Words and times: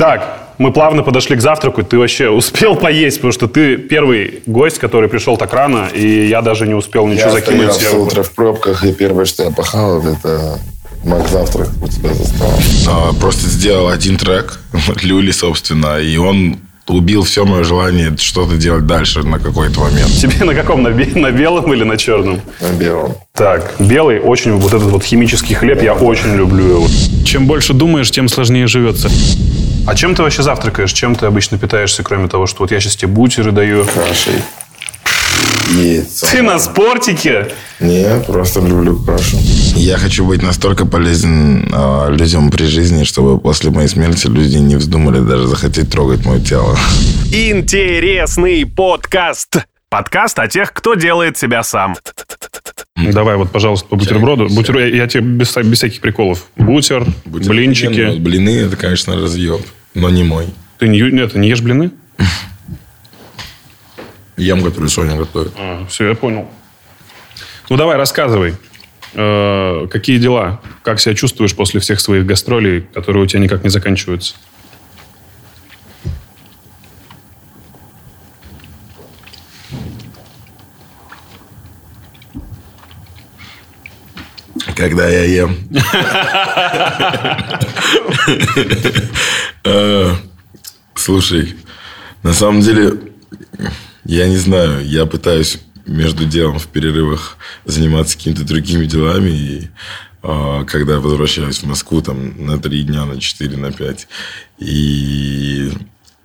Так, 0.00 0.38
мы 0.56 0.72
плавно 0.72 1.02
подошли 1.02 1.36
к 1.36 1.42
завтраку. 1.42 1.82
Ты 1.82 1.98
вообще 1.98 2.30
успел 2.30 2.74
поесть, 2.74 3.18
потому 3.18 3.32
что 3.32 3.48
ты 3.48 3.76
первый 3.76 4.40
гость, 4.46 4.78
который 4.78 5.10
пришел 5.10 5.36
так 5.36 5.52
рано, 5.52 5.88
и 5.94 6.26
я 6.26 6.40
даже 6.40 6.66
не 6.66 6.72
успел 6.72 7.06
ничего 7.06 7.26
Я 7.28 7.32
закинуть. 7.32 7.72
стоял 7.74 7.90
сверху. 7.92 8.06
утро 8.06 8.22
в 8.22 8.30
пробках, 8.34 8.82
и 8.82 8.92
первое, 8.94 9.26
что 9.26 9.42
я 9.44 9.50
пахал, 9.50 10.00
это 10.00 10.58
мак 11.04 11.28
завтрак 11.28 11.68
у 11.82 11.86
тебя 11.88 12.14
застал. 12.14 12.50
А, 12.88 13.12
Просто 13.20 13.46
сделал 13.50 13.88
один 13.90 14.16
трек, 14.16 14.60
Люли, 15.02 15.32
собственно, 15.32 15.98
и 16.00 16.16
он 16.16 16.56
убил 16.88 17.22
все 17.24 17.44
мое 17.44 17.62
желание 17.62 18.16
что-то 18.18 18.56
делать 18.56 18.86
дальше 18.86 19.22
на 19.22 19.38
какой-то 19.38 19.80
момент. 19.80 20.08
Тебе 20.18 20.44
на 20.46 20.54
каком? 20.54 20.82
На, 20.82 20.88
бе- 20.88 21.12
на 21.14 21.30
белом 21.30 21.70
или 21.74 21.84
на 21.84 21.98
черном? 21.98 22.40
На 22.62 22.72
белом. 22.74 23.16
Так, 23.34 23.74
белый, 23.78 24.18
очень 24.18 24.52
вот 24.52 24.72
этот 24.72 24.88
вот 24.88 25.04
химический 25.04 25.54
хлеб, 25.54 25.82
я 25.82 25.92
очень 25.92 26.34
люблю 26.34 26.64
его. 26.66 26.86
Чем 27.26 27.46
больше 27.46 27.74
думаешь, 27.74 28.10
тем 28.10 28.28
сложнее 28.28 28.66
живется. 28.66 29.10
А 29.90 29.96
чем 29.96 30.14
ты 30.14 30.22
вообще 30.22 30.44
завтракаешь? 30.44 30.92
Чем 30.92 31.16
ты 31.16 31.26
обычно 31.26 31.58
питаешься, 31.58 32.04
кроме 32.04 32.28
того, 32.28 32.46
что 32.46 32.60
вот 32.60 32.70
я 32.70 32.78
сейчас 32.78 32.94
тебе 32.94 33.10
бутеры 33.10 33.50
даю? 33.50 33.84
Кашей. 33.84 34.34
Яйцо. 35.74 36.28
Ты 36.30 36.42
на 36.42 36.60
спортике? 36.60 37.48
Не, 37.80 38.22
просто 38.24 38.60
люблю 38.60 38.96
кашу. 39.02 39.36
Я 39.74 39.98
хочу 39.98 40.24
быть 40.24 40.42
настолько 40.42 40.86
полезен 40.86 41.68
а, 41.72 42.08
людям 42.08 42.52
при 42.52 42.66
жизни, 42.66 43.02
чтобы 43.02 43.40
после 43.40 43.72
моей 43.72 43.88
смерти 43.88 44.28
люди 44.28 44.58
не 44.58 44.76
вздумали 44.76 45.18
даже 45.18 45.48
захотеть 45.48 45.90
трогать 45.90 46.24
мое 46.24 46.38
тело. 46.38 46.78
Интересный 47.32 48.66
подкаст. 48.66 49.66
Подкаст 49.88 50.38
о 50.38 50.46
тех, 50.46 50.72
кто 50.72 50.94
делает 50.94 51.36
себя 51.36 51.64
сам. 51.64 51.96
Давай 52.94 53.34
вот, 53.34 53.50
пожалуйста, 53.50 53.88
по 53.88 53.96
бутерброду. 53.96 54.46
Бутер, 54.50 54.78
я, 54.78 54.86
я 54.86 55.08
тебе 55.08 55.22
без, 55.22 55.56
без 55.56 55.78
всяких 55.78 56.00
приколов. 56.00 56.46
Бутер, 56.54 57.06
ну, 57.24 57.38
блинчики. 57.40 58.16
блины, 58.18 58.66
это, 58.66 58.76
конечно, 58.76 59.16
разъеб, 59.16 59.62
но 59.94 60.10
не 60.10 60.24
мой. 60.24 60.46
Ты 60.78 60.88
не, 60.88 60.98
ю- 60.98 61.16
это, 61.24 61.38
не 61.38 61.48
ешь 61.48 61.60
блины? 61.60 61.90
Ем, 64.36 64.62
который 64.62 64.88
Соня 64.88 65.16
готовит. 65.16 65.52
все, 65.88 66.08
я 66.08 66.14
понял. 66.14 66.48
Ну, 67.68 67.76
давай, 67.76 67.96
рассказывай. 67.96 68.54
Э, 69.14 69.86
какие 69.90 70.18
дела? 70.18 70.60
Как 70.82 71.00
себя 71.00 71.14
чувствуешь 71.14 71.54
после 71.54 71.80
всех 71.80 72.00
своих 72.00 72.26
гастролей, 72.26 72.82
которые 72.94 73.24
у 73.24 73.26
тебя 73.26 73.40
никак 73.40 73.62
не 73.64 73.70
заканчиваются? 73.70 74.34
Когда 84.76 85.08
я 85.08 85.24
ем. 85.24 85.56
Э, 89.62 90.14
Слушай, 90.94 91.56
на 92.22 92.34
самом 92.34 92.60
деле, 92.60 92.92
я 94.04 94.28
не 94.28 94.36
знаю, 94.36 94.86
я 94.86 95.06
пытаюсь 95.06 95.58
между 95.86 96.26
делом 96.26 96.58
в 96.58 96.66
перерывах 96.66 97.38
заниматься 97.64 98.18
какими-то 98.18 98.44
другими 98.44 98.84
делами. 98.84 99.30
И 99.30 99.68
а, 100.22 100.64
когда 100.64 100.94
я 100.94 101.00
возвращаюсь 101.00 101.62
в 101.62 101.66
Москву 101.66 102.02
там 102.02 102.44
на 102.44 102.58
три 102.58 102.82
дня, 102.82 103.06
на 103.06 103.18
четыре, 103.18 103.56
на 103.56 103.72
пять. 103.72 104.08
И 104.58 105.72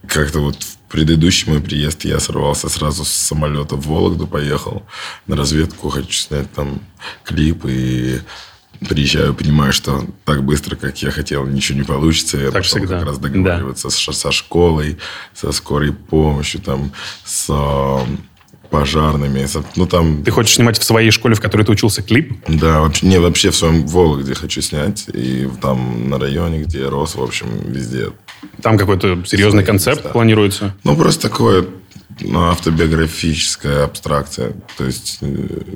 как-то 0.08 0.40
вот 0.40 0.58
предыдущий 0.96 1.52
мой 1.52 1.60
приезд 1.60 2.06
я 2.06 2.22
сорвался 2.22 2.70
сразу 2.70 3.04
с 3.04 3.10
самолета 3.10 3.76
в 3.76 3.86
Вологду, 3.86 4.28
поехал 4.28 4.84
на 5.28 5.36
разведку, 5.36 5.90
хочу 5.90 6.14
снять 6.14 6.50
там 6.54 6.80
клип 7.26 7.66
и 7.66 8.22
приезжаю, 8.80 9.34
понимаю, 9.34 9.74
что 9.74 10.06
так 10.24 10.46
быстро, 10.46 10.78
как 10.78 11.02
я 11.02 11.12
хотел, 11.12 11.46
ничего 11.46 11.80
не 11.80 11.84
получится. 11.84 12.38
Я 12.38 12.46
Так 12.46 12.62
пошел 12.64 12.78
всегда. 12.80 13.00
как 13.00 13.08
раз 13.10 13.18
договариваться 13.18 13.90
с- 13.90 14.14
со 14.14 14.32
школой, 14.32 14.98
со 15.34 15.52
скорой 15.52 15.92
помощью, 15.92 16.62
там, 16.62 16.94
с 17.26 17.50
пожарными. 18.70 19.46
со- 19.48 19.64
ну, 19.76 19.86
там, 19.88 20.24
Ты 20.24 20.32
хочешь 20.32 20.56
снимать 20.56 20.80
в 20.80 20.84
своей 20.86 21.12
школе, 21.12 21.36
в 21.36 21.42
которой 21.42 21.64
ты 21.64 21.74
учился, 21.74 22.02
клип? 22.04 22.42
да, 22.48 22.80
вообще, 22.80 23.06
не, 23.06 23.20
вообще 23.20 23.50
в 23.52 23.56
своем 23.58 23.86
Вологде 23.86 24.34
хочу 24.34 24.62
снять. 24.62 25.06
И 25.14 25.48
там 25.62 26.10
на 26.10 26.18
районе, 26.18 26.62
где 26.64 26.80
я 26.80 26.90
рос, 26.90 27.16
в 27.16 27.22
общем, 27.22 27.48
везде. 27.70 28.12
Там 28.62 28.78
какой-то 28.78 29.24
серьезный 29.26 29.64
Свои 29.64 29.66
концепт 29.66 29.98
места. 29.98 30.10
планируется? 30.10 30.76
Ну, 30.84 30.96
просто 30.96 31.30
такое 31.30 31.66
ну, 32.22 32.46
автобиографическая 32.46 33.84
абстракция. 33.86 34.54
То 34.78 34.86
есть 34.86 35.20
э, 35.22 35.76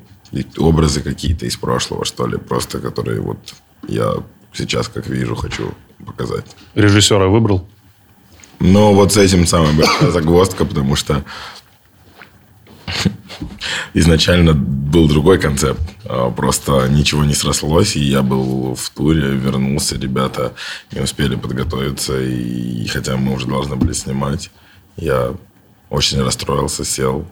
образы 0.57 1.01
какие-то 1.01 1.45
из 1.45 1.57
прошлого, 1.57 2.05
что 2.05 2.27
ли, 2.27 2.37
просто 2.37 2.79
которые 2.79 3.21
вот 3.21 3.53
я 3.87 4.13
сейчас, 4.53 4.87
как 4.87 5.07
вижу, 5.07 5.35
хочу 5.35 5.73
показать. 6.05 6.45
Режиссера 6.75 7.27
выбрал? 7.27 7.67
Но 8.59 8.93
вот 8.93 9.13
с 9.13 9.17
этим 9.17 9.47
самая 9.47 9.73
большая 9.73 10.11
загвоздка, 10.11 10.65
потому 10.65 10.95
что 10.95 11.23
изначально 13.93 14.53
был 14.53 15.07
другой 15.07 15.39
концепт. 15.39 15.81
А, 16.05 16.29
Просто 16.31 16.87
ничего 16.89 17.23
не 17.25 17.33
срослось, 17.33 17.95
и 17.95 18.01
я 18.01 18.21
был 18.21 18.75
в 18.75 18.89
туре, 18.89 19.29
вернулся, 19.35 19.97
ребята 19.97 20.53
не 20.91 21.01
успели 21.01 21.35
подготовиться, 21.35 22.19
и 22.21 22.85
хотя 22.87 23.17
мы 23.17 23.33
уже 23.33 23.47
должны 23.47 23.75
были 23.75 23.93
снимать, 23.93 24.51
я 24.97 25.33
очень 25.89 26.21
расстроился, 26.21 26.85
сел, 26.85 27.25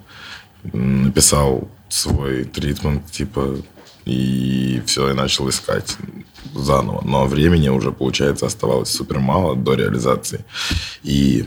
написал 0.73 1.69
свой 1.89 2.43
тритмент, 2.43 3.11
типа, 3.11 3.57
и 4.05 4.81
все, 4.85 5.09
и 5.09 5.13
начал 5.13 5.49
искать 5.49 5.97
заново. 6.53 7.01
Но 7.05 7.25
времени 7.25 7.69
уже, 7.69 7.91
получается, 7.91 8.45
оставалось 8.45 8.89
супер 8.89 9.19
мало 9.19 9.55
до 9.55 9.73
реализации. 9.73 10.45
И 11.03 11.45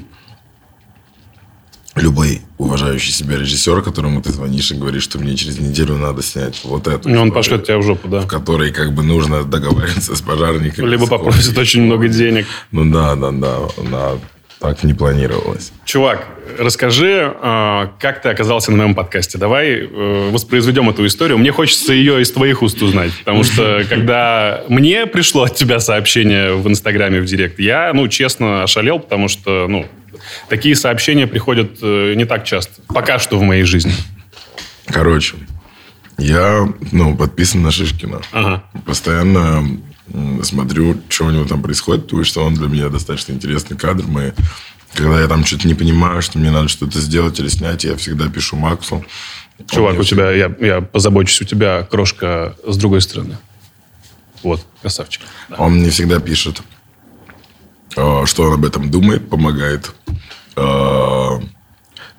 любой 1.96 2.42
уважающий 2.58 3.12
себя 3.12 3.38
режиссер, 3.38 3.82
которому 3.82 4.22
ты 4.22 4.30
звонишь 4.30 4.70
и 4.70 4.74
говоришь, 4.74 5.02
что 5.02 5.18
мне 5.18 5.36
через 5.36 5.58
неделю 5.58 5.96
надо 5.96 6.22
снять 6.22 6.60
вот 6.64 6.86
эту 6.86 7.08
И 7.08 7.16
он 7.16 7.28
историю, 7.28 7.34
пошлет 7.34 7.64
тебя 7.64 7.78
в 7.78 7.82
жопу, 7.82 8.08
да? 8.08 8.20
в 8.20 8.26
которой 8.26 8.70
как 8.72 8.92
бы 8.92 9.02
нужно 9.02 9.44
договариваться 9.44 10.14
с 10.14 10.20
пожарниками. 10.20 10.86
Либо 10.86 11.06
с 11.06 11.08
попросит 11.08 11.56
очень 11.58 11.82
много 11.82 12.08
денег. 12.08 12.46
Ну 12.70 12.90
да, 12.90 13.16
да, 13.16 13.30
да, 13.32 13.58
да, 13.90 14.12
так 14.60 14.84
не 14.84 14.92
планировалось. 14.92 15.72
Чувак, 15.86 16.28
расскажи, 16.58 17.34
э, 17.34 17.86
как 17.98 18.22
ты 18.22 18.28
оказался 18.28 18.70
на 18.70 18.76
моем 18.76 18.94
подкасте. 18.94 19.38
Давай 19.38 19.70
э, 19.70 20.30
воспроизведем 20.30 20.90
эту 20.90 21.06
историю. 21.06 21.38
Мне 21.38 21.50
хочется 21.50 21.94
ее 21.94 22.20
из 22.20 22.30
твоих 22.30 22.62
уст 22.62 22.80
узнать. 22.82 23.10
Потому 23.20 23.42
что, 23.42 23.82
когда 23.88 24.62
мне 24.68 25.06
пришло 25.06 25.44
от 25.44 25.56
тебя 25.56 25.80
сообщение 25.80 26.54
в 26.54 26.68
Инстаграме, 26.68 27.20
в 27.20 27.24
Директ, 27.24 27.58
я, 27.58 27.90
ну, 27.94 28.06
честно, 28.08 28.62
ошалел, 28.62 29.00
потому 29.00 29.28
что, 29.28 29.66
ну, 29.66 29.86
такие 30.48 30.74
сообщения 30.76 31.26
приходят 31.26 31.78
э, 31.82 32.14
не 32.14 32.24
так 32.24 32.44
часто. 32.44 32.82
Пока 32.88 33.18
что 33.18 33.38
в 33.38 33.42
моей 33.42 33.64
жизни. 33.64 33.92
Короче, 34.86 35.36
я, 36.18 36.68
ну, 36.92 37.16
подписан 37.16 37.62
на 37.62 37.70
Шишкина. 37.70 38.20
Ага. 38.32 38.64
Постоянно 38.84 39.80
смотрю, 40.42 41.00
что 41.08 41.26
у 41.26 41.30
него 41.30 41.44
там 41.44 41.62
происходит, 41.62 42.04
потому 42.04 42.24
что 42.24 42.44
он 42.44 42.54
для 42.54 42.68
меня 42.68 42.88
достаточно 42.88 43.32
интересный 43.32 43.76
кадр. 43.76 44.04
Мы, 44.06 44.34
когда 44.94 45.20
я 45.20 45.28
там 45.28 45.44
что-то 45.44 45.68
не 45.68 45.74
понимаю, 45.74 46.20
что 46.22 46.38
мне 46.38 46.50
надо 46.50 46.68
что-то 46.68 46.98
сделать 47.00 47.38
или 47.38 47.48
снять, 47.48 47.84
я 47.84 47.96
всегда 47.96 48.28
пишу 48.28 48.56
Максу. 48.56 49.04
Чувак, 49.70 49.98
у 49.98 50.04
тебя, 50.04 50.32
я, 50.32 50.52
я 50.60 50.80
позабочусь, 50.80 51.42
у 51.42 51.44
тебя 51.44 51.86
крошка 51.88 52.56
с 52.66 52.76
другой 52.76 53.02
стороны. 53.02 53.36
Вот, 54.42 54.64
красавчик. 54.80 55.22
Да. 55.48 55.56
Он 55.56 55.74
мне 55.74 55.90
всегда 55.90 56.18
пишет, 56.18 56.62
э, 57.96 58.22
что 58.24 58.42
он 58.44 58.54
об 58.54 58.64
этом 58.64 58.90
думает, 58.90 59.28
помогает, 59.28 59.92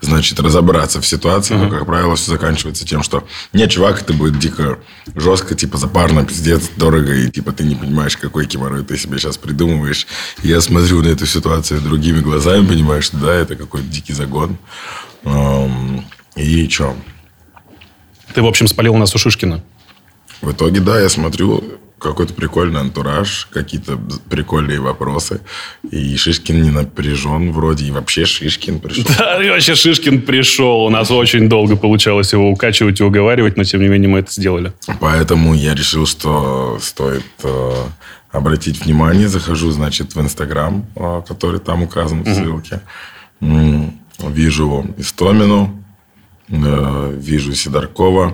значит, 0.02 0.40
разобраться 0.40 1.00
в 1.00 1.06
ситуации. 1.06 1.54
Но, 1.54 1.70
как 1.70 1.86
правило, 1.86 2.16
все 2.16 2.32
заканчивается 2.32 2.86
тем, 2.86 3.04
что 3.04 3.28
нет, 3.54 3.70
чувак, 3.72 4.02
это 4.02 4.14
будет 4.14 4.40
дико 4.40 4.80
жестко, 5.16 5.56
типа 5.56 5.78
запарно, 5.78 6.26
пиздец, 6.26 6.70
дорого, 6.76 7.14
и 7.14 7.30
типа 7.30 7.52
ты 7.52 7.64
не 7.64 7.76
понимаешь, 7.76 8.18
какой 8.18 8.46
геморрой 8.46 8.84
ты 8.84 8.98
себе 8.98 9.20
сейчас 9.20 9.38
придумываешь. 9.38 10.08
И 10.44 10.48
я 10.48 10.62
смотрю 10.62 11.02
на 11.02 11.08
эту 11.10 11.26
ситуацию 11.26 11.82
другими 11.82 12.20
глазами, 12.20 12.68
понимаю, 12.68 13.02
что 13.02 13.18
да, 13.18 13.34
это 13.34 13.56
какой-то 13.56 13.88
дикий 13.88 14.14
загон. 14.14 14.58
Эм, 15.24 16.06
И 16.36 16.68
что? 16.70 16.96
Ты, 18.34 18.42
в 18.42 18.48
общем, 18.48 18.68
спалил 18.68 18.96
нас 18.96 19.14
у 19.14 19.18
Шишкина. 19.18 19.64
В 20.42 20.52
итоге, 20.52 20.80
да, 20.80 21.00
я 21.00 21.10
смотрю 21.10 21.64
какой-то 22.02 22.34
прикольный 22.34 22.80
антураж, 22.80 23.48
какие-то 23.52 24.00
прикольные 24.30 24.80
вопросы. 24.80 25.42
И 25.90 26.16
Шишкин 26.18 26.64
не 26.64 26.72
напряжен 26.72 27.52
вроде, 27.52 27.86
и 27.86 27.92
вообще 27.92 28.26
Шишкин 28.26 28.80
пришел. 28.80 29.06
Да, 29.18 29.44
и 29.44 29.50
вообще 29.50 29.76
Шишкин 29.76 30.24
пришел. 30.24 30.86
У 30.86 30.90
нас 30.90 31.12
очень 31.12 31.48
долго 31.48 31.76
получалось 31.76 32.34
его 32.34 32.50
укачивать 32.50 33.00
и 33.00 33.04
уговаривать, 33.04 33.58
но 33.58 33.64
тем 33.64 33.82
не 33.82 33.88
менее 33.88 34.10
мы 34.10 34.20
это 34.20 34.32
сделали. 34.32 34.74
Поэтому 35.00 35.54
я 35.54 35.76
решил, 35.76 36.06
что 36.06 36.80
стоит 36.82 37.26
э, 37.44 37.72
обратить 38.32 38.84
внимание. 38.84 39.28
Захожу, 39.28 39.72
значит, 39.72 40.16
в 40.16 40.22
Инстаграм, 40.22 40.86
э, 40.96 41.22
который 41.28 41.60
там 41.60 41.84
указан 41.84 42.24
в 42.24 42.34
ссылке. 42.34 42.82
Вижу 43.40 44.86
Истомину, 44.98 45.84
э, 46.50 47.18
вижу 47.20 47.54
Сидоркова, 47.54 48.34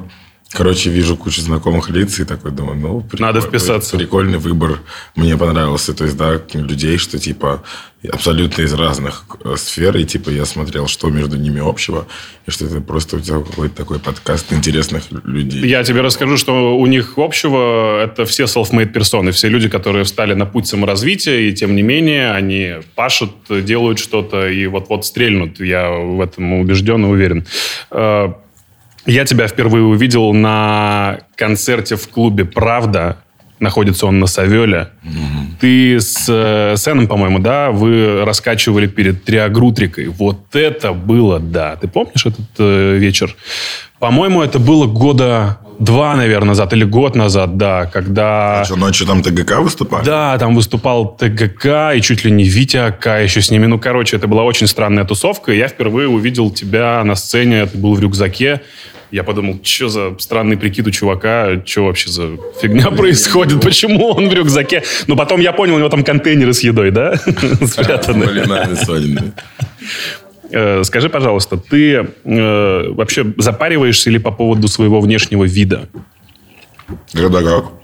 Короче, 0.51 0.89
вижу 0.89 1.17
кучу 1.17 1.41
знакомых 1.41 1.89
лиц 1.89 2.19
и 2.19 2.23
такой 2.25 2.51
думаю, 2.51 2.77
ну, 2.77 3.01
прикольный, 3.01 3.33
Надо 3.33 3.41
вписаться. 3.41 3.97
Прикольный 3.97 4.37
выбор. 4.37 4.79
Мне 5.15 5.37
понравился. 5.37 5.93
То 5.93 6.05
есть, 6.05 6.15
да, 6.15 6.41
людей, 6.53 6.97
что 6.97 7.19
типа 7.19 7.63
абсолютно 8.09 8.61
из 8.61 8.73
разных 8.73 9.25
э, 9.43 9.55
сфер, 9.57 9.97
и 9.97 10.05
типа 10.05 10.29
я 10.29 10.45
смотрел, 10.45 10.87
что 10.87 11.09
между 11.09 11.35
ними 11.35 11.59
общего, 11.59 12.07
и 12.45 12.51
что 12.51 12.65
это 12.65 12.79
просто 12.79 13.17
у 13.17 13.19
тебя 13.19 13.39
какой-то 13.39 13.75
такой 13.75 13.99
подкаст 13.99 14.53
интересных 14.53 15.03
людей. 15.25 15.67
Я 15.67 15.83
тебе 15.83 16.01
расскажу, 16.01 16.37
что 16.37 16.77
у 16.77 16.85
них 16.85 17.13
общего 17.17 18.01
это 18.01 18.25
все 18.25 18.43
self-made 18.43 18.93
персоны, 18.93 19.31
все 19.31 19.49
люди, 19.49 19.67
которые 19.67 20.05
встали 20.05 20.33
на 20.33 20.45
путь 20.45 20.67
саморазвития, 20.67 21.39
и 21.39 21.53
тем 21.53 21.75
не 21.75 21.81
менее 21.81 22.31
они 22.31 22.75
пашут, 22.95 23.31
делают 23.49 23.99
что-то 23.99 24.47
и 24.47 24.65
вот-вот 24.67 25.05
стрельнут. 25.05 25.59
Я 25.59 25.89
в 25.89 26.21
этом 26.21 26.53
убежден 26.53 27.03
и 27.05 27.07
уверен. 27.07 27.45
Я 29.07 29.23
тебя 29.23 29.47
впервые 29.47 29.85
увидел 29.85 30.33
на 30.33 31.19
концерте 31.35 31.95
в 31.95 32.07
клубе 32.09 32.45
«Правда». 32.45 33.17
Находится 33.59 34.05
он 34.05 34.19
на 34.19 34.27
Савеле. 34.27 34.89
Ты 35.59 35.99
с 35.99 36.25
э, 36.29 36.75
Сеном, 36.77 37.07
по-моему, 37.07 37.39
да, 37.39 37.71
вы 37.71 38.23
раскачивали 38.23 38.85
перед 38.85 39.23
Триагрутрикой. 39.23 40.09
Вот 40.09 40.55
это 40.55 40.93
было, 40.93 41.39
да. 41.39 41.75
Ты 41.77 41.87
помнишь 41.87 42.27
этот 42.27 42.45
э, 42.59 42.97
вечер? 42.97 43.35
По-моему, 43.97 44.43
это 44.43 44.59
было 44.59 44.85
года 44.85 45.57
два, 45.79 46.15
наверное, 46.15 46.49
назад, 46.49 46.73
или 46.73 46.83
год 46.83 47.15
назад, 47.15 47.57
да, 47.57 47.85
когда... 47.85 48.63
Что, 48.65 48.75
ночью 48.75 49.07
там 49.07 49.23
ТГК 49.23 49.61
выступали? 49.61 50.05
Да, 50.05 50.37
там 50.37 50.55
выступал 50.55 51.15
ТГК 51.17 51.93
и 51.93 52.01
чуть 52.01 52.23
ли 52.23 52.31
не 52.31 52.43
Витя 52.43 52.77
Ака 52.77 53.19
еще 53.19 53.41
с 53.41 53.49
ними. 53.49 53.65
Ну, 53.65 53.79
короче, 53.79 54.17
это 54.17 54.27
была 54.27 54.43
очень 54.43 54.67
странная 54.67 55.05
тусовка. 55.05 55.51
Я 55.51 55.67
впервые 55.67 56.07
увидел 56.07 56.51
тебя 56.51 57.03
на 57.03 57.15
сцене, 57.15 57.65
ты 57.65 57.77
был 57.77 57.95
в 57.95 57.99
рюкзаке. 57.99 58.61
Я 59.11 59.23
подумал, 59.23 59.59
что 59.63 59.87
за 59.87 60.15
странный 60.19 60.57
прикид 60.57 60.87
у 60.87 60.91
чувака, 60.91 61.61
что 61.65 61.85
вообще 61.85 62.09
за 62.09 62.37
фигня 62.61 62.91
происходит, 62.91 63.61
почему 63.61 64.09
он 64.09 64.29
в 64.29 64.33
рюкзаке. 64.33 64.83
Но 65.07 65.15
потом 65.15 65.39
я 65.39 65.53
понял, 65.53 65.75
у 65.75 65.79
него 65.79 65.89
там 65.89 66.03
контейнеры 66.03 66.53
с 66.53 66.61
едой, 66.61 66.91
да, 66.91 67.15
спрятаны. 67.65 68.25
Э, 70.51 70.83
Скажи, 70.83 71.09
пожалуйста, 71.09 71.57
ты 71.57 72.07
э, 72.23 72.89
вообще 72.91 73.25
запариваешься 73.37 74.09
или 74.09 74.17
по 74.17 74.31
поводу 74.31 74.67
своего 74.67 74.99
внешнего 74.99 75.45
вида? 75.45 75.87
Когда 77.13 77.41
как? 77.41 77.76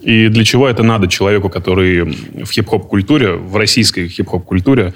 И 0.00 0.28
для 0.28 0.44
чего 0.44 0.68
это 0.68 0.82
надо 0.82 1.08
человеку, 1.08 1.48
который 1.50 2.02
в 2.44 2.50
хип-хоп-культуре, 2.50 3.32
в 3.32 3.56
российской 3.56 4.08
хип-хоп-культуре, 4.08 4.94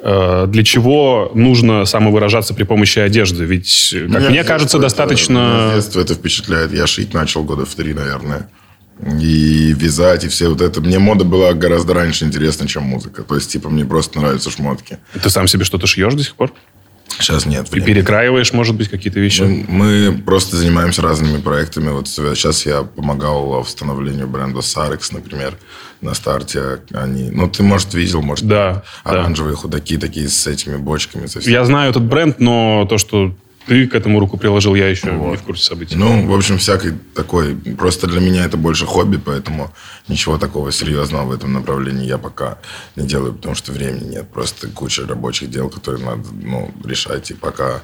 э, 0.00 0.46
для 0.48 0.62
чего 0.62 1.32
нужно 1.34 1.84
самовыражаться 1.84 2.54
при 2.54 2.62
помощи 2.62 3.00
одежды? 3.00 3.44
Ведь, 3.44 3.90
как 3.92 4.08
Меня 4.20 4.30
мне 4.30 4.44
кажется, 4.44 4.76
это- 4.76 4.82
достаточно... 4.86 5.32
меня 5.66 5.74
детства 5.74 6.00
это 6.00 6.14
впечатляет. 6.14 6.72
Я 6.72 6.86
шить 6.86 7.12
начал 7.14 7.42
года 7.42 7.64
в 7.66 7.74
три, 7.74 7.94
наверное. 7.94 8.48
И 9.20 9.74
вязать, 9.76 10.24
и 10.24 10.28
все 10.28 10.48
вот 10.48 10.60
это. 10.60 10.80
Мне 10.80 11.00
мода 11.00 11.24
была 11.24 11.52
гораздо 11.52 11.94
раньше 11.94 12.24
интересна, 12.24 12.68
чем 12.68 12.84
музыка. 12.84 13.24
То 13.24 13.34
есть, 13.34 13.50
типа, 13.50 13.68
мне 13.68 13.84
просто 13.84 14.20
нравятся 14.20 14.50
шмотки. 14.50 14.98
Ты 15.20 15.30
сам 15.30 15.48
себе 15.48 15.64
что-то 15.64 15.88
шьешь 15.88 16.14
до 16.14 16.22
сих 16.22 16.36
пор? 16.36 16.52
Сейчас 17.18 17.46
нет 17.46 17.68
И 17.68 17.70
времени. 17.70 17.86
перекраиваешь, 17.94 18.52
может 18.52 18.74
быть, 18.76 18.88
какие-то 18.88 19.20
вещи? 19.20 19.42
Мы, 19.42 19.64
мы 20.10 20.18
просто 20.18 20.56
занимаемся 20.56 21.00
разными 21.02 21.40
проектами. 21.40 21.90
Вот 21.90 22.08
сейчас 22.08 22.66
я 22.66 22.82
помогал 22.82 23.62
в 23.62 23.68
становлению 23.68 24.26
бренда 24.26 24.60
Sarex, 24.60 25.00
например, 25.12 25.56
на 26.00 26.12
старте. 26.14 26.80
Они, 26.92 27.30
ну, 27.30 27.48
ты, 27.48 27.62
может, 27.62 27.94
видел, 27.94 28.20
может, 28.20 28.46
Да, 28.46 28.82
да. 29.04 29.10
оранжевые 29.10 29.54
худаки 29.56 29.96
такие 29.96 30.28
с 30.28 30.46
этими 30.46 30.76
бочками. 30.76 31.26
со 31.26 31.40
всеми. 31.40 31.52
Я 31.52 31.64
знаю 31.64 31.90
этот 31.90 32.02
бренд, 32.02 32.40
но 32.40 32.84
то, 32.88 32.98
что 32.98 33.32
ты 33.66 33.86
к 33.86 33.94
этому 33.94 34.20
руку 34.20 34.36
приложил, 34.36 34.74
я 34.74 34.88
еще 34.88 35.10
не 35.10 35.36
в 35.36 35.42
курсе 35.42 35.64
событий. 35.64 35.96
Ну, 35.96 36.26
в 36.26 36.34
общем, 36.34 36.58
всякой 36.58 36.92
такой. 37.14 37.54
Просто 37.54 38.06
для 38.06 38.20
меня 38.20 38.44
это 38.44 38.56
больше 38.56 38.86
хобби, 38.86 39.16
поэтому 39.16 39.72
ничего 40.08 40.38
такого 40.38 40.70
серьезного 40.72 41.24
в 41.24 41.32
этом 41.32 41.52
направлении 41.52 42.06
я 42.06 42.18
пока 42.18 42.58
не 42.96 43.06
делаю, 43.06 43.34
потому 43.34 43.54
что 43.54 43.72
времени 43.72 44.10
нет. 44.10 44.28
Просто 44.28 44.68
куча 44.68 45.06
рабочих 45.06 45.50
дел, 45.50 45.70
которые 45.70 46.04
надо 46.04 46.28
ну, 46.32 46.70
решать. 46.84 47.30
И 47.30 47.34
пока 47.34 47.82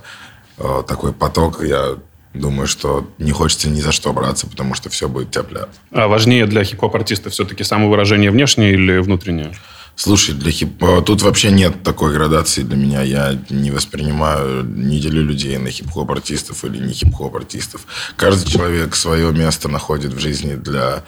э, 0.59 0.82
такой 0.87 1.12
поток, 1.12 1.62
я 1.65 1.97
думаю, 2.35 2.67
что 2.67 3.09
не 3.19 3.32
хочется 3.32 3.69
ни 3.69 3.81
за 3.81 3.93
что 3.93 4.12
браться, 4.12 4.47
потому 4.47 4.75
что 4.75 4.88
все 4.91 5.09
будет 5.09 5.31
тяп-ляп. 5.31 5.71
А 5.91 6.09
важнее 6.09 6.47
для 6.47 6.62
хип-хоп-артиста 6.62 7.31
все-таки 7.31 7.65
самовыражение 7.65 8.31
внешнее 8.31 8.73
или 8.75 8.99
внутреннее? 8.99 9.53
Слушай, 10.02 10.35
для 10.35 10.50
хип... 10.50 10.82
э, 10.82 11.02
тут 11.05 11.20
вообще 11.20 11.50
нет 11.50 11.82
такой 11.82 12.14
градации 12.14 12.62
для 12.62 12.75
меня. 12.75 13.02
Я 13.02 13.38
не 13.50 13.70
воспринимаю, 13.70 14.64
не 14.64 14.99
делю 14.99 15.23
людей 15.23 15.58
на 15.58 15.70
хип-хоп-артистов 15.70 16.64
или 16.64 16.79
не 16.79 16.94
хип-хоп-артистов. 16.94 17.82
Каждый 18.17 18.50
человек 18.50 18.97
свое 18.97 19.31
место 19.31 19.69
находит 19.69 20.14
в 20.14 20.19
жизни 20.19 20.55
для 20.55 21.05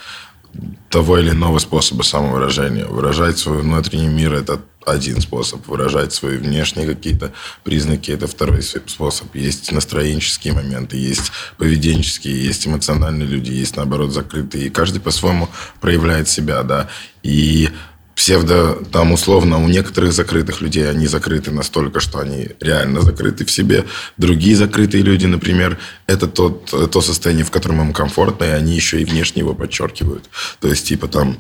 того 0.91 1.17
или 1.17 1.31
иного 1.31 1.59
способа 1.59 2.03
самовыражения. 2.03 2.85
Выражать 2.85 3.39
свой 3.39 3.63
внутренний 3.63 4.09
мир– 4.09 4.35
это 4.35 4.61
один 4.85 5.23
способ. 5.23 5.67
Выражать 5.69 6.13
свои 6.13 6.37
внешние 6.37 6.87
какие-то 6.87 7.33
признаки– 7.65 8.11
это 8.13 8.27
второй 8.27 8.63
способ. 8.63 9.35
Есть 9.35 9.73
настроенческие 9.73 10.53
моменты, 10.53 10.99
есть 10.99 11.33
поведенческие, 11.57 12.45
есть 12.45 12.67
эмоциональные 12.67 13.27
люди, 13.27 13.53
есть, 13.53 13.75
наоборот, 13.75 14.13
закрытые. 14.13 14.67
И 14.67 14.71
каждый 14.71 15.01
по-своему 15.01 15.49
проявляет 15.81 16.29
себя, 16.29 16.63
да. 16.63 16.91
И 17.23 17.71
псевдо, 18.15 18.75
там 18.93 19.13
условно, 19.13 19.63
у 19.63 19.69
некоторых 19.69 20.13
закрытых 20.13 20.61
людей 20.61 20.89
они 20.89 21.07
закрыты 21.07 21.51
настолько, 21.51 22.01
что 22.01 22.19
они 22.19 22.51
реально 22.61 23.01
закрыты 23.01 23.45
в 23.45 23.51
себе. 23.51 23.85
Другие 24.17 24.57
закрытые 24.57 25.03
люди, 25.03 25.27
например, 25.27 25.79
это 26.07 26.27
тот, 26.27 26.67
то 26.91 27.01
состояние, 27.01 27.45
в 27.45 27.51
котором 27.51 27.81
им 27.81 27.93
комфортно, 27.93 28.45
и 28.45 28.49
они 28.49 28.75
еще 28.75 29.01
и 29.01 29.05
внешне 29.05 29.41
его 29.41 29.55
подчеркивают. 29.55 30.25
То 30.61 30.69
есть, 30.69 30.87
типа 30.89 31.09
там 31.09 31.39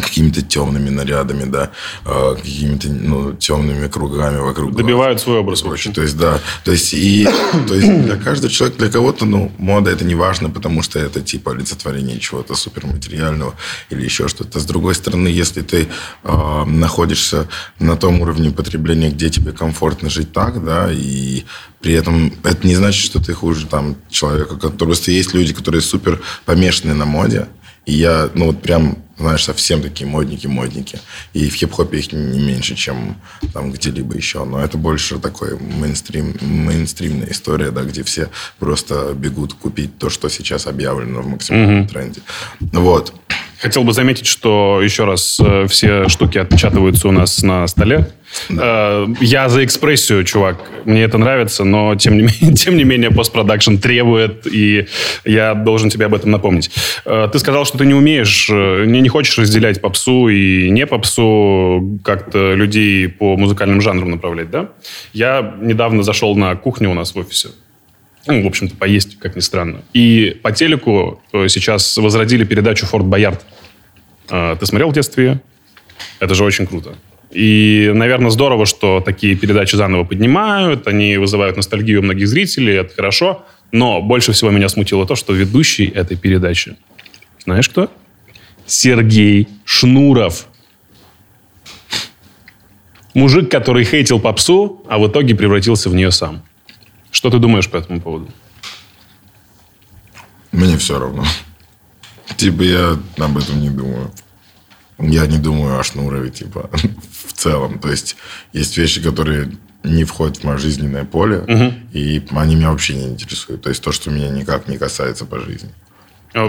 какими-то 0.00 0.42
темными 0.42 0.90
нарядами, 0.90 1.44
да, 1.44 1.70
э, 2.04 2.34
какими-то 2.36 2.88
ну, 2.88 3.32
темными 3.34 3.88
кругами 3.88 4.38
вокруг. 4.38 4.72
глаз. 4.72 4.82
Добивают 4.82 5.20
свой 5.20 5.38
образ, 5.38 5.62
Короче, 5.62 5.92
То 5.92 6.02
есть, 6.02 6.16
да. 6.16 6.40
То 6.64 6.72
есть, 6.72 6.94
и, 6.94 7.28
то 7.68 7.74
есть 7.74 8.04
для 8.04 8.16
каждого 8.16 8.52
человека, 8.52 8.78
для 8.78 8.90
кого-то, 8.90 9.24
ну, 9.24 9.52
мода 9.58 9.90
это 9.90 10.04
не 10.04 10.14
важно, 10.14 10.50
потому 10.50 10.82
что 10.82 10.98
это 10.98 11.20
типа 11.20 11.52
олицетворение 11.52 12.18
чего-то 12.18 12.54
суперматериального 12.54 13.54
или 13.90 14.04
еще 14.04 14.28
что-то. 14.28 14.60
С 14.60 14.64
другой 14.64 14.94
стороны, 14.94 15.28
если 15.28 15.62
ты 15.62 15.88
э, 16.24 16.64
находишься 16.64 17.48
на 17.78 17.96
том 17.96 18.20
уровне 18.20 18.50
потребления, 18.50 19.10
где 19.10 19.30
тебе 19.30 19.52
комфортно 19.52 20.10
жить 20.10 20.32
так, 20.32 20.64
да, 20.64 20.90
и 20.92 21.44
при 21.80 21.94
этом 21.94 22.32
это 22.44 22.66
не 22.66 22.74
значит, 22.74 23.04
что 23.04 23.20
ты 23.22 23.32
хуже 23.32 23.66
там 23.66 23.96
человека. 24.10 24.70
Просто 24.70 25.10
есть 25.10 25.34
люди, 25.34 25.52
которые 25.52 25.80
супер 25.80 26.20
помешаны 26.44 26.94
на 26.94 27.06
моде, 27.06 27.48
и 27.86 27.94
я, 27.94 28.30
ну, 28.34 28.46
вот 28.46 28.62
прям, 28.62 28.98
знаешь, 29.20 29.44
совсем 29.44 29.82
такие 29.82 30.06
модники-модники. 30.06 30.98
И 31.32 31.48
в 31.48 31.54
хип-хопе 31.54 31.98
их 31.98 32.12
не 32.12 32.40
меньше, 32.40 32.74
чем 32.74 33.16
там 33.52 33.70
где-либо 33.70 34.16
еще. 34.16 34.44
Но 34.44 34.60
это 34.60 34.78
больше 34.78 35.18
такой 35.18 35.58
мейнстрим, 35.58 36.36
мейнстримная 36.40 37.30
история, 37.30 37.70
да, 37.70 37.82
где 37.82 38.02
все 38.02 38.28
просто 38.58 39.12
бегут 39.14 39.54
купить 39.54 39.98
то, 39.98 40.10
что 40.10 40.28
сейчас 40.28 40.66
объявлено 40.66 41.20
в 41.22 41.26
максимальном 41.26 41.86
тренде. 41.86 42.20
Вот. 42.60 43.14
Хотел 43.60 43.84
бы 43.84 43.92
заметить, 43.92 44.26
что, 44.26 44.80
еще 44.82 45.04
раз, 45.04 45.38
э, 45.38 45.66
все 45.68 46.08
штуки 46.08 46.38
отпечатываются 46.38 47.08
у 47.08 47.12
нас 47.12 47.42
на 47.42 47.66
столе. 47.66 48.10
Э, 48.50 49.06
Я 49.20 49.48
за 49.48 49.64
экспрессию, 49.64 50.24
чувак. 50.24 50.58
Мне 50.84 51.02
это 51.02 51.18
нравится, 51.18 51.64
но, 51.64 51.94
тем 51.96 52.16
не 52.16 52.22
менее, 52.22 52.54
тем 52.56 52.76
не 52.76 52.84
менее 52.84 53.10
постпродакшн 53.10 53.76
требует, 53.76 54.46
и 54.46 54.86
я 55.24 55.54
должен 55.54 55.90
тебе 55.90 56.06
об 56.06 56.14
этом 56.14 56.30
напомнить. 56.30 56.70
Э, 57.04 57.28
Ты 57.32 57.38
сказал, 57.38 57.64
что 57.64 57.78
ты 57.78 57.86
не 57.86 57.94
умеешь, 57.94 58.48
э, 58.50 58.84
не, 58.86 59.00
не 59.00 59.08
хочешь 59.08 59.36
разделять 59.38 59.80
попсу 59.80 60.28
и 60.28 60.70
не 60.70 60.86
попсу, 60.86 61.98
как-то 62.04 62.54
людей 62.54 63.08
по 63.08 63.36
музыкальным 63.36 63.80
жанрам 63.80 64.10
направлять, 64.10 64.50
да? 64.50 64.70
Я 65.12 65.54
недавно 65.60 66.02
зашел 66.02 66.34
на 66.36 66.54
кухню 66.56 66.90
у 66.90 66.94
нас 66.94 67.14
в 67.14 67.18
офисе. 67.18 67.50
Ну, 68.26 68.42
в 68.44 68.46
общем-то, 68.46 68.76
поесть, 68.76 69.18
как 69.18 69.34
ни 69.34 69.40
странно. 69.40 69.80
И 69.94 70.38
по 70.42 70.52
телеку 70.52 71.22
сейчас 71.32 71.96
возродили 71.96 72.44
передачу 72.44 72.84
«Форт 72.84 73.06
Боярд». 73.06 73.40
Ты 74.28 74.66
смотрел 74.66 74.90
в 74.90 74.92
детстве? 74.92 75.40
Это 76.18 76.34
же 76.34 76.44
очень 76.44 76.66
круто. 76.66 76.94
И, 77.30 77.90
наверное, 77.94 78.30
здорово, 78.30 78.66
что 78.66 79.00
такие 79.00 79.36
передачи 79.36 79.76
заново 79.76 80.04
поднимают, 80.04 80.88
они 80.88 81.16
вызывают 81.16 81.56
ностальгию 81.56 82.00
у 82.00 82.02
многих 82.02 82.26
зрителей, 82.26 82.74
это 82.74 82.94
хорошо. 82.94 83.44
Но 83.72 84.02
больше 84.02 84.32
всего 84.32 84.50
меня 84.50 84.68
смутило 84.68 85.06
то, 85.06 85.14
что 85.14 85.32
ведущий 85.32 85.86
этой 85.86 86.16
передачи, 86.16 86.76
знаешь 87.44 87.68
кто? 87.68 87.90
Сергей 88.66 89.48
Шнуров. 89.64 90.46
Мужик, 93.14 93.50
который 93.50 93.84
хейтил 93.84 94.20
попсу, 94.20 94.84
а 94.88 94.98
в 94.98 95.08
итоге 95.08 95.34
превратился 95.34 95.88
в 95.88 95.94
нее 95.94 96.10
сам. 96.10 96.42
Что 97.10 97.30
ты 97.30 97.38
думаешь 97.38 97.68
по 97.68 97.76
этому 97.76 98.00
поводу? 98.00 98.28
Мне 100.52 100.76
все 100.78 100.98
равно. 100.98 101.24
Типа 102.36 102.62
я 102.62 102.98
об 103.18 103.38
этом 103.38 103.60
не 103.60 103.70
думаю. 103.70 104.12
Я 105.00 105.26
не 105.26 105.38
думаю 105.38 105.78
о 105.78 105.82
Шнурове, 105.82 106.30
типа, 106.30 106.70
в 107.26 107.32
целом. 107.32 107.78
То 107.78 107.90
есть, 107.90 108.16
есть 108.52 108.76
вещи, 108.76 109.02
которые 109.02 109.50
не 109.82 110.04
входят 110.04 110.38
в 110.38 110.44
мое 110.44 110.58
жизненное 110.58 111.04
поле, 111.04 111.44
Мгм. 111.48 111.74
и 111.92 112.22
они 112.32 112.54
меня 112.56 112.70
вообще 112.70 112.94
не 112.94 113.08
интересуют. 113.08 113.62
То 113.62 113.70
есть 113.70 113.82
то, 113.82 113.92
что 113.92 114.10
меня 114.10 114.28
никак 114.28 114.68
не 114.68 114.76
касается 114.78 115.24
по 115.24 115.40
жизни. 115.40 115.70
Э. 116.32 116.48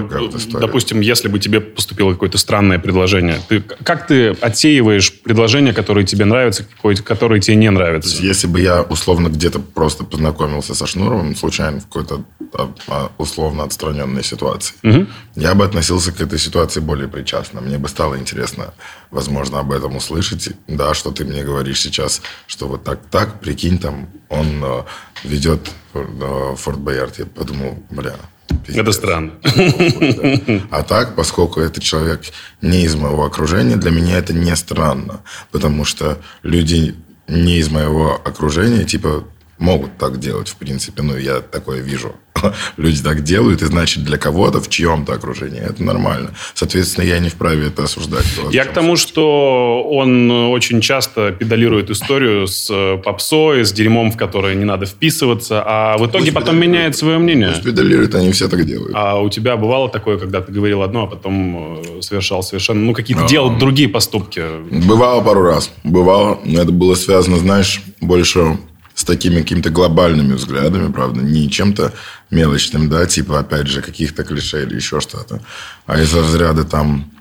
Допустим, 0.59 1.01
если 1.01 1.27
бы 1.27 1.39
тебе 1.39 1.59
поступило 1.59 2.11
какое-то 2.11 2.37
странное 2.37 2.77
предложение, 2.79 3.39
ты, 3.47 3.61
как 3.61 4.07
ты 4.07 4.29
отсеиваешь 4.29 5.11
предложения, 5.21 5.73
которые 5.73 6.05
тебе 6.05 6.25
нравятся, 6.25 6.65
которые 7.03 7.41
тебе 7.41 7.55
не 7.55 7.71
нравятся? 7.71 8.21
если 8.21 8.47
бы 8.47 8.61
я 8.61 8.81
условно 8.83 9.29
где-то 9.29 9.59
просто 9.59 10.03
познакомился 10.03 10.75
со 10.75 10.85
Шнуровым, 10.85 11.35
случайно 11.35 11.79
в 11.79 11.85
какой-то 11.85 12.23
а, 12.53 12.73
а, 12.87 13.11
условно 13.17 13.63
отстраненной 13.63 14.23
ситуации, 14.23 14.75
Мгм. 14.83 15.07
я 15.35 15.55
бы 15.55 15.65
относился 15.65 16.11
к 16.11 16.21
этой 16.21 16.37
ситуации 16.37 16.79
более 16.79 17.07
причастно. 17.07 17.61
Мне 17.61 17.77
бы 17.77 17.87
стало 17.87 18.17
интересно, 18.17 18.73
возможно, 19.09 19.59
об 19.59 19.71
этом 19.71 19.95
услышать. 19.95 20.49
Да, 20.67 20.93
что 20.93 21.11
ты 21.11 21.25
мне 21.25 21.43
говоришь 21.43 21.81
сейчас, 21.81 22.21
что 22.47 22.67
вот 22.67 22.83
так, 22.83 22.99
так, 23.09 23.39
прикинь, 23.39 23.79
там, 23.79 24.09
он 24.29 24.63
э, 24.63 24.83
ведет 25.23 25.71
э, 25.93 26.55
Форт 26.57 26.79
Боярд. 26.79 27.19
Я 27.19 27.25
подумал, 27.25 27.81
бля, 27.89 28.15
пиздец. 28.61 28.81
Это 28.81 28.91
странно. 28.91 29.31
А 30.71 30.83
так, 30.83 31.15
поскольку 31.15 31.59
это 31.59 31.81
человек 31.81 32.21
не 32.61 32.83
из 32.83 32.95
моего 32.95 33.25
окружения, 33.25 33.75
для 33.75 33.91
меня 33.91 34.17
это 34.17 34.33
не 34.33 34.55
странно. 34.55 35.21
Потому 35.51 35.85
что 35.85 36.17
люди 36.43 36.95
не 37.27 37.57
из 37.57 37.69
моего 37.69 38.13
окружения, 38.13 38.83
типа, 38.83 39.25
могут 39.57 39.97
так 39.97 40.19
делать, 40.19 40.49
в 40.49 40.55
принципе. 40.55 41.01
Ну, 41.01 41.17
я 41.17 41.41
такое 41.41 41.81
вижу. 41.81 42.15
Люди 42.77 43.01
так 43.01 43.23
делают, 43.23 43.61
и 43.61 43.65
значит, 43.65 44.03
для 44.03 44.17
кого-то 44.17 44.59
в 44.61 44.69
чьем-то 44.69 45.13
окружении 45.13 45.61
это 45.61 45.83
нормально. 45.83 46.31
Соответственно, 46.53 47.05
я 47.05 47.19
не 47.19 47.29
вправе 47.29 47.67
это 47.67 47.83
осуждать. 47.83 48.25
Я 48.51 48.65
к 48.65 48.73
тому, 48.73 48.95
суть. 48.95 49.09
что 49.09 49.83
он 49.89 50.29
очень 50.31 50.81
часто 50.81 51.31
педалирует 51.31 51.89
историю 51.89 52.47
с 52.47 52.67
э, 52.69 52.97
попсой, 53.03 53.63
с 53.65 53.71
дерьмом, 53.71 54.11
в 54.11 54.17
которое 54.17 54.55
не 54.55 54.65
надо 54.65 54.85
вписываться, 54.85 55.63
а 55.65 55.97
в 55.97 56.05
итоге 56.05 56.25
Пусть 56.25 56.33
потом 56.33 56.55
педалирует. 56.55 56.71
меняет 56.71 56.95
свое 56.97 57.17
мнение. 57.17 57.49
Пусть 57.49 57.63
педалируют, 57.63 58.15
они 58.15 58.31
все 58.31 58.47
так 58.47 58.65
делают. 58.65 58.91
А 58.95 59.19
у 59.19 59.29
тебя 59.29 59.57
бывало 59.57 59.89
такое, 59.89 60.17
когда 60.17 60.41
ты 60.41 60.51
говорил 60.51 60.81
одно, 60.81 61.03
а 61.03 61.07
потом 61.07 61.79
э, 61.81 62.01
совершал 62.01 62.43
совершенно, 62.43 62.81
ну, 62.81 62.93
какие-то 62.93 63.25
А. 63.25 63.27
делал 63.27 63.57
другие 63.57 63.89
поступки? 63.89 64.41
Бывало 64.87 65.21
пару 65.21 65.43
раз. 65.43 65.71
Бывало, 65.83 66.39
но 66.45 66.61
это 66.61 66.71
было 66.71 66.95
связано, 66.95 67.37
знаешь, 67.37 67.81
больше 67.99 68.57
с 68.95 69.03
такими 69.03 69.41
какими-то 69.41 69.69
глобальными 69.69 70.33
взглядами, 70.33 70.91
правда, 70.91 71.21
не 71.21 71.49
чем-то 71.49 71.93
мелочным, 72.29 72.89
да, 72.89 73.05
типа, 73.05 73.39
опять 73.39 73.67
же, 73.67 73.81
каких-то 73.81 74.23
клише 74.23 74.63
или 74.63 74.75
еще 74.75 74.99
что-то, 74.99 75.41
а 75.85 75.99
из 75.99 76.13
разряда 76.13 76.63
там, 76.63 77.11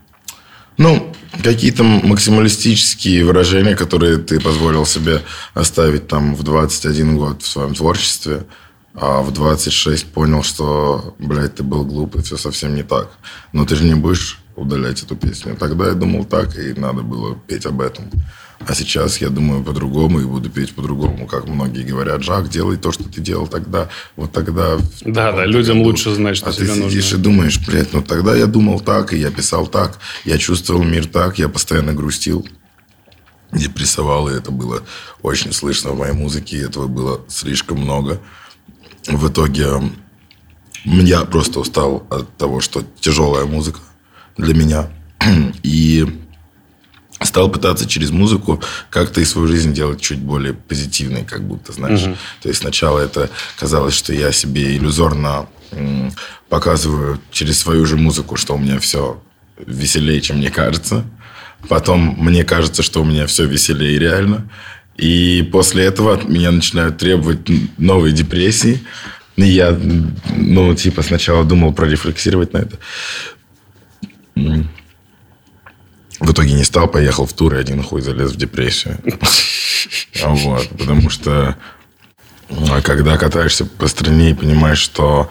ну, 0.77 1.15
какие-то 1.43 1.85
максималистические 1.85 3.25
выражения, 3.25 3.77
которые 3.77 4.19
ты 4.19 4.41
позволил 4.41 4.87
себе 4.87 5.23
оставить 5.55 6.09
там 6.09 6.35
в 6.35 6.43
21 6.43 7.17
год 7.17 7.43
в 7.43 7.47
своем 7.47 7.75
творчестве, 7.75 8.47
а 8.95 9.23
в 9.23 9.33
26 9.33 10.07
понял, 10.07 10.43
что, 10.43 11.15
блядь, 11.19 11.55
ты 11.55 11.63
был 11.63 11.85
глупый, 11.85 12.23
все 12.23 12.37
совсем 12.37 12.75
не 12.75 12.83
так. 12.83 13.11
Но 13.53 13.65
ты 13.65 13.77
же 13.77 13.85
не 13.85 13.95
будешь 13.95 14.41
удалять 14.57 15.03
эту 15.03 15.17
песню. 15.17 15.57
Тогда 15.57 15.89
я 15.89 15.95
думал 15.95 16.25
так, 16.25 16.59
и 16.59 16.73
надо 16.75 17.03
было 17.03 17.37
петь 17.37 17.67
об 17.67 17.81
этом. 17.81 18.11
А 18.67 18.75
сейчас 18.75 19.19
я 19.19 19.31
думаю 19.31 19.65
по-другому 19.65 20.21
и 20.21 20.25
буду 20.25 20.51
петь 20.51 20.75
по-другому. 20.75 21.27
Как 21.27 21.49
многие 21.49 21.83
говорят, 21.83 22.23
Жак, 22.23 22.51
делай 22.51 22.77
то, 22.77 22.93
что 22.93 23.05
ты 23.05 23.21
делал 23.21 23.47
тогда. 23.47 23.89
Вот 24.17 24.33
тогда... 24.33 24.77
Да, 25.01 25.33
да, 25.33 25.47
людям 25.47 25.81
лучше 25.81 26.15
знать, 26.15 26.37
что 26.37 26.51
а 26.51 26.53
тебе 26.53 26.67
ты 26.67 26.75
сидишь 26.75 27.13
нужно. 27.13 27.17
и 27.17 27.19
думаешь, 27.21 27.67
блядь, 27.67 27.93
ну 27.95 28.03
тогда 28.03 28.37
я 28.37 28.47
думал 28.47 28.81
так, 28.81 29.15
и 29.15 29.19
я 29.19 29.31
писал 29.31 29.67
так, 29.67 29.99
я 30.25 30.37
чувствовал 30.37 30.83
мир 30.83 31.07
так, 31.07 31.39
я 31.39 31.49
постоянно 31.49 31.95
грустил, 31.95 32.47
депрессовал, 33.51 34.29
и 34.29 34.37
это 34.37 34.51
было 34.51 34.83
очень 35.23 35.53
слышно 35.53 35.93
в 35.93 35.99
моей 35.99 36.13
музыке, 36.13 36.59
и 36.59 36.65
этого 36.65 36.87
было 36.87 37.23
слишком 37.29 37.79
много. 37.79 38.21
В 39.07 39.29
итоге 39.29 39.69
я 40.85 41.25
просто 41.25 41.61
устал 41.61 42.07
от 42.11 42.37
того, 42.37 42.61
что 42.61 42.85
тяжелая 43.01 43.47
музыка 43.47 43.81
для 44.37 44.55
меня. 44.55 44.91
И 45.63 46.07
стал 47.23 47.51
пытаться 47.51 47.87
через 47.87 48.11
музыку 48.11 48.63
как-то 48.89 49.21
и 49.21 49.25
свою 49.25 49.49
жизнь 49.49 49.73
делать 49.73 50.01
чуть 50.01 50.19
более 50.19 50.55
позитивной, 50.55 51.25
как 51.25 51.43
будто, 51.43 51.73
знаешь. 51.73 52.03
То 52.43 52.49
есть 52.49 52.61
сначала 52.61 52.99
это 52.99 53.31
казалось, 53.59 53.95
что 53.95 54.13
я 54.13 54.33
себе 54.33 54.77
иллюзорно 54.77 55.49
показываю 56.49 57.21
через 57.31 57.59
свою 57.59 57.87
же 57.87 57.97
музыку, 57.97 58.37
что 58.37 58.55
у 58.55 58.59
меня 58.59 58.79
все 58.81 59.23
веселее, 59.59 60.21
чем 60.21 60.39
мне 60.39 60.51
кажется. 60.51 61.05
Потом 61.69 62.17
мне 62.19 62.45
кажется, 62.45 62.83
что 62.83 63.03
у 63.03 63.05
меня 63.05 63.27
все 63.27 63.45
веселее 63.47 63.99
реально. 63.99 64.49
И 64.97 65.49
после 65.53 65.85
этого 65.85 66.15
от 66.15 66.29
меня 66.29 66.51
начинают 66.51 66.99
требовать 66.99 67.39
новые 67.79 68.13
депрессии. 68.13 68.83
И 69.37 69.43
я, 69.45 69.79
ну, 70.37 70.75
типа, 70.75 71.03
сначала 71.03 71.45
думал 71.45 71.73
прорефлексировать 71.73 72.53
на 72.53 72.59
это. 72.59 72.79
В 76.21 76.33
итоге 76.33 76.53
не 76.53 76.65
стал, 76.65 76.87
поехал 76.87 77.27
в 77.27 77.33
тур 77.33 77.55
и 77.55 77.59
один 77.59 77.83
хуй 77.83 78.03
залез 78.03 78.33
в 78.33 78.37
депрессию. 78.37 78.99
Вот, 80.23 80.69
потому 80.69 81.09
что 81.09 81.57
а 82.71 82.83
когда 82.83 83.17
катаешься 83.17 83.65
по 83.65 83.89
стране 83.89 84.31
и 84.31 84.35
понимаешь, 84.35 84.79
что 84.79 85.31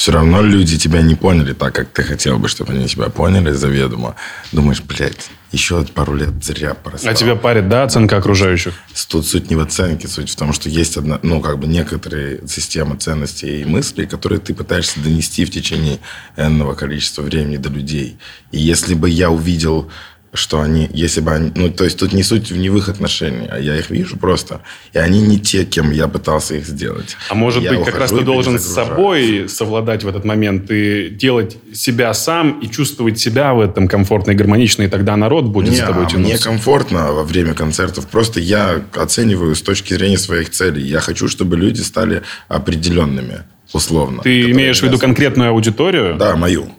все 0.00 0.12
равно 0.12 0.40
люди 0.40 0.78
тебя 0.78 1.02
не 1.02 1.14
поняли 1.14 1.52
так, 1.52 1.74
как 1.74 1.90
ты 1.90 2.02
хотел 2.02 2.38
бы, 2.38 2.48
чтобы 2.48 2.72
они 2.72 2.86
тебя 2.86 3.10
поняли 3.10 3.50
заведомо. 3.50 4.16
Думаешь, 4.50 4.80
блядь, 4.80 5.28
еще 5.52 5.84
пару 5.84 6.14
лет 6.14 6.42
зря 6.42 6.72
проспал. 6.72 7.12
А 7.12 7.14
тебя 7.14 7.36
парит, 7.36 7.68
да, 7.68 7.82
оценка 7.82 8.16
окружающих? 8.16 8.72
Тут 9.08 9.26
суть 9.26 9.50
не 9.50 9.56
в 9.56 9.60
оценке, 9.60 10.08
суть 10.08 10.30
в 10.30 10.36
том, 10.36 10.54
что 10.54 10.70
есть 10.70 10.96
одна, 10.96 11.18
ну, 11.22 11.40
как 11.42 11.58
бы 11.58 11.66
некоторые 11.66 12.46
системы 12.48 12.96
ценностей 12.96 13.60
и 13.60 13.64
мыслей, 13.66 14.06
которые 14.06 14.38
ты 14.38 14.54
пытаешься 14.54 15.00
донести 15.00 15.44
в 15.44 15.50
течение 15.50 15.98
энного 16.36 16.74
количества 16.74 17.20
времени 17.20 17.58
до 17.58 17.68
людей. 17.68 18.16
И 18.52 18.58
если 18.58 18.94
бы 18.94 19.10
я 19.10 19.30
увидел, 19.30 19.90
что 20.32 20.60
они, 20.60 20.88
если 20.92 21.20
бы 21.20 21.32
они, 21.32 21.50
ну, 21.56 21.70
то 21.70 21.84
есть 21.84 21.98
тут 21.98 22.12
не 22.12 22.22
суть 22.22 22.50
не 22.50 22.70
в 22.70 22.76
их 22.76 22.88
отношениях, 22.88 23.50
а 23.52 23.58
я 23.58 23.76
их 23.76 23.90
вижу 23.90 24.16
просто, 24.16 24.60
и 24.92 24.98
они 24.98 25.20
не 25.20 25.40
те, 25.40 25.64
кем 25.64 25.90
я 25.90 26.06
пытался 26.06 26.54
их 26.54 26.66
сделать. 26.66 27.16
А 27.28 27.34
может 27.34 27.62
Я 27.64 27.72
быть, 27.72 27.84
как 27.84 27.98
раз 27.98 28.10
ты 28.10 28.20
должен 28.20 28.58
с 28.58 28.64
собой 28.64 29.48
совладать 29.48 30.04
в 30.04 30.08
этот 30.08 30.24
момент 30.24 30.70
и 30.70 31.08
делать 31.10 31.56
себя 31.74 32.14
сам 32.14 32.60
и 32.60 32.68
чувствовать 32.68 33.18
себя 33.18 33.54
в 33.54 33.60
этом 33.60 33.88
комфортно 33.88 34.30
и 34.30 34.34
гармонично, 34.34 34.84
и 34.84 34.88
тогда 34.88 35.16
народ 35.16 35.46
будет 35.46 35.70
Не, 35.70 35.76
с 35.76 35.80
тобой 35.80 36.06
а 36.06 36.16
мне 36.16 36.28
тянуться. 36.28 36.48
комфортно 36.48 37.12
во 37.12 37.24
время 37.24 37.54
концертов. 37.54 38.06
Просто 38.06 38.38
я 38.38 38.82
оцениваю 38.94 39.56
с 39.56 39.62
точки 39.62 39.94
зрения 39.94 40.18
своих 40.18 40.50
целей. 40.50 40.82
Я 40.82 41.00
хочу, 41.00 41.26
чтобы 41.28 41.56
люди 41.56 41.80
стали 41.80 42.22
определенными, 42.48 43.42
условно. 43.72 44.22
Ты 44.22 44.50
имеешь 44.50 44.78
в 44.80 44.82
виду 44.84 44.98
конкретную 44.98 45.50
аудиторию? 45.50 46.16
Да, 46.16 46.36
мою. 46.36 46.70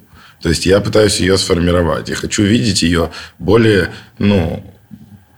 То 0.42 0.50
есть 0.50 0.66
я 0.66 0.82
пытаюсь 0.82 1.20
ее 1.20 1.38
сформировать. 1.38 2.10
Я 2.10 2.16
хочу 2.16 2.44
видеть 2.44 2.82
ее 2.82 3.12
более, 3.38 3.94
ну, 4.18 4.71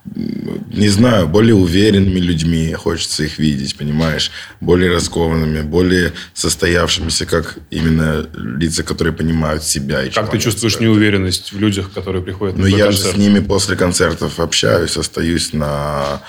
не 0.05 0.89
знаю, 0.89 1.27
более 1.27 1.55
уверенными 1.55 2.19
людьми. 2.19 2.73
Хочется 2.73 3.23
их 3.23 3.39
видеть, 3.39 3.77
понимаешь? 3.77 4.31
Более 4.59 4.91
раскованными, 4.91 5.61
более 5.61 6.13
состоявшимися, 6.33 7.25
как 7.25 7.57
именно 7.69 8.25
лица, 8.35 8.83
которые 8.83 9.13
понимают 9.13 9.63
себя. 9.63 10.03
И 10.03 10.09
Как 10.09 10.29
ты 10.29 10.39
чувствуешь 10.39 10.73
стоят. 10.73 10.89
неуверенность 10.89 11.53
в 11.53 11.59
людях, 11.59 11.91
которые 11.93 12.21
приходят 12.21 12.57
Ну, 12.57 12.63
на 12.63 12.69
твой 12.69 12.79
я 12.79 12.91
же 12.91 12.97
с 12.97 13.15
ними 13.15 13.39
после 13.39 13.75
концертов 13.75 14.39
общаюсь, 14.39 14.97
остаюсь 14.97 15.53
на 15.53 16.21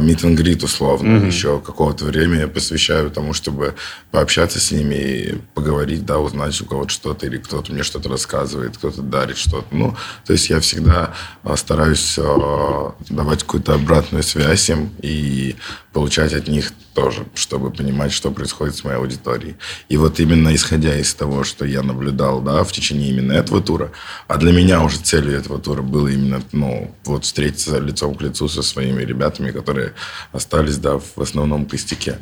мит 0.00 0.22
and 0.22 0.36
greet 0.36 0.64
условно. 0.64 1.26
Еще 1.26 1.60
какого-то 1.60 2.04
времени 2.04 2.40
я 2.40 2.48
посвящаю 2.48 3.10
тому, 3.10 3.32
чтобы 3.32 3.74
пообщаться 4.10 4.60
с 4.60 4.70
ними 4.70 4.94
и 4.94 5.34
поговорить, 5.54 6.06
да, 6.06 6.18
узнать 6.18 6.60
у 6.60 6.66
кого-то 6.66 6.90
что-то, 6.90 7.26
или 7.26 7.38
кто-то 7.38 7.72
мне 7.72 7.82
что-то 7.82 8.08
рассказывает, 8.08 8.76
кто-то 8.76 9.02
дарит 9.02 9.38
что-то. 9.38 9.66
Ну, 9.72 9.96
то 10.24 10.32
есть 10.32 10.50
я 10.50 10.60
всегда 10.60 11.14
а, 11.42 11.56
стараюсь 11.56 12.16
а, 12.18 12.94
давать 13.10 13.42
какую-то 13.42 13.74
обратную 13.74 14.22
связь 14.22 14.68
им 14.70 14.90
и 15.00 15.56
получать 15.92 16.32
от 16.32 16.48
них 16.48 16.72
тоже, 16.94 17.26
чтобы 17.34 17.70
понимать, 17.70 18.12
что 18.12 18.30
происходит 18.30 18.76
с 18.76 18.84
моей 18.84 18.98
аудиторией. 18.98 19.56
И 19.88 19.96
вот 19.96 20.20
именно 20.20 20.54
исходя 20.54 20.94
из 20.96 21.14
того, 21.14 21.44
что 21.44 21.64
я 21.64 21.82
наблюдал, 21.82 22.40
да, 22.40 22.64
в 22.64 22.72
течение 22.72 23.10
именно 23.10 23.32
этого 23.32 23.60
тура, 23.60 23.92
а 24.26 24.36
для 24.36 24.52
меня 24.52 24.82
уже 24.82 24.98
целью 24.98 25.36
этого 25.36 25.58
тура 25.58 25.82
было 25.82 26.08
именно, 26.08 26.42
ну, 26.52 26.94
вот 27.04 27.24
встретиться 27.24 27.78
лицом 27.78 28.14
к 28.14 28.22
лицу 28.22 28.48
со 28.48 28.62
своими 28.62 29.02
ребятами, 29.02 29.50
которые 29.50 29.94
остались, 30.32 30.78
да, 30.78 30.98
в 30.98 31.18
основном 31.18 31.66
костяке. 31.66 32.18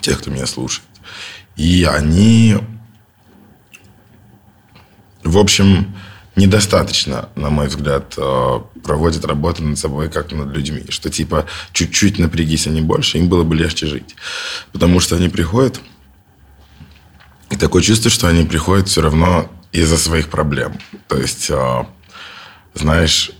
Тех, 0.00 0.18
кто 0.18 0.30
меня 0.30 0.46
слушает. 0.46 0.86
И 1.56 1.84
они, 1.84 2.58
в 5.22 5.38
общем, 5.38 5.94
недостаточно, 6.36 7.28
на 7.36 7.50
мой 7.50 7.68
взгляд, 7.68 8.14
э, 8.16 8.60
проводят 8.82 9.24
работу 9.24 9.62
над 9.62 9.78
собой, 9.78 10.08
как 10.08 10.32
над 10.32 10.48
людьми. 10.48 10.84
Что 10.88 11.10
типа 11.10 11.46
чуть-чуть 11.72 12.18
напрягись 12.18 12.66
они 12.66 12.80
больше, 12.80 13.18
им 13.18 13.28
было 13.28 13.44
бы 13.44 13.54
легче 13.54 13.86
жить. 13.86 14.16
Потому 14.72 15.00
что 15.00 15.16
они 15.16 15.28
приходят, 15.28 15.80
и 17.50 17.56
такое 17.56 17.82
чувство, 17.82 18.10
что 18.10 18.26
они 18.26 18.44
приходят 18.44 18.88
все 18.88 19.02
равно 19.02 19.48
из-за 19.70 19.96
своих 19.96 20.28
проблем. 20.28 20.78
То 21.08 21.16
есть, 21.18 21.50
э, 21.50 21.84
знаешь, 22.74 23.30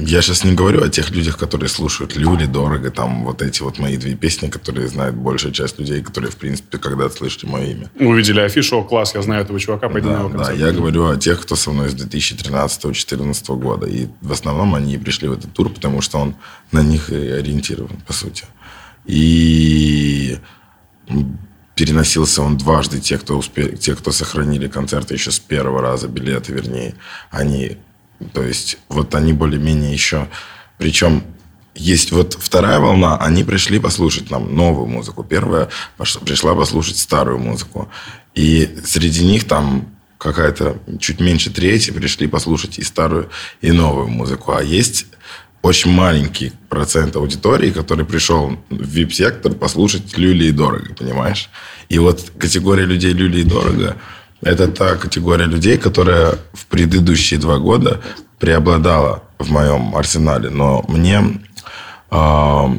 я 0.00 0.22
сейчас 0.22 0.44
не 0.44 0.52
говорю 0.54 0.82
о 0.82 0.88
тех 0.88 1.10
людях, 1.10 1.38
которые 1.38 1.68
слушают 1.68 2.16
Люли, 2.16 2.46
Дорого, 2.46 2.90
там 2.90 3.24
вот 3.24 3.42
эти 3.42 3.62
вот 3.62 3.78
мои 3.78 3.96
две 3.96 4.14
песни, 4.14 4.48
которые 4.48 4.88
знает 4.88 5.14
большая 5.14 5.52
часть 5.52 5.78
людей, 5.78 6.02
которые, 6.02 6.30
в 6.30 6.36
принципе, 6.36 6.78
когда-то 6.78 7.16
слышали 7.16 7.50
мое 7.50 7.66
имя. 7.66 7.90
Увидели 7.98 8.40
афишу, 8.40 8.82
класс, 8.84 9.14
я 9.14 9.22
знаю 9.22 9.42
этого 9.42 9.58
чувака, 9.60 9.88
пойду 9.88 10.08
на 10.08 10.14
Да, 10.14 10.20
его 10.20 10.28
да, 10.30 10.36
концерт. 10.38 10.58
я 10.58 10.72
говорю 10.72 11.08
о 11.08 11.16
тех, 11.16 11.40
кто 11.40 11.56
со 11.56 11.70
мной 11.70 11.88
с 11.90 11.94
2013-2014 11.94 13.56
года. 13.58 13.86
И 13.86 14.08
в 14.20 14.32
основном 14.32 14.74
они 14.74 14.98
пришли 14.98 15.28
в 15.28 15.32
этот 15.32 15.52
тур, 15.52 15.70
потому 15.70 16.00
что 16.00 16.18
он 16.18 16.34
на 16.72 16.82
них 16.82 17.10
и 17.10 17.14
ориентирован, 17.14 18.00
по 18.06 18.12
сути. 18.12 18.44
И 19.04 20.38
переносился 21.74 22.42
он 22.42 22.56
дважды. 22.56 23.00
Те, 23.00 23.18
кто, 23.18 23.36
успе... 23.36 23.76
те, 23.76 23.94
кто 23.94 24.10
сохранили 24.10 24.66
концерты 24.66 25.14
еще 25.14 25.30
с 25.30 25.38
первого 25.38 25.80
раза, 25.82 26.08
билеты, 26.08 26.52
вернее, 26.52 26.94
они, 27.30 27.76
то 28.32 28.42
есть, 28.42 28.78
вот 28.88 29.14
они 29.14 29.32
более-менее 29.32 29.92
еще... 29.92 30.28
Причем 30.78 31.22
есть 31.74 32.12
вот 32.12 32.36
вторая 32.38 32.78
волна, 32.78 33.16
они 33.18 33.44
пришли 33.44 33.78
послушать 33.78 34.30
нам 34.30 34.54
новую 34.54 34.86
музыку. 34.86 35.22
Первая 35.22 35.68
пришла 36.24 36.54
послушать 36.54 36.98
старую 36.98 37.38
музыку. 37.38 37.88
И 38.34 38.78
среди 38.84 39.24
них 39.24 39.44
там 39.44 39.88
какая-то 40.18 40.78
чуть 40.98 41.20
меньше 41.20 41.50
трети 41.50 41.90
пришли 41.90 42.26
послушать 42.26 42.78
и 42.78 42.82
старую, 42.82 43.30
и 43.60 43.72
новую 43.72 44.08
музыку. 44.08 44.52
А 44.52 44.62
есть 44.62 45.06
очень 45.62 45.90
маленький 45.90 46.52
процент 46.68 47.16
аудитории, 47.16 47.70
который 47.70 48.04
пришел 48.04 48.58
в 48.70 48.96
VIP-сектор 48.96 49.52
послушать 49.52 50.16
люли 50.16 50.46
и 50.46 50.52
дорого, 50.52 50.94
понимаешь? 50.94 51.50
И 51.88 51.98
вот 51.98 52.32
категория 52.38 52.84
людей 52.84 53.12
люли 53.12 53.40
и 53.40 53.44
дорого– 53.44 53.96
это 54.42 54.68
та 54.68 54.96
категория 54.96 55.46
людей, 55.46 55.78
которая 55.78 56.38
в 56.52 56.66
предыдущие 56.66 57.40
два 57.40 57.58
года 57.58 58.00
преобладала 58.38 59.22
в 59.38 59.50
моем 59.50 59.96
арсенале. 59.96 60.50
Но 60.50 60.84
мне 60.88 61.40
а, 62.10 62.70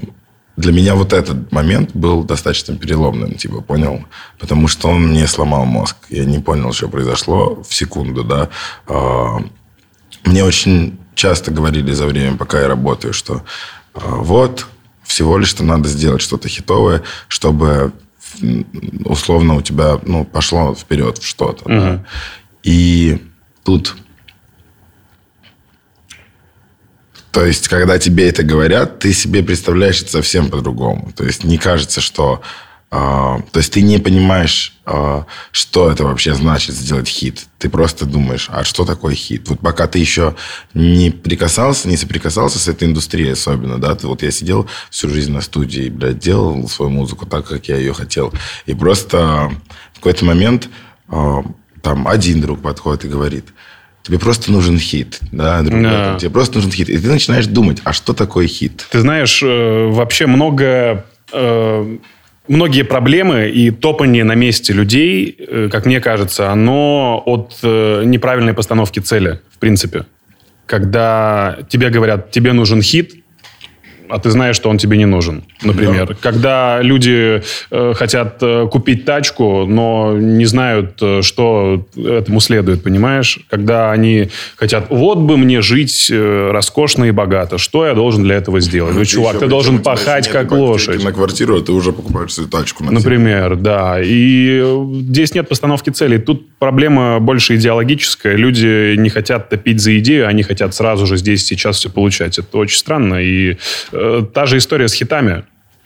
для 0.56 0.72
меня 0.72 0.96
вот 0.96 1.14
этот 1.14 1.52
момент 1.52 1.92
был 1.94 2.24
достаточно 2.24 2.76
переломным, 2.76 3.36
типа, 3.36 3.62
понял? 3.62 4.06
Потому 4.40 4.68
что 4.68 4.90
он 4.90 5.10
мне 5.10 5.28
сломал 5.28 5.66
мозг. 5.66 5.96
Я 6.10 6.26
не 6.26 6.40
понял, 6.40 6.74
что 6.74 6.90
произошло 6.90 7.64
в 7.64 7.74
секунду, 7.74 8.24
да. 8.24 8.50
А, 8.88 9.38
Мне 10.26 10.44
очень 10.44 11.00
часто 11.16 11.52
говорили 11.52 11.92
за 11.94 12.06
время, 12.06 12.38
пока 12.38 12.62
я 12.62 12.68
работаю, 12.68 13.14
что 13.14 13.44
а, 13.94 14.00
вот, 14.16 14.68
всего 15.04 15.38
лишь-то 15.38 15.64
надо 15.64 15.88
сделать 15.90 16.22
что-то 16.22 16.50
хитовое, 16.50 17.04
чтобы 17.28 17.94
условно 19.06 19.56
у 19.56 19.62
тебя 19.62 20.00
ну, 20.06 20.26
пошло 20.26 20.76
вперед 20.76 21.18
в 21.18 21.26
что-то. 21.26 21.64
да. 21.68 22.06
И 22.64 23.22
тут 23.64 23.96
То 27.32 27.46
есть, 27.46 27.68
когда 27.68 28.00
тебе 28.00 28.30
это 28.30 28.42
говорят, 28.42 28.98
ты 28.98 29.14
себе 29.14 29.44
представляешь 29.44 30.02
это 30.02 30.12
совсем 30.12 30.50
по-другому. 30.50 31.12
То 31.16 31.24
есть, 31.24 31.44
не 31.44 31.60
кажется, 31.60 32.02
что... 32.02 32.42
а, 32.90 33.42
то 33.52 33.60
есть, 33.60 33.74
ты 33.74 33.82
не 33.82 33.98
понимаешь, 33.98 34.74
а, 34.86 35.26
что 35.52 35.92
это 35.92 36.06
вообще 36.06 36.34
значит 36.34 36.74
сделать 36.74 37.10
хит. 37.10 37.48
Ты 37.60 37.70
просто 37.70 38.06
думаешь, 38.06 38.48
а 38.50 38.64
что 38.64 38.86
такое 38.86 39.14
хит? 39.14 39.50
Вот 39.50 39.60
пока 39.60 39.88
ты 39.88 40.00
еще 40.00 40.36
не 40.74 41.10
прикасался, 41.10 41.90
не 41.90 41.98
соприкасался 41.98 42.60
с 42.60 42.68
этой 42.70 42.88
индустрией 42.88 43.34
особенно, 43.34 43.78
да, 43.78 43.94
ты, 43.96 44.08
вот 44.08 44.24
я 44.24 44.32
сидел 44.32 44.68
всю 44.90 45.10
жизнь 45.10 45.34
на 45.34 45.42
студии, 45.42 45.90
блядь, 45.90 46.20
делал 46.20 46.68
свою 46.70 46.90
музыку 46.90 47.26
так, 47.26 47.46
как 47.46 47.68
я 47.68 47.76
ее 47.76 47.94
хотел. 47.94 48.34
И 48.66 48.74
просто 48.74 49.52
в 49.92 49.96
какой-то 49.96 50.24
момент 50.24 50.70
а, 51.10 51.44
там 51.82 52.08
один 52.08 52.40
друг 52.40 52.62
подходит 52.62 53.04
и 53.04 53.10
говорит, 53.10 53.46
тебе 54.02 54.18
просто 54.18 54.50
нужен 54.50 54.80
хит, 54.80 55.20
да, 55.34 55.62
другой, 55.62 55.84
Да. 55.84 56.18
тебе 56.18 56.30
просто 56.32 56.56
нужен 56.56 56.72
хит. 56.72 56.88
И 56.88 56.98
ты 56.98 57.10
начинаешь 57.10 57.48
думать, 57.48 57.82
а 57.84 57.92
что 57.92 58.14
такое 58.14 58.48
хит? 58.48 58.88
Ты 58.92 59.02
знаешь, 59.02 59.42
э, 59.44 59.90
вообще 59.92 60.28
много... 60.28 61.06
Многие 62.48 62.84
проблемы 62.84 63.50
и 63.50 63.72
топание 63.72 64.24
на 64.24 64.36
месте 64.36 64.74
людей, 64.74 65.36
э, 65.38 65.70
как 65.70 65.86
мне 65.86 66.00
кажется, 66.00 66.50
оно 66.50 67.22
от 67.26 67.60
э, 67.64 68.04
неправильной 68.06 68.54
постановки 68.54 69.00
цели, 69.00 69.40
в 69.52 69.58
принципе. 69.58 70.06
Когда 70.66 71.60
тебе 71.70 71.90
говорят, 71.90 72.32
тебе 72.32 72.54
нужен 72.54 72.82
хит, 72.82 73.24
а 74.10 74.20
ты 74.20 74.32
знаешь, 74.32 74.56
что 74.56 74.70
он 74.70 74.78
тебе 74.78 74.98
не 74.98 75.06
нужен, 75.06 75.44
например. 75.64 76.16
Когда 76.22 76.82
люди 76.82 77.42
э, 77.72 77.94
хотят 77.96 78.38
э, 78.42 78.68
купить 78.72 79.06
тачку, 79.06 79.66
но 79.66 80.14
не 80.18 80.46
знают, 80.46 80.98
э, 81.02 81.22
что 81.22 81.86
этому 81.96 82.40
следует, 82.40 82.84
понимаешь? 82.84 83.40
Когда 83.50 83.92
они 83.92 84.30
хотят, 84.56 84.88
вот 84.90 85.20
бы 85.20 85.38
мне 85.38 85.62
жить 85.62 86.08
э, 86.10 86.52
роскошно 86.52 87.06
и 87.06 87.12
богато, 87.12 87.58
что 87.58 87.86
я 87.86 87.94
должен 87.94 88.24
для 88.24 88.36
этого 88.36 88.60
сделать? 88.60 88.96
Ну, 88.96 89.06
чувак, 89.06 89.34
ты 89.34 89.40
причем 89.40 89.50
должен 89.50 89.80
пахать 89.80 90.28
как 90.28 90.52
лошадь. 90.52 91.04
на 91.04 91.12
квартиру, 91.12 91.58
а 91.58 91.62
ты 91.62 91.72
уже 91.72 91.92
покупаешь 91.92 92.34
свою 92.34 92.50
тачку. 92.50 92.84
На 92.84 92.92
Например, 92.92 93.56
да. 93.56 94.02
И 94.02 94.62
э, 94.64 94.86
здесь 95.02 95.34
нет 95.34 95.50
постановки 95.50 95.90
целей. 95.90 96.18
Тут 96.18 96.48
проблема 96.60 97.20
больше 97.20 97.56
идеологическая. 97.56 98.36
Люди 98.36 98.96
не 98.96 99.10
хотят 99.10 99.50
топить 99.50 99.80
за 99.80 99.98
идею, 100.00 100.28
они 100.28 100.44
хотят 100.44 100.74
сразу 100.74 101.06
же 101.06 101.18
здесь 101.18 101.46
сейчас 101.46 101.78
все 101.78 101.90
получать. 101.90 102.38
Это 102.40 102.58
очень 102.58 102.78
странно. 102.78 103.16
И 103.16 103.58
э, 103.98 104.26
та 104.34 104.46
же 104.46 104.58
история 104.58 104.88
с 104.88 104.94
хитами. 104.94 105.44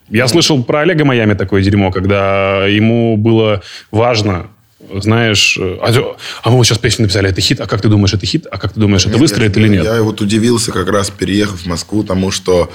Я 0.10 0.28
слышал 0.28 0.62
про 0.64 0.82
Олега 0.82 1.06
Майами 1.06 1.34
такое 1.36 1.62
дерьмо, 1.62 1.92
когда 1.92 2.68
ему 2.68 3.18
было 3.18 3.62
важно 3.92 4.50
знаешь, 4.96 5.58
э, 5.60 5.78
а, 5.82 6.16
а 6.44 6.50
мы 6.50 6.58
вот 6.58 6.66
сейчас 6.66 6.80
песню 6.80 7.04
написали, 7.04 7.30
это 7.30 7.40
хит, 7.40 7.62
а 7.62 7.68
как 7.68 7.82
ты 7.82 7.88
думаешь, 7.88 8.14
это 8.14 8.26
хит, 8.26 8.48
а 8.52 8.58
как 8.58 8.74
ты 8.74 8.80
думаешь, 8.80 9.04
это 9.04 9.12
Нет, 9.12 9.20
выстрелит 9.20 9.56
я, 9.56 9.62
или 9.62 9.70
нет? 9.70 9.86
Я 9.86 10.02
вот 10.02 10.22
удивился 10.22 10.72
как 10.72 10.90
раз, 10.90 11.10
переехав 11.10 11.62
в 11.62 11.66
Москву, 11.66 12.04
тому, 12.04 12.32
что 12.32 12.70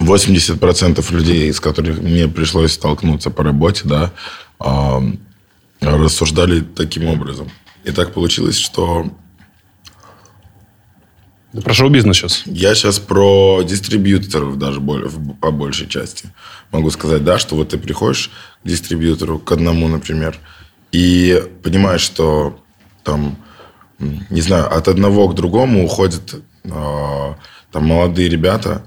80% 0.00 1.14
людей, 1.14 1.52
с 1.52 1.60
которыми 1.60 2.00
мне 2.00 2.28
пришлось 2.28 2.72
столкнуться 2.72 3.30
по 3.30 3.44
работе, 3.44 3.82
да, 3.84 4.12
а, 4.58 5.02
рассуждали 5.80 6.60
таким 6.60 7.06
образом. 7.06 7.50
И 7.84 7.92
так 7.92 8.12
получилось, 8.12 8.58
что 8.58 9.06
Про 11.62 11.74
шоу-бизнес 11.74 12.16
сейчас. 12.16 12.42
я 12.46 12.74
сейчас 12.74 12.98
про 12.98 13.62
дистрибьюторов 13.62 14.58
даже 14.58 14.80
по 14.80 15.50
большей 15.50 15.86
части. 15.88 16.30
Могу 16.72 16.90
сказать, 16.90 17.24
да, 17.24 17.38
что 17.38 17.56
вот 17.56 17.70
ты 17.70 17.78
приходишь 17.78 18.30
к 18.62 18.68
дистрибьютору, 18.68 19.38
к 19.38 19.50
одному, 19.52 19.88
например, 19.88 20.38
и 20.92 21.42
понимаешь, 21.62 22.00
что 22.00 22.60
там, 23.04 23.38
не 23.98 24.40
знаю, 24.40 24.74
от 24.74 24.88
одного 24.88 25.28
к 25.28 25.34
другому 25.34 25.84
уходят 25.84 26.42
а, 26.70 27.36
там 27.70 27.86
молодые 27.86 28.28
ребята, 28.28 28.86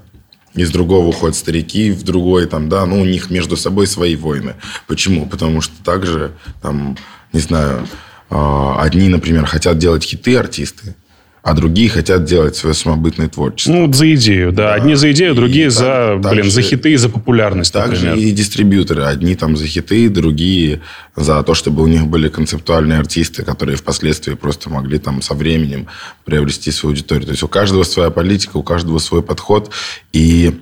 из 0.54 0.70
другого 0.70 1.06
уходят 1.06 1.36
старики, 1.36 1.90
в 1.92 2.02
другой 2.02 2.46
там, 2.46 2.68
да, 2.68 2.84
ну, 2.84 3.00
у 3.00 3.04
них 3.04 3.30
между 3.30 3.56
собой 3.56 3.86
свои 3.86 4.16
войны. 4.16 4.56
Почему? 4.86 5.26
Потому 5.26 5.60
что 5.60 5.74
также, 5.84 6.32
там, 6.60 6.96
не 7.32 7.40
знаю, 7.40 7.86
а, 8.28 8.80
одни, 8.82 9.08
например, 9.08 9.46
хотят 9.46 9.78
делать 9.78 10.04
хиты 10.04 10.36
артисты, 10.36 10.96
а 11.42 11.54
другие 11.54 11.88
хотят 11.88 12.24
делать 12.24 12.54
свое 12.56 12.74
самобытное 12.74 13.28
творчество. 13.28 13.72
Ну, 13.72 13.92
за 13.92 14.14
идею, 14.14 14.52
да. 14.52 14.74
Одни 14.74 14.94
за 14.94 15.10
идею, 15.12 15.32
И 15.32 15.36
другие 15.36 15.66
так- 15.70 15.72
за, 15.72 16.20
так 16.22 16.32
блин, 16.32 16.44
же- 16.44 16.50
за 16.50 16.62
хиты 16.62 16.92
и 16.92 16.96
за 16.96 17.08
популярность, 17.08 17.72
Также 17.72 18.06
например. 18.06 18.28
и 18.28 18.30
дистрибьюторы. 18.32 19.04
Одни 19.04 19.34
там 19.34 19.56
за 19.56 19.66
хиты, 19.66 20.08
другие 20.10 20.80
за 21.16 21.42
то, 21.42 21.54
чтобы 21.54 21.82
у 21.82 21.86
них 21.86 22.06
были 22.06 22.28
концептуальные 22.28 22.98
артисты, 22.98 23.42
которые 23.42 23.76
впоследствии 23.76 24.34
просто 24.34 24.68
могли 24.70 24.98
там 24.98 25.22
со 25.22 25.34
временем 25.34 25.86
приобрести 26.24 26.70
свою 26.70 26.92
аудиторию. 26.94 27.24
То 27.26 27.32
есть 27.32 27.42
у 27.42 27.48
каждого 27.48 27.84
своя 27.84 28.10
политика, 28.10 28.56
у 28.58 28.62
каждого 28.62 28.98
свой 28.98 29.22
подход. 29.22 29.70
И 30.12 30.60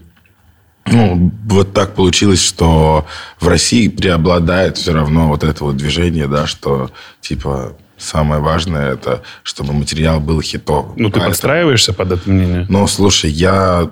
ну, 0.90 1.30
вот 1.44 1.74
так 1.74 1.94
получилось, 1.94 2.40
что 2.42 3.06
в 3.40 3.48
России 3.48 3.88
преобладает 3.88 4.78
все 4.78 4.92
равно 4.92 5.28
вот 5.28 5.44
это 5.44 5.64
вот 5.64 5.76
движение, 5.76 6.28
да, 6.28 6.46
что 6.46 6.90
типа 7.20 7.76
самое 7.98 8.40
важное 8.40 8.92
это, 8.94 9.22
чтобы 9.42 9.72
материал 9.72 10.20
был 10.20 10.40
хитовым. 10.40 10.92
Ну, 10.96 11.10
ты 11.10 11.18
А 11.18 11.22
это- 11.22 11.28
подстраиваешься 11.30 11.92
под 11.92 12.12
это 12.12 12.30
мнение? 12.30 12.66
ну, 12.68 12.86
слушай, 12.86 13.30
я 13.30 13.90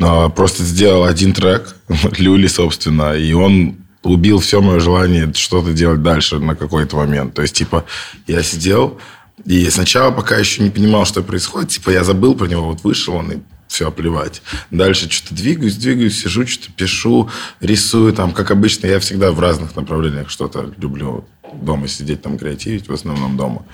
а, 0.00 0.28
просто 0.28 0.62
сделал 0.62 1.04
один 1.04 1.32
трек, 1.32 1.74
Люли, 2.18 2.46
собственно, 2.46 3.14
и 3.14 3.32
он 3.32 3.76
убил 4.04 4.38
все 4.38 4.60
мое 4.60 4.78
желание 4.78 5.32
что-то 5.34 5.72
делать 5.72 6.02
дальше 6.02 6.38
на 6.38 6.54
какой-то 6.54 6.96
момент. 6.96 7.34
То 7.34 7.42
есть, 7.42 7.54
типа, 7.56 7.84
я 8.26 8.42
сидел, 8.42 8.98
и 9.44 9.68
сначала, 9.70 10.10
пока 10.12 10.36
еще 10.36 10.62
не 10.62 10.70
понимал, 10.70 11.04
что 11.04 11.22
происходит, 11.22 11.70
типа, 11.70 11.90
я 11.90 12.04
забыл 12.04 12.34
про 12.34 12.46
него, 12.46 12.66
вот 12.66 12.84
вышел 12.84 13.14
он, 13.14 13.32
и 13.32 13.36
все, 13.66 13.90
плевать. 13.90 14.40
Дальше 14.70 15.10
что-то 15.10 15.34
двигаюсь, 15.34 15.76
двигаюсь, 15.76 16.22
сижу, 16.22 16.46
что-то 16.46 16.72
пишу, 16.72 17.28
рисую, 17.60 18.12
там, 18.14 18.32
как 18.32 18.50
обычно, 18.50 18.86
я 18.86 18.98
всегда 18.98 19.30
в 19.30 19.40
разных 19.40 19.76
направлениях 19.76 20.30
что-то 20.30 20.72
люблю 20.78 21.26
дома 21.52 21.88
сидеть, 21.88 22.22
там, 22.22 22.38
креативить, 22.38 22.88
в 22.88 22.92
основном 22.92 23.36
дома. 23.36 23.64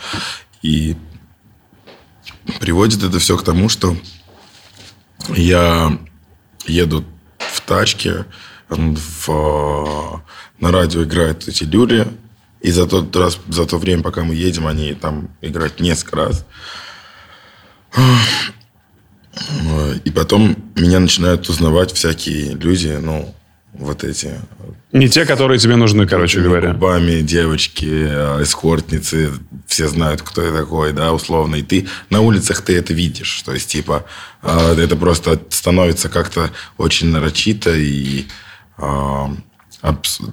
И 0.63 0.97
приводит 2.61 3.03
это 3.03 3.19
все 3.19 3.37
к 3.37 3.43
тому, 3.43 3.69
что 3.69 3.97
я 5.29 5.99
еду 6.67 7.05
в 7.39 7.61
тачке, 7.63 8.27
в, 8.69 10.23
на 10.59 10.73
радио 10.73 11.05
играют 11.05 11.49
эти 11.49 11.65
люли, 11.65 12.09
и 12.61 12.71
за 12.71 12.87
тот 12.87 13.15
раз, 13.15 13.39
за 13.49 13.67
то 13.67 13.77
время, 13.79 14.03
пока 14.03 14.25
мы 14.25 14.35
едем, 14.35 14.67
они 14.67 14.95
там 14.95 15.29
играют 15.43 15.81
несколько 15.81 16.17
раз. 16.17 16.47
И 20.05 20.11
потом 20.11 20.57
меня 20.75 21.01
начинают 21.01 21.49
узнавать 21.49 21.93
всякие 21.93 22.55
люди, 22.55 22.99
ну, 23.01 23.35
вот 23.75 24.05
эти 24.05 24.31
Не 24.93 25.09
те, 25.09 25.27
которые 25.27 25.59
тебе 25.59 25.77
нужны, 25.77 26.07
короче 26.07 26.41
говоря. 26.41 26.73
губами 26.73 27.21
девочки, 27.21 27.87
э, 27.87 28.43
эскортницы, 28.43 29.33
все 29.67 29.89
знают, 29.89 30.23
кто 30.23 30.43
я 30.43 30.53
такой, 30.53 30.93
да, 30.93 31.13
условно. 31.13 31.57
И 31.57 31.63
ты 31.63 31.89
на 32.11 32.21
улицах 32.21 32.63
ты 32.63 32.77
это 32.77 32.95
видишь. 32.95 33.43
То 33.43 33.53
есть, 33.53 33.71
типа, 33.71 34.05
э, 34.43 34.77
это 34.79 34.97
просто 34.97 35.41
становится 35.51 36.09
как-то 36.09 36.51
очень 36.79 37.09
нарочито 37.09 37.75
и 37.75 38.27
э, 38.79 39.27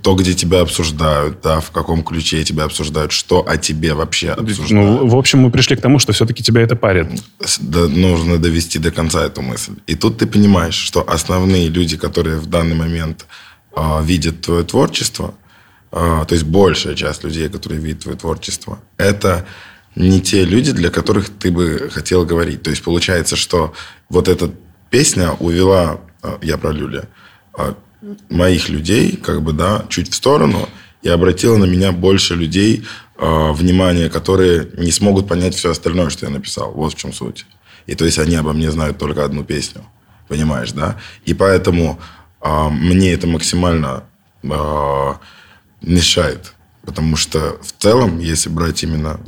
то, 0.01 0.15
где 0.15 0.33
тебя 0.33 0.61
обсуждают, 0.61 1.41
да, 1.41 1.59
в 1.59 1.71
каком 1.71 2.03
ключе 2.03 2.43
тебя 2.43 2.63
обсуждают, 2.63 3.11
что 3.11 3.45
о 3.45 3.57
тебе 3.57 3.93
вообще 3.93 4.29
обсуждают. 4.31 4.71
Ну, 4.71 5.07
в 5.07 5.15
общем, 5.15 5.39
мы 5.39 5.51
пришли 5.51 5.75
к 5.75 5.81
тому, 5.81 5.99
что 5.99 6.13
все-таки 6.13 6.41
тебя 6.41 6.61
это 6.61 6.77
парит. 6.77 7.07
До- 7.59 7.89
нужно 7.89 8.37
довести 8.37 8.79
до 8.79 8.91
конца 8.91 9.25
эту 9.25 9.41
мысль. 9.41 9.73
И 9.87 9.95
тут 9.95 10.19
ты 10.19 10.25
понимаешь, 10.25 10.75
что 10.75 11.03
основные 11.05 11.67
люди, 11.67 11.97
которые 11.97 12.37
в 12.37 12.45
данный 12.45 12.75
момент 12.75 13.25
а, 13.75 14.01
видят 14.01 14.41
твое 14.41 14.63
творчество, 14.63 15.33
а, 15.91 16.23
то 16.23 16.33
есть 16.33 16.45
большая 16.45 16.95
часть 16.95 17.25
людей, 17.25 17.49
которые 17.49 17.81
видят 17.81 18.03
твое 18.03 18.17
творчество, 18.17 18.79
это 18.95 19.45
не 19.95 20.21
те 20.21 20.45
люди, 20.45 20.71
для 20.71 20.89
которых 20.89 21.29
ты 21.29 21.51
бы 21.51 21.89
хотел 21.91 22.25
говорить. 22.25 22.63
То 22.63 22.69
есть 22.69 22.83
получается, 22.83 23.35
что 23.35 23.73
вот 24.07 24.29
эта 24.29 24.49
песня 24.89 25.31
увела, 25.33 25.99
а, 26.21 26.39
я 26.41 26.57
про 26.57 26.71
Люля, 26.71 27.09
моих 28.29 28.69
людей, 28.69 29.15
как 29.15 29.41
бы, 29.41 29.53
да, 29.53 29.85
чуть 29.89 30.11
в 30.11 30.15
сторону, 30.15 30.67
и 31.01 31.09
обратила 31.09 31.57
на 31.57 31.65
меня 31.65 31.91
больше 31.91 32.35
людей, 32.35 32.85
а, 33.17 33.51
внимание, 33.53 34.09
которые 34.09 34.69
не 34.77 34.91
смогут 34.91 35.27
понять 35.27 35.55
все 35.55 35.71
остальное, 35.71 36.09
что 36.09 36.25
я 36.25 36.31
написал. 36.31 36.71
Вот 36.71 36.93
в 36.93 36.97
чем 36.97 37.13
суть. 37.13 37.45
И 37.87 37.95
то 37.95 38.05
есть 38.05 38.19
они 38.19 38.35
обо 38.35 38.53
мне 38.53 38.71
знают 38.71 38.97
только 38.97 39.25
одну 39.25 39.43
песню. 39.43 39.83
Понимаешь, 40.27 40.71
да? 40.71 40.97
И 41.25 41.33
поэтому 41.33 41.99
а, 42.39 42.69
мне 42.69 43.13
это 43.13 43.27
максимально 43.27 44.03
а, 44.43 45.19
мешает. 45.81 46.53
Потому 46.85 47.15
что 47.15 47.59
в 47.61 47.71
целом, 47.81 48.19
если 48.19 48.49
брать 48.49 48.81
именно 48.83 49.19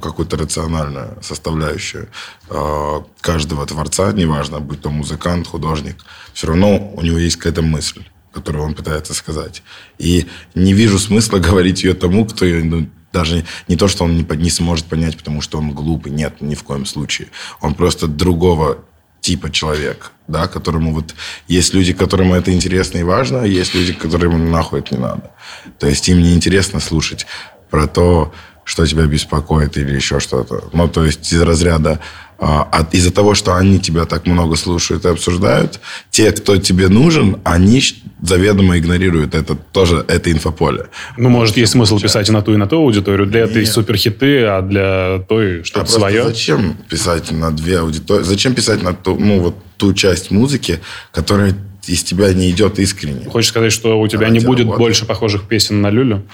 какую-то 0.00 0.36
рациональную 0.36 1.18
составляющую 1.20 2.08
а, 2.48 3.04
каждого 3.20 3.66
творца, 3.66 4.12
неважно, 4.12 4.60
будь 4.60 4.80
то 4.80 4.90
музыкант, 4.90 5.46
художник, 5.46 5.96
все 6.32 6.46
равно 6.46 6.92
у 6.94 7.02
него 7.02 7.18
есть 7.18 7.36
какая-то 7.36 7.62
мысль, 7.62 8.04
которую 8.32 8.64
он 8.64 8.74
пытается 8.74 9.14
сказать. 9.14 9.62
И 9.98 10.26
не 10.54 10.72
вижу 10.72 10.98
смысла 10.98 11.38
говорить 11.48 11.84
ее 11.84 11.94
тому, 11.94 12.24
кто 12.24 12.44
ее 12.44 12.64
ну, 12.64 12.88
даже 13.12 13.44
не 13.68 13.76
то, 13.76 13.88
что 13.88 14.04
он 14.04 14.16
не, 14.16 14.26
не 14.36 14.50
сможет 14.50 14.86
понять, 14.86 15.16
потому 15.16 15.40
что 15.40 15.58
он 15.58 15.72
глупый. 15.72 16.12
Нет, 16.12 16.40
ни 16.40 16.54
в 16.54 16.62
коем 16.62 16.86
случае. 16.86 17.28
Он 17.60 17.74
просто 17.74 18.06
другого 18.06 18.84
типа 19.20 19.50
человек, 19.50 20.10
да, 20.26 20.48
которому 20.48 20.92
вот 20.92 21.14
есть 21.46 21.74
люди, 21.74 21.92
которым 21.92 22.32
это 22.32 22.52
интересно 22.52 22.98
и 22.98 23.04
важно, 23.04 23.42
а 23.42 23.46
есть 23.46 23.74
люди, 23.74 23.92
которым 23.92 24.50
нахуй 24.50 24.80
это 24.80 24.96
не 24.96 25.00
надо. 25.00 25.30
То 25.78 25.86
есть 25.86 26.08
им 26.08 26.20
не 26.20 26.34
интересно 26.34 26.80
слушать 26.80 27.26
про 27.70 27.86
то, 27.86 28.32
что 28.64 28.86
тебя 28.86 29.06
беспокоит 29.06 29.76
или 29.76 29.94
еще 29.94 30.20
что-то. 30.20 30.68
Ну, 30.72 30.88
то 30.88 31.04
есть 31.04 31.32
из 31.32 31.40
разряда 31.40 32.00
а, 32.44 32.64
от, 32.72 32.92
из-за 32.92 33.12
того, 33.12 33.36
что 33.36 33.54
они 33.54 33.78
тебя 33.78 34.04
так 34.04 34.26
много 34.26 34.56
слушают 34.56 35.04
и 35.04 35.08
обсуждают, 35.08 35.78
те, 36.10 36.32
кто 36.32 36.56
тебе 36.56 36.88
нужен, 36.88 37.36
они 37.44 37.80
заведомо 38.20 38.78
игнорируют 38.78 39.36
это 39.36 39.54
тоже 39.54 40.04
это 40.08 40.32
инфополе. 40.32 40.86
Ну, 41.16 41.28
может, 41.28 41.56
есть 41.56 41.70
смысл 41.70 42.00
писать 42.00 42.28
и 42.28 42.32
на 42.32 42.42
ту, 42.42 42.54
и 42.54 42.56
на 42.56 42.66
ту 42.66 42.78
аудиторию. 42.78 43.28
Для 43.28 43.42
этой 43.42 43.64
суперхиты, 43.64 44.42
а 44.42 44.60
для 44.60 45.24
той 45.28 45.60
А 45.60 45.64
что-то 45.64 45.80
просто 45.82 46.00
свое. 46.00 46.24
Зачем 46.24 46.76
писать 46.88 47.30
на 47.30 47.52
две 47.52 47.78
аудитории? 47.78 48.24
Зачем 48.24 48.54
писать 48.54 48.82
на 48.82 48.92
ту, 48.92 49.16
ну, 49.16 49.38
вот 49.38 49.54
ту 49.76 49.94
часть 49.94 50.32
музыки, 50.32 50.80
которая 51.12 51.54
из 51.86 52.02
тебя 52.02 52.32
не 52.32 52.50
идет 52.50 52.80
искренне? 52.80 53.30
Хочешь 53.30 53.50
сказать, 53.50 53.72
что 53.72 54.00
у 54.00 54.08
тебя 54.08 54.22
Ради 54.22 54.38
не 54.38 54.40
будет 54.40 54.66
работы. 54.66 54.78
больше 54.80 55.06
похожих 55.06 55.44
песен 55.44 55.80
на 55.80 55.90
Люлю? 55.90 56.24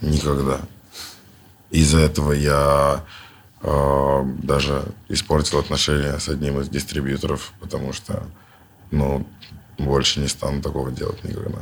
Никогда. 0.00 0.60
Из-за 1.72 1.98
этого 1.98 2.30
я 2.30 3.02
даже 3.62 4.84
испортил 5.08 5.58
отношения 5.58 6.18
с 6.18 6.28
одним 6.28 6.60
из 6.60 6.68
дистрибьюторов, 6.68 7.52
потому 7.60 7.92
что, 7.92 8.22
ну, 8.90 9.26
больше 9.78 10.20
не 10.20 10.28
стану 10.28 10.62
такого 10.62 10.90
делать 10.90 11.22
никогда. 11.24 11.60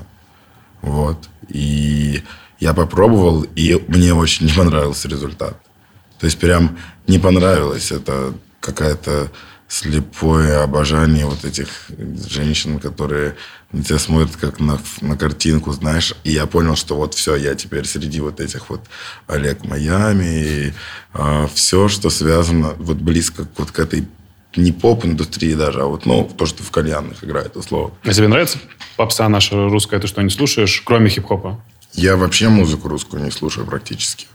Вот. 0.80 1.28
И 1.48 2.22
я 2.60 2.74
попробовал, 2.74 3.42
и 3.56 3.84
мне 3.88 4.14
очень 4.14 4.46
не 4.46 4.52
понравился 4.52 5.08
результат. 5.08 5.56
То 6.18 6.26
есть 6.26 6.38
прям 6.38 6.78
не 7.06 7.18
понравилось. 7.18 7.92
Это 7.92 8.32
какая-то 8.60 9.30
слепое 9.68 10.62
обожание 10.62 11.26
вот 11.26 11.44
этих 11.44 11.90
женщин, 12.28 12.78
которые 12.80 13.36
на 13.72 13.82
тебя 13.82 13.98
смотрят 13.98 14.36
как 14.36 14.60
на, 14.60 14.78
на 15.00 15.16
картинку, 15.16 15.72
знаешь. 15.72 16.14
И 16.24 16.32
я 16.32 16.46
понял, 16.46 16.74
что 16.76 16.96
вот 16.96 17.14
все, 17.14 17.36
я 17.36 17.54
теперь 17.54 17.84
среди 17.84 18.20
вот 18.20 18.40
этих 18.40 18.70
вот 18.70 18.80
Олег 19.26 19.64
Майами, 19.64 20.24
и, 20.24 20.72
все, 21.54 21.88
что 21.88 22.10
связано 22.10 22.74
вот 22.78 22.96
близко 22.96 23.44
к 23.44 23.58
вот 23.58 23.70
к 23.70 23.78
этой 23.78 24.06
не 24.56 24.72
поп-индустрии 24.72 25.54
даже, 25.54 25.82
а 25.82 25.84
вот, 25.84 26.06
ну, 26.06 26.28
то, 26.36 26.46
что 26.46 26.62
в 26.62 26.70
кальянных 26.70 27.22
играет, 27.22 27.56
условно. 27.56 27.94
А 28.02 28.12
тебе 28.12 28.28
нравится 28.28 28.58
попса 28.96 29.28
наша 29.28 29.68
русская? 29.68 30.00
Ты 30.00 30.08
что, 30.08 30.22
не 30.22 30.30
слушаешь, 30.30 30.82
кроме 30.84 31.10
хип-хопа? 31.10 31.62
Я 31.92 32.16
вообще 32.16 32.48
музыку 32.48 32.88
русскую 32.88 33.22
не 33.22 33.30
слушаю 33.30 33.66
практически. 33.66 34.26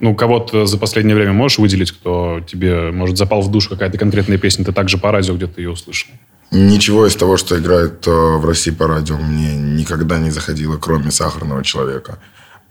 Ну, 0.00 0.14
кого-то 0.14 0.64
за 0.64 0.78
последнее 0.78 1.14
время 1.14 1.32
можешь 1.32 1.58
выделить, 1.58 1.92
кто 1.92 2.40
тебе, 2.40 2.90
может, 2.90 3.18
запал 3.18 3.42
в 3.42 3.50
душу 3.50 3.68
какая-то 3.68 3.98
конкретная 3.98 4.38
песня, 4.38 4.64
ты 4.64 4.72
также 4.72 4.96
по 4.96 5.12
радио 5.12 5.34
где-то 5.34 5.60
ее 5.60 5.70
услышал? 5.70 6.08
Ничего 6.50 7.06
из 7.06 7.14
того, 7.14 7.36
что 7.36 7.58
играет 7.58 8.06
э, 8.06 8.10
в 8.10 8.44
России 8.44 8.70
по 8.72 8.86
радио, 8.88 9.16
мне 9.16 9.56
никогда 9.56 10.18
не 10.18 10.30
заходило, 10.30 10.76
кроме 10.78 11.10
«Сахарного 11.12 11.62
человека». 11.64 12.18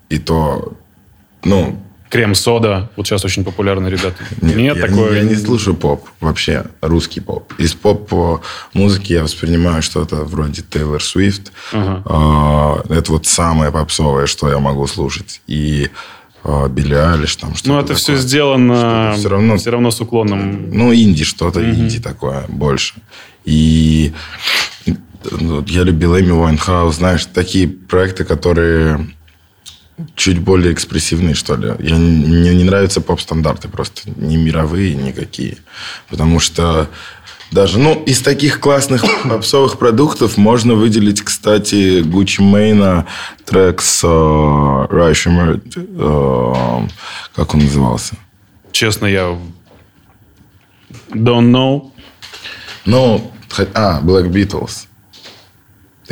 И 0.09 0.17
то, 0.19 0.73
ну, 1.43 1.81
Крем-сода. 2.09 2.89
Вот 2.95 3.05
сейчас 3.05 3.23
очень 3.23 3.43
популярны 3.45 3.87
ребята. 3.87 4.15
нет, 4.41 4.55
Нет, 4.57 4.77
я, 4.77 4.87
такое... 4.87 5.13
я 5.17 5.23
не 5.23 5.35
слушаю 5.35 5.75
поп 5.75 6.09
вообще, 6.19 6.65
русский 6.81 7.19
поп. 7.19 7.53
Из 7.59 7.73
поп-музыки 7.75 9.13
я 9.13 9.21
воспринимаю 9.23 9.83
что-то 9.83 10.15
вроде 10.25 10.63
Тейлор 10.63 11.03
Свифт. 11.03 11.51
Ага. 11.71 12.01
А, 12.05 12.81
Это 12.89 13.11
вот 13.11 13.27
самое 13.27 13.71
попсовое, 13.71 14.25
что 14.25 14.49
я 14.49 14.57
могу 14.57 14.87
слушать. 14.87 15.41
И 15.45 15.89
а, 16.43 16.67
Билли 16.67 16.95
Айлиш 16.95 17.35
там 17.35 17.53
что-то 17.53 17.69
Ну, 17.73 17.79
это 17.79 17.93
все 17.93 18.13
такое. 18.13 18.21
сделано 18.23 18.75
Что-то 18.75 19.19
всё 19.19 19.29
равно- 19.29 19.57
все 19.57 19.69
равно 19.69 19.91
с 19.91 20.01
уклоном. 20.01 20.69
Ну, 20.71 20.91
инди 20.91 21.23
что-то, 21.23 21.63
инди 21.63 21.99
такое 22.01 22.45
больше. 22.47 22.95
И 23.45 24.13
ну, 25.31 25.63
я 25.67 25.83
любил 25.83 26.17
Эми 26.17 26.31
Уайнхаус, 26.31 26.95
знаешь, 26.95 27.25
такие 27.25 27.67
проекты, 27.67 28.23
которые 28.23 29.07
чуть 30.15 30.39
более 30.39 30.73
экспрессивные, 30.73 31.35
что 31.35 31.55
ли. 31.55 31.73
Я, 31.79 31.95
мне 31.95 32.55
не 32.55 32.63
нравятся 32.63 33.01
поп-стандарты 33.01 33.67
просто, 33.67 34.09
не 34.15 34.37
мировые 34.37 34.95
никакие. 34.95 35.57
Потому 36.09 36.39
что 36.39 36.89
даже, 37.51 37.79
ну, 37.79 38.01
из 38.03 38.21
таких 38.21 38.59
классных 38.59 39.03
попсовых 39.23 39.77
продуктов 39.77 40.37
можно 40.37 40.75
выделить, 40.75 41.21
кстати, 41.21 42.01
Гуччи 42.01 42.41
Мейна 42.41 43.07
трек 43.45 43.81
с 43.81 43.99
Шиммер, 44.01 45.61
э, 45.75 46.87
как 47.35 47.53
он 47.53 47.61
назывался? 47.61 48.15
Честно, 48.71 49.07
я 49.07 49.37
don't 51.11 51.51
know. 51.51 51.91
Ну, 52.85 53.31
а, 53.73 54.01
Black 54.01 54.29
Beatles. 54.29 54.85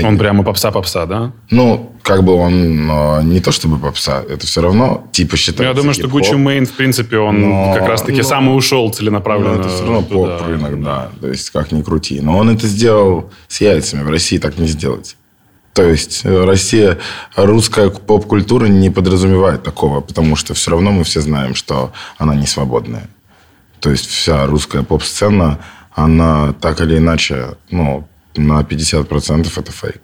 Он 0.03 0.17
прямо 0.17 0.43
попса-попса, 0.43 1.06
да? 1.06 1.32
Ну, 1.49 1.91
как 2.03 2.23
бы 2.23 2.34
он 2.36 2.89
э, 2.89 3.23
не 3.23 3.39
то 3.39 3.51
чтобы 3.51 3.80
попса, 3.80 4.21
это 4.30 4.45
все 4.45 4.62
равно 4.62 5.08
типа 5.12 5.32
Ну, 5.34 5.38
считается 5.38 5.63
я 5.63 5.73
думаю, 5.73 5.93
что 5.95 6.08
Гуччи 6.08 6.36
Мейн, 6.36 6.67
в 6.67 6.73
принципе, 6.73 7.17
он 7.17 7.41
Но- 7.41 7.73
как 7.73 7.88
раз-таки 7.88 8.19
но- 8.19 8.23
сам 8.23 8.49
и 8.49 8.53
ушел 8.53 8.86
но 8.86 8.93
целенаправленно. 8.93 9.60
это 9.60 9.69
все 9.69 9.82
равно 9.82 10.03
туда. 10.03 10.38
поп-рынок, 10.38 10.84
да. 10.84 11.10
То 11.19 11.27
есть, 11.30 11.49
как 11.49 11.71
ни 11.71 11.82
крути. 11.82 12.21
Но 12.21 12.38
он 12.38 12.49
это 12.51 12.67
сделал 12.67 13.32
с 13.47 13.60
яйцами. 13.60 14.03
В 14.03 14.10
России 14.10 14.38
так 14.38 14.60
не 14.60 14.67
сделать. 14.67 15.15
То 15.73 15.84
есть, 15.84 16.21
э, 16.23 16.43
Россия, 16.45 16.97
русская 17.36 17.89
поп-культура 17.89 18.67
не 18.67 18.89
подразумевает 18.91 19.63
такого, 19.63 20.01
потому 20.01 20.36
что 20.36 20.53
все 20.53 20.71
равно 20.71 20.91
мы 20.91 21.03
все 21.03 21.21
знаем, 21.21 21.56
что 21.56 21.91
она 22.19 22.36
не 22.36 22.45
свободная. 22.45 23.10
То 23.80 23.89
есть, 23.91 24.08
вся 24.08 24.45
русская 24.45 24.84
поп-сцена, 24.84 25.60
она 25.97 26.53
так 26.53 26.79
или 26.81 26.97
иначе, 26.97 27.55
ну, 27.71 28.07
на 28.36 28.62
50% 28.62 29.57
это 29.57 29.71
фейк. 29.71 30.01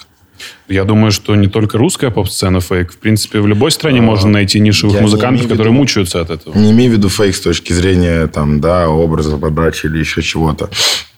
Я 0.67 0.83
думаю, 0.83 1.11
что 1.11 1.35
не 1.35 1.47
только 1.47 1.77
русская 1.77 2.09
поп-сцена 2.09 2.59
фейк. 2.59 2.91
В 2.91 2.97
принципе, 2.97 3.39
в 3.39 3.47
любой 3.47 3.69
стране 3.71 4.01
можно 4.01 4.29
найти 4.29 4.59
нишевых 4.59 4.97
А, 4.97 5.01
музыкантов, 5.01 5.43
которые 5.43 5.67
виду- 5.71 5.79
мучаются 5.79 6.19
от 6.19 6.31
этого. 6.31 6.57
Не 6.57 6.71
имею 6.71 6.91
в 6.91 6.93
виду 6.95 7.09
фейк 7.09 7.35
с 7.35 7.41
точки 7.41 7.71
зрения 7.73 8.27
там, 8.27 8.59
да, 8.59 8.89
образа, 8.89 9.37
подачи 9.37 9.85
или 9.85 9.99
еще 9.99 10.21
чего-то. 10.23 10.69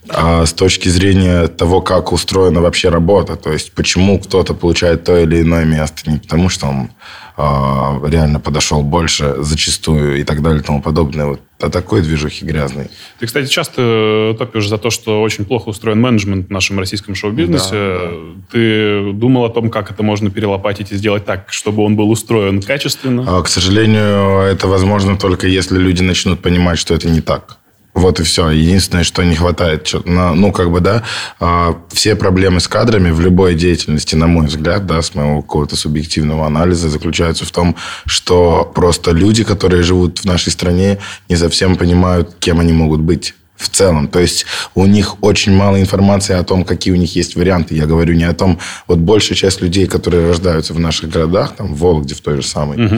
А 0.10 0.46
с 0.46 0.54
точки 0.54 0.90
зрения 0.90 1.48
того, 1.48 1.82
как 1.82 2.12
устроена 2.12 2.62
вообще 2.62 2.90
работа. 2.90 3.36
То 3.36 3.52
есть, 3.52 3.74
почему 3.74 4.20
кто-то 4.20 4.54
получает 4.54 5.04
то 5.04 5.18
или 5.18 5.42
иное 5.42 5.66
место. 5.66 6.10
Не 6.10 6.18
потому, 6.18 6.50
что 6.50 6.68
он 6.68 6.90
э, 7.38 8.10
реально 8.10 8.40
подошел 8.40 8.82
больше 8.82 9.36
зачастую 9.40 10.20
и 10.20 10.24
так 10.24 10.42
далее 10.42 10.62
и 10.62 10.64
тому 10.64 10.82
подобное. 10.82 11.26
Вот 11.26 11.42
о 11.60 11.70
такой 11.70 12.02
движухе 12.02 12.46
грязной. 12.46 12.90
Ты, 13.20 13.26
кстати, 13.28 13.48
часто 13.48 14.36
топишь 14.38 14.68
за 14.68 14.78
то, 14.78 14.90
что 14.90 15.22
очень 15.22 15.46
плохо 15.46 15.70
устроен 15.70 16.02
менеджмент 16.02 16.48
в 16.48 16.52
нашем 16.52 16.78
российском 16.80 17.16
шоу-бизнесе. 17.16 17.72
Да, 17.72 18.00
да. 18.00 18.12
Ты 18.52 19.14
думал 19.14 19.46
о 19.46 19.50
том, 19.50 19.70
как 19.70 19.90
это 19.90 20.04
можно 20.04 20.30
перелопатить 20.30 20.92
и 20.92 20.96
сделать 20.96 21.26
так, 21.26 21.52
чтобы 21.52 21.84
он 21.84 21.96
был 21.96 22.12
устроен 22.12 22.62
качественно? 22.62 23.26
А, 23.28 23.42
к 23.42 23.48
сожалению, 23.48 24.42
это 24.42 24.68
возможно 24.68 25.18
только 25.18 25.48
если 25.48 25.78
люди 25.78 26.04
начнут 26.04 26.42
понимать, 26.42 26.78
что 26.78 26.94
это 26.94 27.10
не 27.10 27.22
так. 27.22 27.58
Вот 27.96 28.20
и 28.20 28.24
все. 28.24 28.50
Единственное, 28.50 29.06
что 29.06 29.24
не 29.24 29.36
хватает, 29.36 29.90
ну, 30.04 30.52
как 30.52 30.70
бы, 30.70 30.82
да, 30.82 31.04
а, 31.40 31.78
все 31.94 32.18
проблемы 32.18 32.60
с 32.60 32.68
кадрами 32.68 33.10
в 33.10 33.22
любой 33.22 33.56
деятельности, 33.56 34.16
на 34.16 34.28
мой 34.28 34.48
взгляд, 34.48 34.86
да, 34.86 35.02
с 35.02 35.16
моего 35.16 35.42
какого-то 35.42 35.78
субъективного 35.78 36.46
анализа, 36.46 36.90
заключаются 36.90 37.46
в 37.46 37.52
том, 37.52 37.78
что 38.06 38.70
просто 38.76 39.12
люди, 39.12 39.46
которые 39.46 39.82
живут 39.82 40.20
в 40.20 40.26
нашей 40.26 40.52
стране, 40.52 41.00
не 41.30 41.38
совсем 41.38 41.78
понимают, 41.78 42.36
кем 42.40 42.60
они 42.60 42.74
могут 42.74 43.00
быть 43.00 43.34
в 43.56 43.70
целом. 43.70 44.10
То 44.10 44.20
есть 44.20 44.46
у 44.76 44.86
них 44.86 45.24
очень 45.24 45.54
мало 45.54 45.80
информации 45.80 46.36
о 46.36 46.44
том, 46.44 46.66
какие 46.66 46.94
у 46.94 46.98
них 46.98 47.16
есть 47.16 47.38
варианты. 47.38 47.76
Я 47.76 47.86
говорю 47.86 48.14
не 48.14 48.26
о 48.26 48.34
том, 48.34 48.60
вот 48.88 49.00
большая 49.00 49.38
часть 49.38 49.62
людей, 49.62 49.88
которые 49.88 50.28
рождаются 50.28 50.74
в 50.74 50.80
наших 50.80 51.10
городах, 51.10 51.56
там 51.56 51.74
в 51.74 51.80
Вологде 51.80 52.14
в 52.14 52.20
той 52.20 52.42
же 52.42 52.48
самой, 52.48 52.86
угу. 52.86 52.96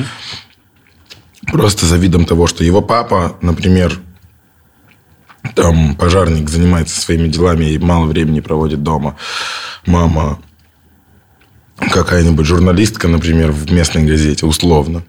просто 1.52 1.86
за 1.86 1.98
видом 1.98 2.26
того, 2.26 2.48
что 2.48 2.64
его 2.64 2.82
папа, 2.82 3.38
например, 3.42 4.00
там 5.56 5.96
пожарник 5.96 6.50
занимается 6.50 7.00
своими 7.00 7.28
делами 7.28 7.66
и 7.66 7.78
мало 7.78 8.06
времени 8.06 8.40
проводит 8.40 8.84
дома. 8.84 9.16
Мама 9.86 10.40
какая-нибудь 11.78 12.46
журналистка, 12.46 13.08
например, 13.08 13.52
в 13.52 13.72
местной 13.72 14.04
газете, 14.06 14.46
условно. 14.46 15.04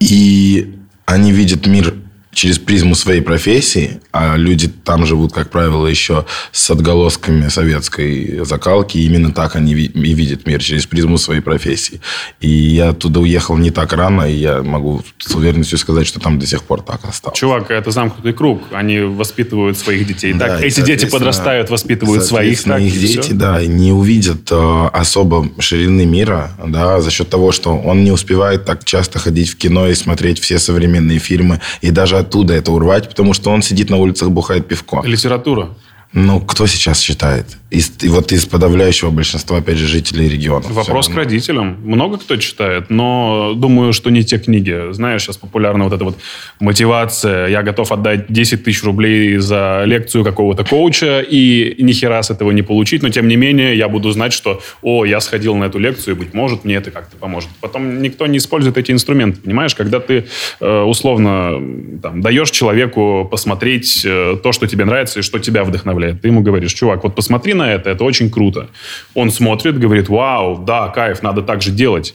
И 0.00 0.78
они 1.06 1.32
видят 1.32 1.66
мир 1.66 1.94
через 2.34 2.58
призму 2.58 2.94
своей 2.94 3.20
профессии, 3.20 4.00
а 4.12 4.36
люди 4.36 4.68
там 4.68 5.06
живут, 5.06 5.32
как 5.32 5.50
правило, 5.50 5.86
еще 5.86 6.26
с 6.52 6.70
отголосками 6.70 7.48
советской 7.48 8.44
закалки, 8.44 8.98
именно 8.98 9.32
так 9.32 9.56
они 9.56 9.72
и 9.72 10.14
видят 10.14 10.46
мир, 10.46 10.62
через 10.62 10.86
призму 10.86 11.18
своей 11.18 11.40
профессии. 11.40 12.00
И 12.40 12.48
я 12.48 12.90
оттуда 12.90 13.20
уехал 13.20 13.56
не 13.56 13.70
так 13.70 13.92
рано, 13.92 14.30
и 14.30 14.34
я 14.34 14.62
могу 14.62 15.02
с 15.18 15.34
уверенностью 15.34 15.78
сказать, 15.78 16.06
что 16.06 16.20
там 16.20 16.38
до 16.38 16.46
сих 16.46 16.62
пор 16.62 16.82
так 16.82 17.04
осталось. 17.04 17.38
Чувак, 17.38 17.70
это 17.70 17.90
замкнутый 17.90 18.32
круг. 18.32 18.62
Они 18.72 19.00
воспитывают 19.00 19.78
своих 19.78 20.06
детей 20.06 20.32
да, 20.32 20.48
так. 20.48 20.62
Эти 20.62 20.80
дети 20.80 21.06
подрастают, 21.06 21.70
воспитывают 21.70 22.24
своих 22.24 22.62
так. 22.62 22.80
их 22.80 22.92
дети, 22.92 23.20
все. 23.20 23.34
да, 23.34 23.64
не 23.64 23.92
увидят 23.92 24.50
э, 24.50 24.86
особо 24.92 25.48
ширины 25.58 26.04
мира, 26.04 26.52
да, 26.64 27.00
за 27.00 27.10
счет 27.10 27.28
того, 27.30 27.52
что 27.52 27.76
он 27.76 28.04
не 28.04 28.10
успевает 28.10 28.64
так 28.64 28.84
часто 28.84 29.18
ходить 29.18 29.50
в 29.50 29.56
кино 29.56 29.88
и 29.88 29.94
смотреть 29.94 30.40
все 30.40 30.58
современные 30.58 31.18
фильмы, 31.18 31.60
и 31.80 31.90
даже 31.90 32.23
оттуда 32.24 32.54
это 32.54 32.72
урвать, 32.72 33.08
потому 33.08 33.34
что 33.34 33.50
он 33.50 33.62
сидит 33.62 33.90
на 33.90 33.96
улицах, 33.96 34.30
бухает 34.30 34.66
пивко. 34.68 35.02
Литература. 35.04 35.68
Ну, 36.12 36.40
кто 36.40 36.66
сейчас 36.66 37.00
читает? 37.00 37.46
Из, 37.74 37.92
и 38.02 38.08
вот 38.08 38.30
из 38.32 38.46
подавляющего 38.46 39.10
большинства, 39.10 39.58
опять 39.58 39.76
же, 39.76 39.86
жителей 39.86 40.28
региона. 40.28 40.64
Вопрос 40.68 41.08
к 41.08 41.14
родителям. 41.16 41.76
Много 41.84 42.18
кто 42.18 42.36
читает, 42.36 42.88
но 42.88 43.52
думаю, 43.56 43.92
что 43.92 44.10
не 44.10 44.22
те 44.24 44.38
книги. 44.38 44.92
Знаешь, 44.92 45.22
сейчас 45.22 45.36
популярна 45.36 45.84
вот 45.84 45.92
эта 45.92 46.04
вот 46.04 46.16
мотивация. 46.60 47.48
Я 47.48 47.62
готов 47.62 47.90
отдать 47.90 48.26
10 48.28 48.62
тысяч 48.62 48.84
рублей 48.84 49.38
за 49.38 49.82
лекцию 49.86 50.24
какого-то 50.24 50.64
коуча 50.64 51.20
и 51.20 51.74
ни 51.82 51.92
хера 51.92 52.22
с 52.22 52.30
этого 52.30 52.52
не 52.52 52.62
получить, 52.62 53.02
но 53.02 53.08
тем 53.08 53.26
не 53.26 53.36
менее 53.36 53.76
я 53.76 53.88
буду 53.88 54.10
знать, 54.12 54.32
что, 54.32 54.62
о, 54.82 55.04
я 55.04 55.20
сходил 55.20 55.56
на 55.56 55.64
эту 55.64 55.78
лекцию, 55.78 56.14
и, 56.14 56.18
быть 56.18 56.32
может, 56.32 56.64
мне 56.64 56.76
это 56.76 56.92
как-то 56.92 57.16
поможет. 57.16 57.50
Потом 57.60 58.02
никто 58.02 58.26
не 58.26 58.38
использует 58.38 58.78
эти 58.78 58.92
инструменты, 58.92 59.40
понимаешь? 59.40 59.74
Когда 59.74 59.98
ты 59.98 60.26
э, 60.60 60.80
условно 60.82 61.60
там, 62.02 62.20
даешь 62.20 62.50
человеку 62.50 63.26
посмотреть 63.28 64.02
э, 64.04 64.36
то, 64.42 64.52
что 64.52 64.66
тебе 64.66 64.84
нравится 64.84 65.20
и 65.20 65.22
что 65.22 65.38
тебя 65.38 65.64
вдохновляет. 65.64 66.20
Ты 66.20 66.28
ему 66.28 66.40
говоришь, 66.40 66.72
чувак, 66.72 67.02
вот 67.02 67.14
посмотри 67.14 67.54
на 67.54 67.63
на 67.64 67.72
это, 67.72 67.90
это 67.90 68.04
очень 68.04 68.30
круто. 68.30 68.68
Он 69.14 69.30
смотрит, 69.30 69.78
говорит, 69.78 70.08
вау, 70.08 70.58
да, 70.58 70.88
кайф, 70.88 71.22
надо 71.22 71.42
так 71.42 71.62
же 71.62 71.70
делать. 71.70 72.14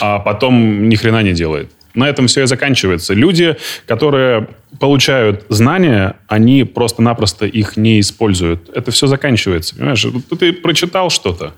А 0.00 0.18
потом 0.18 0.88
ни 0.88 0.96
хрена 0.96 1.22
не 1.22 1.32
делает. 1.32 1.70
На 1.94 2.08
этом 2.08 2.26
все 2.26 2.42
и 2.42 2.46
заканчивается. 2.46 3.14
Люди, 3.14 3.56
которые 3.86 4.48
получают 4.80 5.44
знания, 5.48 6.16
они 6.26 6.64
просто-напросто 6.64 7.46
их 7.46 7.76
не 7.76 8.00
используют. 8.00 8.70
Это 8.74 8.90
все 8.90 9.06
заканчивается. 9.06 9.74
Понимаешь, 9.76 10.06
ты 10.38 10.52
прочитал 10.52 11.10
что-то, 11.10 11.52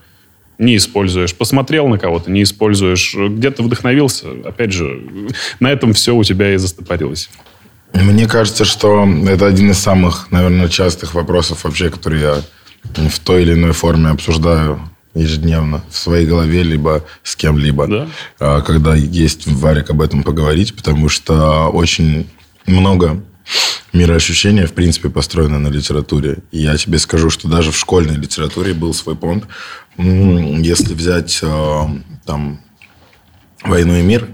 не 0.59 0.77
используешь. 0.77 1.35
Посмотрел 1.35 1.89
на 1.89 1.99
кого-то, 1.99 2.31
не 2.31 2.43
используешь. 2.43 3.15
Где-то 3.15 3.63
вдохновился. 3.63 4.27
Опять 4.45 4.73
же, 4.73 5.01
на 5.61 5.71
этом 5.71 5.93
все 5.93 6.15
у 6.15 6.25
тебя 6.25 6.53
и 6.55 6.57
застопорилось. 6.57 7.31
Мне 7.93 8.27
кажется, 8.27 8.65
что 8.65 9.09
это 9.29 9.47
один 9.47 9.71
из 9.71 9.79
самых, 9.79 10.33
наверное, 10.33 10.69
частых 10.69 11.15
вопросов 11.15 11.63
вообще, 11.63 11.91
которые 11.91 12.23
я 12.23 12.43
в 12.93 13.19
той 13.21 13.43
или 13.43 13.53
иной 13.55 13.73
форме 13.73 14.11
обсуждаю 14.11 14.81
ежедневно 15.15 15.83
в 15.91 15.97
своей 15.97 16.27
голове, 16.27 16.63
либо 16.63 17.05
с 17.23 17.37
кем-либо, 17.37 17.87
да? 17.87 18.09
А, 18.41 18.61
когда 18.63 18.95
есть 18.95 19.47
варик 19.47 19.91
об 19.91 20.03
этом 20.03 20.23
поговорить, 20.23 20.75
потому 20.75 21.09
что 21.09 21.69
очень 21.69 22.27
много 22.67 23.23
мироощущения, 23.93 24.67
в 24.67 24.73
принципе, 24.73 25.09
построено 25.09 25.59
на 25.59 25.69
литературе. 25.69 26.39
И 26.51 26.61
я 26.61 26.77
тебе 26.77 26.99
скажу, 26.99 27.31
что 27.31 27.49
даже 27.49 27.71
в 27.71 27.79
школьной 27.79 28.17
литературе 28.17 28.75
был 28.75 28.93
свой 28.93 29.15
понт. 29.15 29.45
Если 29.97 30.95
взять 30.95 31.41
а, 31.43 31.89
там 32.25 32.61
«Войну 33.63 33.97
и 33.97 34.03
мир», 34.03 34.29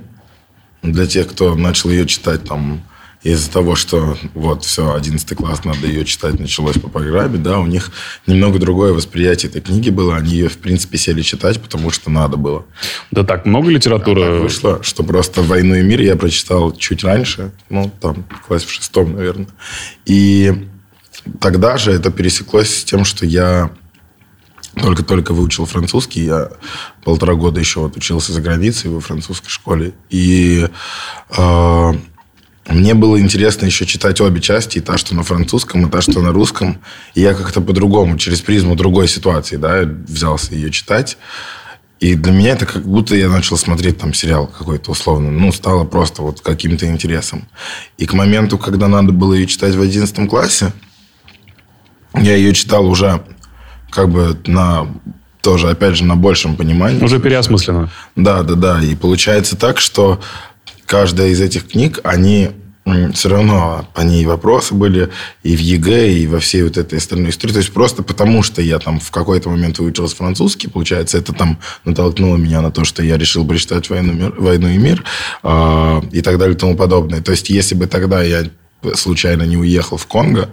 для 0.83 1.07
тех, 1.07 1.29
кто 1.29 1.55
начал 1.55 1.91
ее 1.91 2.07
читать 2.07 2.45
там 2.45 2.83
из-за 3.23 3.51
того, 3.51 3.75
что 3.77 4.17
вот 4.35 4.65
все, 4.65 4.95
11 4.95 5.37
класс, 5.37 5.65
надо 5.65 5.87
ее 5.87 6.05
читать, 6.05 6.41
началось 6.41 6.79
по 6.79 6.89
программе, 6.89 7.37
да, 7.39 7.59
у 7.59 7.67
них 7.67 7.91
немного 8.27 8.59
другое 8.59 8.95
восприятие 8.95 9.51
этой 9.51 9.61
книги 9.61 9.91
было. 9.91 10.17
Они 10.17 10.33
ее, 10.33 10.49
в 10.49 10.57
принципе, 10.57 10.97
сели 10.97 11.21
читать, 11.21 11.61
потому 11.61 11.91
что 11.91 12.11
надо 12.11 12.39
было. 12.39 12.65
Да 13.11 13.23
так, 13.23 13.45
много 13.45 13.71
литературы? 13.71 14.23
А 14.23 14.33
так 14.33 14.43
вышло, 14.43 14.83
что 14.83 15.03
просто 15.03 15.43
«Войну 15.43 15.75
и 15.75 15.83
мир» 15.83 16.01
я 16.01 16.17
прочитал 16.17 16.73
чуть 16.73 17.05
раньше, 17.05 17.53
ну, 17.69 17.93
там, 18.01 18.25
в 18.31 18.47
классе 18.47 18.67
в 18.67 18.71
шестом, 18.71 19.15
наверное. 19.15 19.49
И 20.07 20.69
тогда 21.41 21.77
же 21.77 21.93
это 21.93 22.11
пересеклось 22.11 22.75
с 22.75 22.85
тем, 22.85 23.05
что 23.05 23.27
я 23.27 23.71
только-только 24.77 25.35
выучил 25.35 25.67
французский. 25.67 26.25
Я 26.25 26.51
полтора 27.05 27.35
года 27.35 27.61
еще 27.61 27.81
вот 27.81 27.97
учился 27.97 28.33
за 28.33 28.41
границей 28.41 28.91
во 28.91 29.01
французской 29.01 29.51
школе. 29.51 29.93
И 30.09 30.69
э, 31.37 31.93
мне 32.69 32.95
было 32.95 33.19
интересно 33.19 33.67
еще 33.67 33.87
читать 33.87 34.21
обе 34.21 34.41
части, 34.41 34.79
и 34.79 34.81
та, 34.81 34.99
что 34.99 35.15
на 35.15 35.23
французском, 35.23 35.87
и 35.87 35.91
та, 35.91 36.03
что 36.03 36.21
на 36.21 36.33
русском. 36.33 36.81
И 37.15 37.21
я 37.23 37.35
как-то 37.35 37.61
по-другому, 37.61 38.19
через 38.19 38.41
призму 38.41 38.77
другой 38.77 39.09
ситуации, 39.09 39.57
да, 39.57 39.83
взялся 39.83 40.55
ее 40.55 40.71
читать. 40.71 41.17
И 42.01 42.15
для 42.15 42.33
меня 42.33 42.53
это 42.53 42.67
как 42.67 42.87
будто 42.87 43.15
я 43.15 43.29
начал 43.29 43.59
смотреть 43.59 43.99
там 43.99 44.15
сериал 44.15 44.47
какой-то 44.47 44.93
условно. 44.93 45.31
Ну, 45.31 45.53
стало 45.53 45.85
просто 45.85 46.23
вот 46.23 46.41
каким-то 46.41 46.87
интересом. 46.87 47.47
И 47.99 48.07
к 48.07 48.15
моменту, 48.15 48.57
когда 48.57 48.89
надо 48.89 49.13
было 49.13 49.35
ее 49.35 49.47
читать 49.47 49.75
в 49.75 49.81
11 49.81 50.29
классе, 50.29 50.73
я 52.15 52.37
ее 52.37 52.55
читал 52.55 52.87
уже 52.87 53.23
как 53.91 54.09
бы 54.09 54.39
на 54.47 54.87
тоже, 55.43 55.71
опять 55.71 55.97
же, 55.97 56.05
на 56.05 56.17
большем 56.17 56.57
понимании. 56.57 57.03
Уже 57.03 57.19
переосмысленно. 57.19 57.91
Да, 58.17 58.43
да, 58.43 58.55
да. 58.55 58.83
И 58.83 58.95
получается 58.95 59.57
так, 59.57 59.81
что 59.81 60.21
каждая 60.91 61.29
из 61.29 61.41
этих 61.41 61.69
книг, 61.69 62.01
они 62.03 62.51
все 63.15 63.29
равно 63.29 63.87
по 63.95 64.01
ней 64.01 64.27
вопросы 64.27 64.75
были 64.75 65.11
и 65.45 65.55
в 65.55 65.61
ЕГЭ, 65.61 66.15
и 66.15 66.27
во 66.27 66.41
всей 66.41 66.65
вот 66.65 66.77
этой 66.77 66.99
остальной 66.99 67.31
истории. 67.31 67.53
То 67.53 67.61
есть 67.61 67.73
просто 67.73 68.03
потому, 68.03 68.43
что 68.43 68.61
я 68.61 68.81
там 68.81 68.99
в 68.99 69.13
какой-то 69.13 69.51
момент 69.51 69.79
выучился 69.79 70.17
французский, 70.17 70.67
получается, 70.67 71.19
это 71.19 71.33
там 71.33 71.61
натолкнуло 71.85 72.37
меня 72.37 72.61
на 72.61 72.73
то, 72.73 72.83
что 72.85 73.05
я 73.05 73.17
решил 73.19 73.47
прочитать 73.47 73.89
«Войну, 73.89 74.15
мир, 74.15 74.35
«Войну 74.37 74.69
и 74.69 74.79
мир» 74.79 75.05
э, 75.45 76.01
и 76.11 76.23
так 76.23 76.39
далее 76.39 76.57
и 76.57 76.59
тому 76.59 76.77
подобное. 76.77 77.21
То 77.21 77.31
есть 77.31 77.51
если 77.51 77.77
бы 77.77 77.87
тогда 77.87 78.21
я 78.25 78.47
случайно 78.95 79.45
не 79.45 79.57
уехал 79.57 79.97
в 79.97 80.07
Конго, 80.07 80.51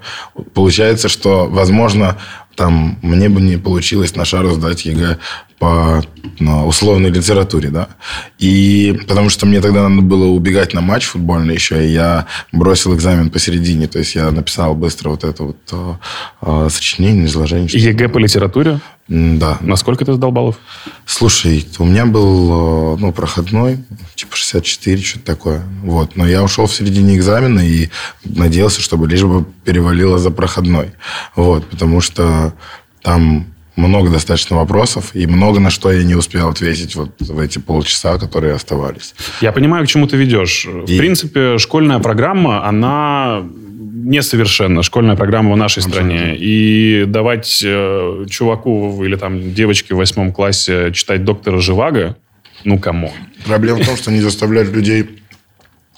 получается, 0.53 1.09
что, 1.09 1.47
возможно, 1.47 2.17
там 2.57 2.97
мне 3.03 3.29
бы 3.29 3.39
не 3.39 3.57
получилось 3.57 4.15
на 4.15 4.25
шару 4.25 4.49
сдать 4.51 4.85
ЕГЭ 4.85 5.17
по 5.59 6.03
ну, 6.39 6.67
условной 6.67 7.09
литературе, 7.09 7.69
да. 7.69 7.89
И 8.37 8.99
потому 9.07 9.29
что 9.29 9.45
мне 9.45 9.61
тогда 9.61 9.87
надо 9.87 10.01
было 10.01 10.25
убегать 10.25 10.73
на 10.73 10.81
матч 10.81 11.05
футбольный 11.05 11.53
еще, 11.53 11.87
и 11.87 11.91
я 11.91 12.25
бросил 12.51 12.95
экзамен 12.95 13.29
посередине. 13.29 13.87
То 13.87 13.99
есть 13.99 14.15
я 14.15 14.29
написал 14.31 14.75
быстро 14.75 15.09
вот 15.09 15.23
это 15.23 15.43
вот 15.43 15.57
э, 15.71 15.93
э, 16.41 16.67
сочинение, 16.71 17.25
изложение. 17.25 17.69
ЕГЭ 17.71 18.09
по 18.09 18.17
литературе? 18.17 18.79
Да. 19.07 19.57
На 19.61 19.77
сколько 19.77 20.03
ты 20.03 20.13
сдал 20.13 20.31
баллов? 20.31 20.57
Слушай, 21.05 21.65
у 21.79 21.85
меня 21.85 22.05
был 22.05 22.95
э, 22.95 22.97
ну, 22.99 23.11
проходной, 23.13 23.79
типа 24.15 24.35
64, 24.35 25.01
что-то 25.01 25.25
такое. 25.25 25.63
Вот. 25.81 26.17
Но 26.17 26.27
я 26.27 26.43
ушел 26.43 26.67
в 26.67 26.73
середине 26.73 27.15
экзамена 27.15 27.61
и 27.61 27.89
надеялся, 28.25 28.81
чтобы 28.81 29.07
лишь 29.07 29.23
бы 29.23 29.45
перевалило 29.63 30.19
за 30.19 30.29
проходной. 30.29 30.91
Вот. 31.35 31.65
Потому 31.67 32.01
что 32.01 32.46
там 33.01 33.47
много 33.75 34.09
достаточно 34.09 34.57
вопросов, 34.57 35.11
и 35.13 35.27
много 35.27 35.59
на 35.59 35.69
что 35.69 35.91
я 35.91 36.03
не 36.03 36.15
успел 36.15 36.49
ответить 36.49 36.95
вот 36.95 37.11
в 37.19 37.39
эти 37.39 37.59
полчаса, 37.59 38.17
которые 38.17 38.53
оставались. 38.53 39.13
Я 39.39 39.51
понимаю, 39.51 39.85
к 39.85 39.87
чему 39.87 40.07
ты 40.07 40.17
ведешь. 40.17 40.65
В 40.65 40.89
и... 40.89 40.97
принципе, 40.97 41.57
школьная 41.59 41.99
программа, 41.99 42.65
она 42.65 43.43
несовершенна, 44.07 44.83
школьная 44.83 45.15
программа 45.15 45.53
в 45.53 45.57
нашей 45.57 45.79
Абсолютно. 45.79 46.17
стране. 46.17 46.35
И 46.37 47.05
давать 47.07 47.61
э, 47.63 48.25
чуваку 48.29 49.03
или 49.03 49.15
там 49.15 49.53
девочке 49.53 49.93
в 49.93 49.97
восьмом 49.97 50.31
классе 50.31 50.91
читать 50.93 51.23
доктора 51.23 51.59
Живаго, 51.59 52.17
ну, 52.63 52.79
кому? 52.79 53.13
Проблема 53.45 53.79
в 53.83 53.85
том, 53.85 53.97
что 53.97 54.09
они 54.09 54.19
заставляют 54.19 54.71
людей 54.73 55.07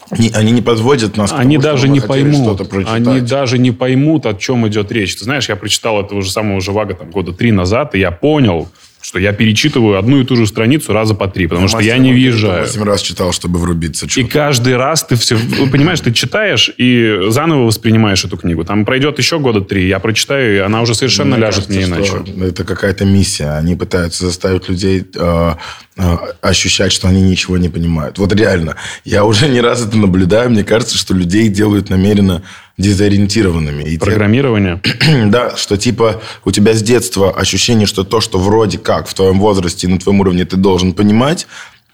они, 0.09 0.31
они 0.33 0.51
не 0.51 0.61
подводят 0.61 1.17
нас 1.17 1.31
они 1.31 1.57
тому, 1.57 1.63
даже 1.63 1.87
не 1.87 1.99
поймут. 1.99 2.61
Они 2.87 3.21
даже 3.21 3.57
не 3.57 3.71
поймут, 3.71 4.25
о 4.25 4.33
чем 4.33 4.67
идет 4.67 4.91
речь. 4.91 5.15
Ты 5.15 5.23
знаешь, 5.23 5.49
я 5.49 5.55
прочитал 5.55 6.01
этого 6.01 6.21
же 6.21 6.31
самого 6.31 6.61
Живаго 6.61 6.95
там, 6.95 7.11
года 7.11 7.31
три 7.31 7.51
назад, 7.51 7.95
и 7.95 7.99
я 7.99 8.11
понял, 8.11 8.69
что 9.09 9.17
я 9.17 9.33
перечитываю 9.33 9.97
одну 9.97 10.21
и 10.21 10.23
ту 10.23 10.35
же 10.35 10.45
страницу 10.45 10.93
раза 10.93 11.15
по 11.15 11.27
три, 11.27 11.47
потому 11.47 11.67
что 11.67 11.79
я 11.79 11.97
не 11.97 12.13
въезжаю. 12.13 12.61
Восемь 12.61 12.83
раз 12.83 13.01
читал, 13.01 13.31
чтобы 13.33 13.57
врубиться. 13.57 14.05
И 14.05 14.23
каждый 14.23 14.77
раз 14.77 15.03
ты 15.03 15.15
все... 15.15 15.35
Понимаешь, 15.71 15.99
ты 15.99 16.13
читаешь 16.13 16.69
и 16.77 17.19
заново 17.29 17.63
воспринимаешь 17.65 18.23
эту 18.23 18.37
книгу. 18.37 18.63
Там 18.65 18.85
пройдет 18.85 19.17
еще 19.17 19.39
года 19.39 19.61
три, 19.61 19.87
я 19.87 19.97
прочитаю, 19.97 20.57
и 20.57 20.59
она 20.59 20.83
уже 20.83 20.93
совершенно 20.93 21.37
мне 21.37 21.45
ляжет 21.45 21.65
кажется, 21.65 21.89
мне 21.89 22.19
иначе. 22.21 22.49
Это 22.49 22.63
какая-то 22.63 23.03
миссия. 23.05 23.57
Они 23.57 23.75
пытаются 23.75 24.25
заставить 24.25 24.69
людей 24.69 25.03
э, 25.15 25.53
э, 25.97 26.17
ощущать, 26.41 26.91
что 26.91 27.07
они 27.07 27.23
ничего 27.23 27.57
не 27.57 27.69
понимают. 27.69 28.19
Вот 28.19 28.31
реально. 28.35 28.75
Я 29.05 29.25
уже 29.25 29.47
не 29.47 29.59
раз 29.59 29.83
это 29.83 29.97
наблюдаю. 29.97 30.51
Мне 30.51 30.63
кажется, 30.63 30.99
что 30.99 31.15
людей 31.15 31.49
делают 31.49 31.89
намеренно 31.89 32.43
дезориентированными. 32.79 33.83
И 33.83 33.97
Программирование? 33.97 34.81
Те, 34.83 35.25
да, 35.27 35.55
что 35.55 35.77
типа 35.77 36.21
у 36.45 36.51
тебя 36.51 36.73
с 36.73 36.81
детства 36.81 37.31
ощущение, 37.31 37.85
что 37.85 38.03
то, 38.03 38.21
что 38.21 38.39
вроде 38.39 38.79
как 38.79 39.07
в 39.07 39.13
твоем 39.13 39.39
возрасте 39.39 39.85
и 39.85 39.89
на 39.89 39.99
твоем 39.99 40.21
уровне 40.21 40.45
ты 40.45 40.55
должен 40.55 40.93
понимать, 40.93 41.45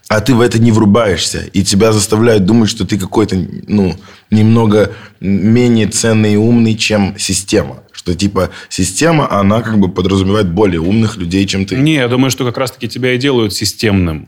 а 0.07 0.21
ты 0.21 0.35
в 0.35 0.41
это 0.41 0.59
не 0.59 0.71
врубаешься, 0.71 1.43
и 1.51 1.63
тебя 1.63 1.91
заставляют 1.91 2.45
думать, 2.45 2.69
что 2.69 2.85
ты 2.85 2.99
какой-то, 2.99 3.35
ну, 3.67 3.95
немного 4.29 4.93
менее 5.19 5.87
ценный 5.87 6.33
и 6.33 6.37
умный, 6.37 6.75
чем 6.75 7.15
система. 7.17 7.77
Что, 7.91 8.13
типа, 8.13 8.51
система, 8.69 9.31
она 9.31 9.63
как 9.63 9.79
бы 9.79 9.89
подразумевает 9.89 10.47
более 10.47 10.79
умных 10.79 11.17
людей, 11.17 11.47
чем 11.47 11.65
ты. 11.65 11.75
Не, 11.75 11.95
я 11.95 12.07
думаю, 12.07 12.29
что 12.29 12.45
как 12.45 12.59
раз-таки 12.59 12.87
тебя 12.87 13.13
и 13.13 13.17
делают 13.17 13.55
системным. 13.55 14.27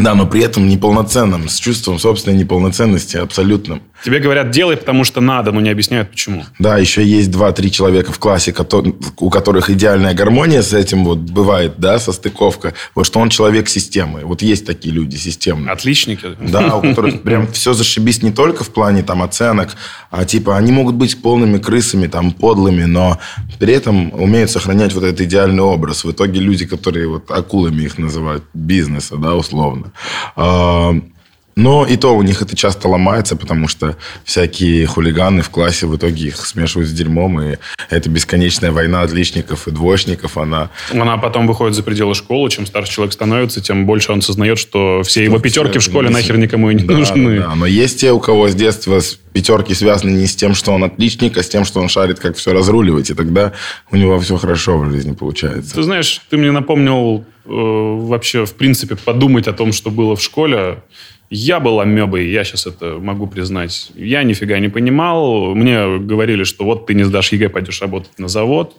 Да, 0.00 0.14
но 0.14 0.26
при 0.26 0.42
этом 0.42 0.68
неполноценным, 0.68 1.48
с 1.48 1.58
чувством 1.58 1.98
собственной 1.98 2.36
неполноценности 2.36 3.16
абсолютным. 3.16 3.82
Тебе 4.04 4.18
говорят, 4.18 4.50
делай, 4.50 4.78
потому 4.78 5.04
что 5.04 5.20
надо, 5.20 5.52
но 5.52 5.60
не 5.60 5.68
объясняют, 5.68 6.10
почему. 6.10 6.44
Да, 6.58 6.78
еще 6.78 7.04
есть 7.04 7.30
два-три 7.30 7.70
человека 7.70 8.12
в 8.12 8.18
классе, 8.18 8.54
у 9.18 9.30
которых 9.30 9.68
идеальная 9.68 10.14
гармония 10.14 10.62
с 10.62 10.72
этим 10.72 11.04
вот 11.04 11.18
бывает, 11.18 11.74
да, 11.76 11.98
состыковка. 11.98 12.72
Вот 12.94 13.04
что 13.04 13.20
он 13.20 13.28
человек 13.28 13.68
системы. 13.68 14.24
Вот 14.24 14.40
есть 14.40 14.64
такие 14.64 14.94
люди 14.94 15.16
системные. 15.16 15.72
Отличники. 15.72 16.28
Да, 16.40 16.76
у 16.76 16.82
которых 16.82 17.22
прям 17.22 17.46
все 17.52 17.74
зашибись 17.74 18.22
не 18.22 18.32
только 18.32 18.64
в 18.64 18.70
плане 18.70 19.02
там 19.02 19.22
оценок, 19.22 19.76
а 20.10 20.24
типа 20.24 20.56
они 20.56 20.72
могут 20.72 20.94
быть 20.94 21.20
полными 21.20 21.58
крысами, 21.58 22.06
там, 22.06 22.32
подлыми, 22.32 22.84
но 22.84 23.18
при 23.58 23.74
этом 23.74 24.14
умеют 24.14 24.50
сохранять 24.50 24.94
вот 24.94 25.04
этот 25.04 25.20
идеальный 25.20 25.62
образ. 25.62 26.04
В 26.04 26.10
итоге 26.10 26.40
люди, 26.40 26.64
которые 26.64 27.06
вот 27.06 27.30
акулами 27.30 27.82
их 27.82 27.98
называют, 27.98 28.44
бизнеса, 28.54 29.16
да, 29.16 29.34
условно. 29.34 29.89
А, 30.36 30.94
но 31.56 31.84
и 31.84 31.96
то 31.96 32.16
у 32.16 32.22
них 32.22 32.40
это 32.40 32.56
часто 32.56 32.88
ломается, 32.88 33.36
потому 33.36 33.68
что 33.68 33.96
всякие 34.24 34.86
хулиганы 34.86 35.42
в 35.42 35.50
классе 35.50 35.86
в 35.86 35.94
итоге 35.94 36.28
их 36.28 36.36
смешивают 36.36 36.88
с 36.88 36.92
дерьмом, 36.92 37.40
и 37.40 37.56
это 37.90 38.08
бесконечная 38.08 38.72
война 38.72 39.02
отличников 39.02 39.68
и 39.68 39.70
двоечников, 39.70 40.38
она... 40.38 40.70
Она 40.90 41.18
потом 41.18 41.46
выходит 41.46 41.74
за 41.74 41.82
пределы 41.82 42.14
школы, 42.14 42.48
чем 42.50 42.66
старше 42.66 42.92
человек 42.92 43.12
становится, 43.12 43.60
тем 43.60 43.84
больше 43.84 44.12
он 44.12 44.22
сознает, 44.22 44.58
что 44.58 45.02
все 45.02 45.20
что 45.20 45.22
его 45.22 45.38
пятерки 45.38 45.78
в 45.78 45.82
школе 45.82 46.08
нахер 46.08 46.38
никому 46.38 46.70
и 46.70 46.74
не 46.74 46.84
да, 46.84 46.94
нужны. 46.94 47.40
Да, 47.40 47.48
да, 47.48 47.54
но 47.56 47.66
есть 47.66 48.00
те, 48.00 48.12
у 48.12 48.20
кого 48.20 48.48
с 48.48 48.54
детства 48.54 49.00
пятерки 49.32 49.74
связаны 49.74 50.10
не 50.10 50.26
с 50.26 50.36
тем, 50.36 50.54
что 50.54 50.72
он 50.72 50.84
отличник, 50.84 51.36
а 51.36 51.42
с 51.42 51.48
тем, 51.48 51.64
что 51.64 51.80
он 51.80 51.88
шарит, 51.88 52.18
как 52.18 52.36
все 52.36 52.52
разруливать, 52.52 53.10
и 53.10 53.14
тогда 53.14 53.52
у 53.90 53.96
него 53.96 54.18
все 54.20 54.36
хорошо 54.36 54.78
в 54.78 54.90
жизни 54.90 55.12
получается. 55.12 55.74
Ты 55.74 55.82
знаешь, 55.82 56.20
ты 56.28 56.36
мне 56.36 56.50
напомнил 56.50 57.24
э, 57.44 57.48
вообще, 57.48 58.44
в 58.44 58.54
принципе, 58.54 58.96
подумать 58.96 59.48
о 59.48 59.52
том, 59.52 59.72
что 59.72 59.90
было 59.90 60.16
в 60.16 60.22
школе. 60.22 60.82
Я 61.30 61.60
был 61.60 61.78
амебой, 61.80 62.28
я 62.28 62.42
сейчас 62.42 62.66
это 62.66 62.98
могу 63.00 63.28
признать. 63.28 63.92
Я 63.94 64.24
нифига 64.24 64.58
не 64.58 64.68
понимал. 64.68 65.54
Мне 65.54 65.98
говорили, 65.98 66.42
что 66.42 66.64
вот 66.64 66.86
ты 66.86 66.94
не 66.94 67.04
сдашь 67.04 67.32
ЕГЭ, 67.32 67.50
пойдешь 67.50 67.80
работать 67.80 68.18
на 68.18 68.26
завод. 68.26 68.76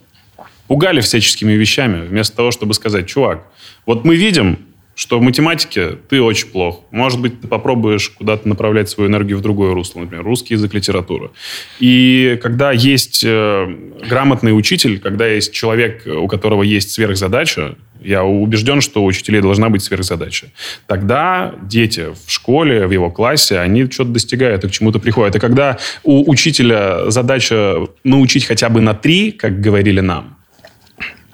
Пугали 0.67 0.99
всяческими 1.01 1.53
вещами, 1.53 2.05
вместо 2.05 2.35
того, 2.35 2.51
чтобы 2.51 2.73
сказать, 2.73 3.07
чувак, 3.07 3.45
вот 3.85 4.05
мы 4.05 4.15
видим, 4.15 4.59
что 5.01 5.17
в 5.17 5.23
математике 5.23 5.97
ты 6.09 6.21
очень 6.21 6.49
плох. 6.49 6.81
Может 6.91 7.19
быть, 7.19 7.41
ты 7.41 7.47
попробуешь 7.47 8.09
куда-то 8.09 8.47
направлять 8.47 8.87
свою 8.87 9.09
энергию 9.09 9.39
в 9.39 9.41
другое 9.41 9.73
русло, 9.73 10.01
например, 10.01 10.23
русский 10.23 10.53
язык, 10.53 10.75
литература. 10.75 11.31
И 11.79 12.39
когда 12.39 12.71
есть 12.71 13.23
э, 13.25 13.65
грамотный 14.07 14.55
учитель, 14.55 14.99
когда 14.99 15.25
есть 15.25 15.53
человек, 15.53 16.05
у 16.05 16.27
которого 16.27 16.61
есть 16.61 16.91
сверхзадача, 16.91 17.77
я 17.99 18.23
убежден, 18.23 18.79
что 18.79 19.01
у 19.01 19.07
учителей 19.07 19.41
должна 19.41 19.69
быть 19.69 19.81
сверхзадача. 19.81 20.51
Тогда 20.85 21.55
дети 21.63 22.09
в 22.27 22.31
школе, 22.31 22.85
в 22.85 22.91
его 22.91 23.09
классе, 23.09 23.57
они 23.57 23.89
что-то 23.89 24.11
достигают 24.11 24.63
и 24.65 24.67
к 24.67 24.71
чему-то 24.71 24.99
приходят. 24.99 25.35
И 25.35 25.39
когда 25.39 25.79
у 26.03 26.29
учителя 26.29 27.09
задача 27.09 27.87
научить 28.03 28.45
хотя 28.45 28.69
бы 28.69 28.81
на 28.81 28.93
три, 28.93 29.31
как 29.31 29.61
говорили 29.61 29.99
нам, 29.99 30.37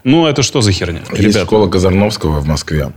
ну, 0.06 0.26
это 0.26 0.42
что 0.42 0.62
за 0.62 0.72
херня? 0.72 1.02
Есть 1.12 1.22
ребята? 1.22 1.44
школа 1.44 1.68
Казарновского 1.68 2.40
в 2.40 2.48
Москве. 2.48 2.94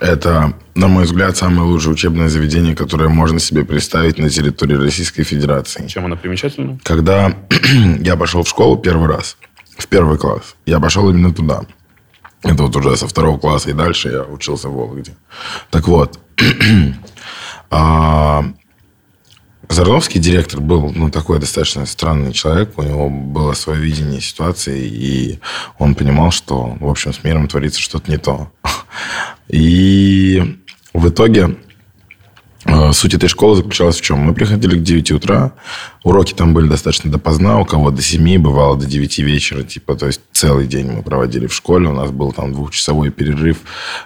Это, 0.00 0.54
на 0.74 0.88
мой 0.88 1.04
взгляд, 1.04 1.36
самое 1.36 1.62
лучшее 1.62 1.92
учебное 1.92 2.30
заведение, 2.30 2.74
которое 2.74 3.10
можно 3.10 3.38
себе 3.38 3.64
представить 3.64 4.18
на 4.18 4.30
территории 4.30 4.76
Российской 4.76 5.24
Федерации. 5.24 5.86
Чем 5.88 6.06
оно 6.06 6.16
примечательно? 6.16 6.78
Когда 6.82 7.34
я 8.00 8.16
пошел 8.16 8.42
в 8.42 8.48
школу 8.48 8.78
первый 8.78 9.08
раз, 9.08 9.36
в 9.76 9.86
первый 9.86 10.16
класс, 10.16 10.56
я 10.64 10.80
пошел 10.80 11.08
именно 11.10 11.34
туда. 11.34 11.62
Это 12.42 12.62
вот 12.62 12.74
уже 12.76 12.96
со 12.96 13.06
второго 13.06 13.38
класса 13.38 13.70
и 13.70 13.74
дальше 13.74 14.08
я 14.08 14.22
учился 14.22 14.70
в 14.70 14.74
Вологде. 14.74 15.12
Так 15.70 15.86
вот, 15.86 16.18
а, 17.70 18.44
Зарновский 19.70 20.20
директор 20.20 20.60
был 20.60 20.90
ну, 20.92 21.10
такой 21.12 21.38
достаточно 21.38 21.86
странный 21.86 22.32
человек. 22.32 22.76
У 22.76 22.82
него 22.82 23.08
было 23.08 23.52
свое 23.52 23.80
видение 23.80 24.20
ситуации, 24.20 24.84
и 24.84 25.38
он 25.78 25.94
понимал, 25.94 26.32
что, 26.32 26.76
в 26.80 26.88
общем, 26.88 27.12
с 27.12 27.22
миром 27.22 27.46
творится 27.46 27.80
что-то 27.80 28.10
не 28.10 28.18
то. 28.18 28.50
И 29.48 30.58
в 30.92 31.08
итоге 31.08 31.56
суть 32.92 33.14
этой 33.14 33.28
школы 33.28 33.56
заключалась 33.56 33.96
в 33.96 34.00
чем? 34.02 34.18
Мы 34.18 34.34
приходили 34.34 34.78
к 34.78 34.82
9 34.82 35.12
утра, 35.12 35.52
уроки 36.02 36.32
там 36.32 36.54
были 36.54 36.68
достаточно 36.68 37.10
допоздна, 37.10 37.60
у 37.60 37.64
кого 37.64 37.90
до 37.90 38.02
7, 38.02 38.38
бывало 38.38 38.76
до 38.76 38.86
9 38.86 39.18
вечера, 39.18 39.62
типа, 39.62 39.96
то 39.96 40.06
есть 40.06 40.20
целый 40.32 40.66
день 40.66 40.90
мы 40.90 41.02
проводили 41.02 41.46
в 41.46 41.54
школе, 41.54 41.88
у 41.88 41.92
нас 41.92 42.10
был 42.10 42.32
там 42.32 42.52
двухчасовой 42.52 43.10
перерыв. 43.10 43.58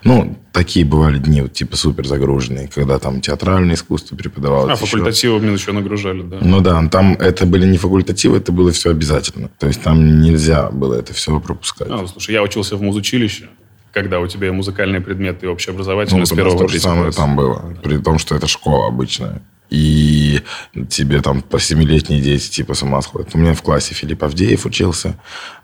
Ну, 0.03 0.37
такие 0.53 0.85
бывали 0.85 1.19
дни, 1.19 1.43
вот, 1.43 1.53
типа, 1.53 1.77
супер 1.77 2.07
загруженные, 2.07 2.69
когда 2.69 2.99
там 2.99 3.21
театральное 3.21 3.75
искусство 3.75 4.17
преподавалось. 4.17 4.81
А, 4.81 4.85
факультативы 4.85 5.39
мне 5.41 5.53
еще 5.53 5.73
нагружали, 5.73 6.23
да. 6.23 6.39
Ну 6.41 6.61
да, 6.61 6.87
там 6.89 7.15
это 7.15 7.47
были 7.47 7.67
не 7.67 7.79
факультативы, 7.79 8.39
это 8.39 8.53
было 8.53 8.73
все 8.73 8.91
обязательно. 8.91 9.51
То 9.59 9.67
есть 9.67 9.83
там 9.83 10.21
нельзя 10.21 10.71
было 10.71 10.95
это 10.95 11.13
все 11.13 11.39
пропускать. 11.41 11.89
А, 11.91 12.07
слушай, 12.07 12.33
я 12.33 12.43
учился 12.43 12.77
в 12.77 12.83
музучилище 12.83 13.49
когда 13.95 14.19
у 14.19 14.27
тебя 14.27 14.53
музыкальные 14.53 15.01
предметы 15.01 15.49
общеобразовательные 15.49 16.21
ну, 16.21 16.27
с 16.27 16.31
первого 16.31 16.59
то 16.59 16.69
же 16.69 16.81
самое 16.81 17.13
там 17.13 17.37
было. 17.37 17.75
При 17.83 17.97
том, 17.99 18.19
что 18.19 18.35
это 18.35 18.49
школа 18.49 18.89
обычная. 18.89 19.41
И 19.71 20.43
тебе 20.91 21.23
там 21.23 21.41
по 21.41 21.59
семилетние 21.59 22.21
дети 22.21 22.51
типа 22.51 22.75
с 22.75 22.83
ума 22.83 23.01
сходят. 23.01 23.31
У 23.35 23.39
меня 23.39 23.55
в 23.55 23.63
классе 23.63 23.95
Филипп 23.95 24.23
Авдеев 24.25 24.67
учился, 24.67 25.17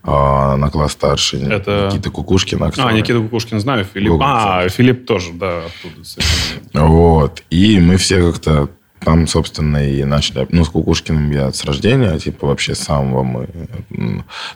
а 0.03 0.57
на 0.57 0.71
класс 0.71 0.93
старше 0.93 1.37
это... 1.39 1.91
Никита 1.93 2.11
Кукушкин. 2.11 2.63
Актер. 2.63 2.87
А, 2.87 2.93
Никита 2.93 3.19
Кукушкин 3.19 3.61
знаю. 3.61 3.85
Филипп. 3.85 4.13
Google, 4.13 4.25
а, 4.27 4.69
Филипп 4.69 5.07
тоже, 5.07 5.33
да, 5.33 5.65
оттуда. 5.67 6.87
Вот. 6.87 7.43
И 7.51 7.79
мы 7.79 7.99
все 7.99 8.33
как-то 8.33 8.71
там, 9.01 9.27
собственно, 9.27 9.89
и 9.89 10.05
начали... 10.05 10.47
Ну, 10.51 10.65
с 10.65 10.69
Кукушкиным 10.69 11.31
я 11.31 11.53
с 11.53 11.65
рождения, 11.65 12.19
типа, 12.19 12.47
вообще 12.47 12.75
с 12.75 12.81
самого 12.81 13.23
мы... 13.23 13.49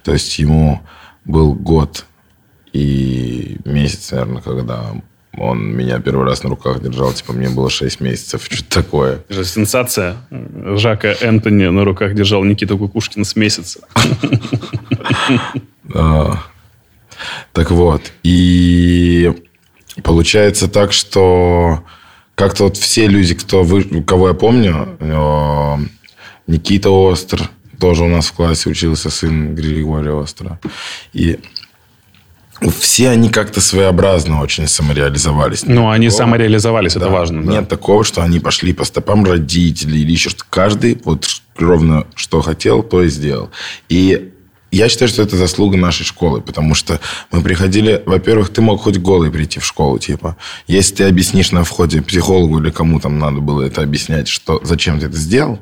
То 0.02 0.12
есть 0.12 0.38
ему 0.38 0.80
был 1.24 1.54
год 1.54 2.06
и 2.74 3.56
месяц, 3.64 4.10
наверное, 4.10 4.42
когда 4.42 4.90
он 5.38 5.64
меня 5.64 6.00
первый 6.00 6.26
раз 6.26 6.42
на 6.42 6.50
руках 6.50 6.82
держал, 6.82 7.12
типа, 7.12 7.32
мне 7.32 7.48
было 7.48 7.70
6 7.70 8.00
месяцев, 8.00 8.44
что-то 8.50 8.82
такое. 8.82 9.12
Это 9.28 9.34
же 9.34 9.44
сенсация. 9.44 10.16
Жака 10.30 11.14
Энтони 11.20 11.66
на 11.66 11.84
руках 11.84 12.14
держал 12.14 12.42
Никита 12.44 12.76
Кукушкин 12.76 13.24
с 13.24 13.36
месяца. 13.36 13.80
А, 15.94 16.42
Так 17.52 17.70
вот, 17.70 18.10
и 18.22 19.32
получается 20.02 20.66
так, 20.66 20.92
что 20.92 21.84
как-то 22.34 22.64
вот 22.64 22.78
все 22.78 23.06
люди, 23.06 23.34
кто 23.34 23.62
вы, 23.62 24.02
кого 24.02 24.28
я 24.28 24.34
помню, 24.34 24.96
э, 24.98 25.76
Никита 26.46 26.90
Остр, 26.90 27.50
тоже 27.78 28.02
у 28.04 28.08
нас 28.08 28.26
в 28.26 28.32
классе 28.32 28.70
учился 28.70 29.10
сын 29.10 29.54
Григория 29.54 30.12
Остра. 30.12 30.58
И 31.12 31.38
все 32.70 33.10
они 33.10 33.28
как-то 33.28 33.60
своеобразно 33.60 34.40
очень 34.40 34.66
самореализовались. 34.66 35.64
Ну, 35.66 35.90
они 35.90 36.08
Такого- 36.08 36.18
самореализовались, 36.18 36.92
это 36.96 37.06
да. 37.06 37.10
важно. 37.10 37.42
да. 37.44 37.52
Нет 37.52 37.68
такого, 37.68 38.04
что 38.04 38.22
они 38.22 38.40
пошли 38.40 38.72
по 38.72 38.84
стопам 38.84 39.24
родителей 39.24 40.00
или 40.02 40.12
еще 40.12 40.30
что 40.30 40.44
Каждый 40.48 41.00
вот 41.04 41.26
ровно 41.56 42.06
что 42.14 42.40
хотел, 42.42 42.82
то 42.82 43.02
и 43.02 43.08
сделал. 43.08 43.50
И 43.88 44.30
я 44.70 44.88
считаю, 44.88 45.08
что 45.08 45.22
это 45.22 45.36
заслуга 45.36 45.76
нашей 45.76 46.04
школы, 46.04 46.40
потому 46.40 46.74
что 46.74 46.98
мы 47.30 47.42
приходили, 47.42 48.02
во-первых, 48.06 48.48
ты 48.50 48.60
мог 48.60 48.82
хоть 48.82 48.98
голый 48.98 49.30
прийти 49.30 49.60
в 49.60 49.64
школу, 49.64 49.98
типа. 49.98 50.36
Если 50.66 50.96
ты 50.96 51.04
объяснишь 51.04 51.52
на 51.52 51.62
входе 51.62 52.02
психологу 52.02 52.58
или 52.60 52.70
кому 52.70 52.98
там 52.98 53.18
надо 53.18 53.40
было 53.40 53.62
это 53.62 53.82
объяснять, 53.82 54.26
что 54.28 54.60
зачем 54.64 54.98
ты 54.98 55.06
это 55.06 55.16
сделал, 55.16 55.60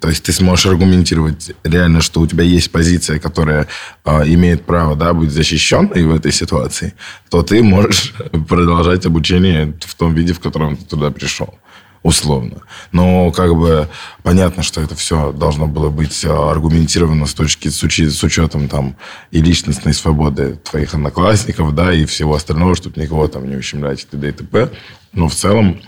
то 0.00 0.08
есть 0.08 0.22
ты 0.22 0.32
сможешь 0.32 0.66
аргументировать 0.66 1.52
реально, 1.64 2.00
что 2.00 2.20
у 2.20 2.26
тебя 2.26 2.44
есть 2.44 2.70
позиция, 2.70 3.18
которая 3.18 3.66
э, 4.04 4.22
имеет 4.26 4.64
право 4.64 4.94
да, 4.94 5.12
быть 5.12 5.30
защищенной 5.30 6.04
в 6.04 6.14
этой 6.14 6.32
ситуации, 6.32 6.94
то 7.30 7.42
ты 7.42 7.62
можешь 7.62 8.14
продолжать 8.48 9.06
обучение 9.06 9.74
в 9.80 9.94
том 9.94 10.14
виде, 10.14 10.32
в 10.32 10.40
котором 10.40 10.76
ты 10.76 10.84
туда 10.84 11.10
пришел. 11.10 11.58
Условно. 12.02 12.58
Но 12.92 13.32
как 13.32 13.56
бы 13.56 13.88
понятно, 14.22 14.62
что 14.62 14.80
это 14.80 14.94
все 14.94 15.32
должно 15.32 15.66
было 15.66 15.90
быть 15.90 16.24
э, 16.24 16.28
аргументировано 16.28 17.26
с 17.26 17.34
точки 17.34 17.68
с, 17.68 17.82
учи- 17.82 18.08
с 18.08 18.22
учетом 18.22 18.68
там 18.68 18.96
и 19.32 19.40
личностной 19.40 19.92
свободы 19.92 20.56
твоих 20.62 20.94
одноклассников, 20.94 21.74
да, 21.74 21.92
и 21.92 22.04
всего 22.04 22.36
остального, 22.36 22.76
чтобы 22.76 23.00
никого 23.00 23.26
там 23.26 23.48
не 23.48 23.56
ущемлять 23.56 24.04
и 24.04 24.06
т.д. 24.06 24.28
и 24.28 24.32
т.п. 24.32 24.70
Но 25.12 25.28
в 25.28 25.34
целом 25.34 25.80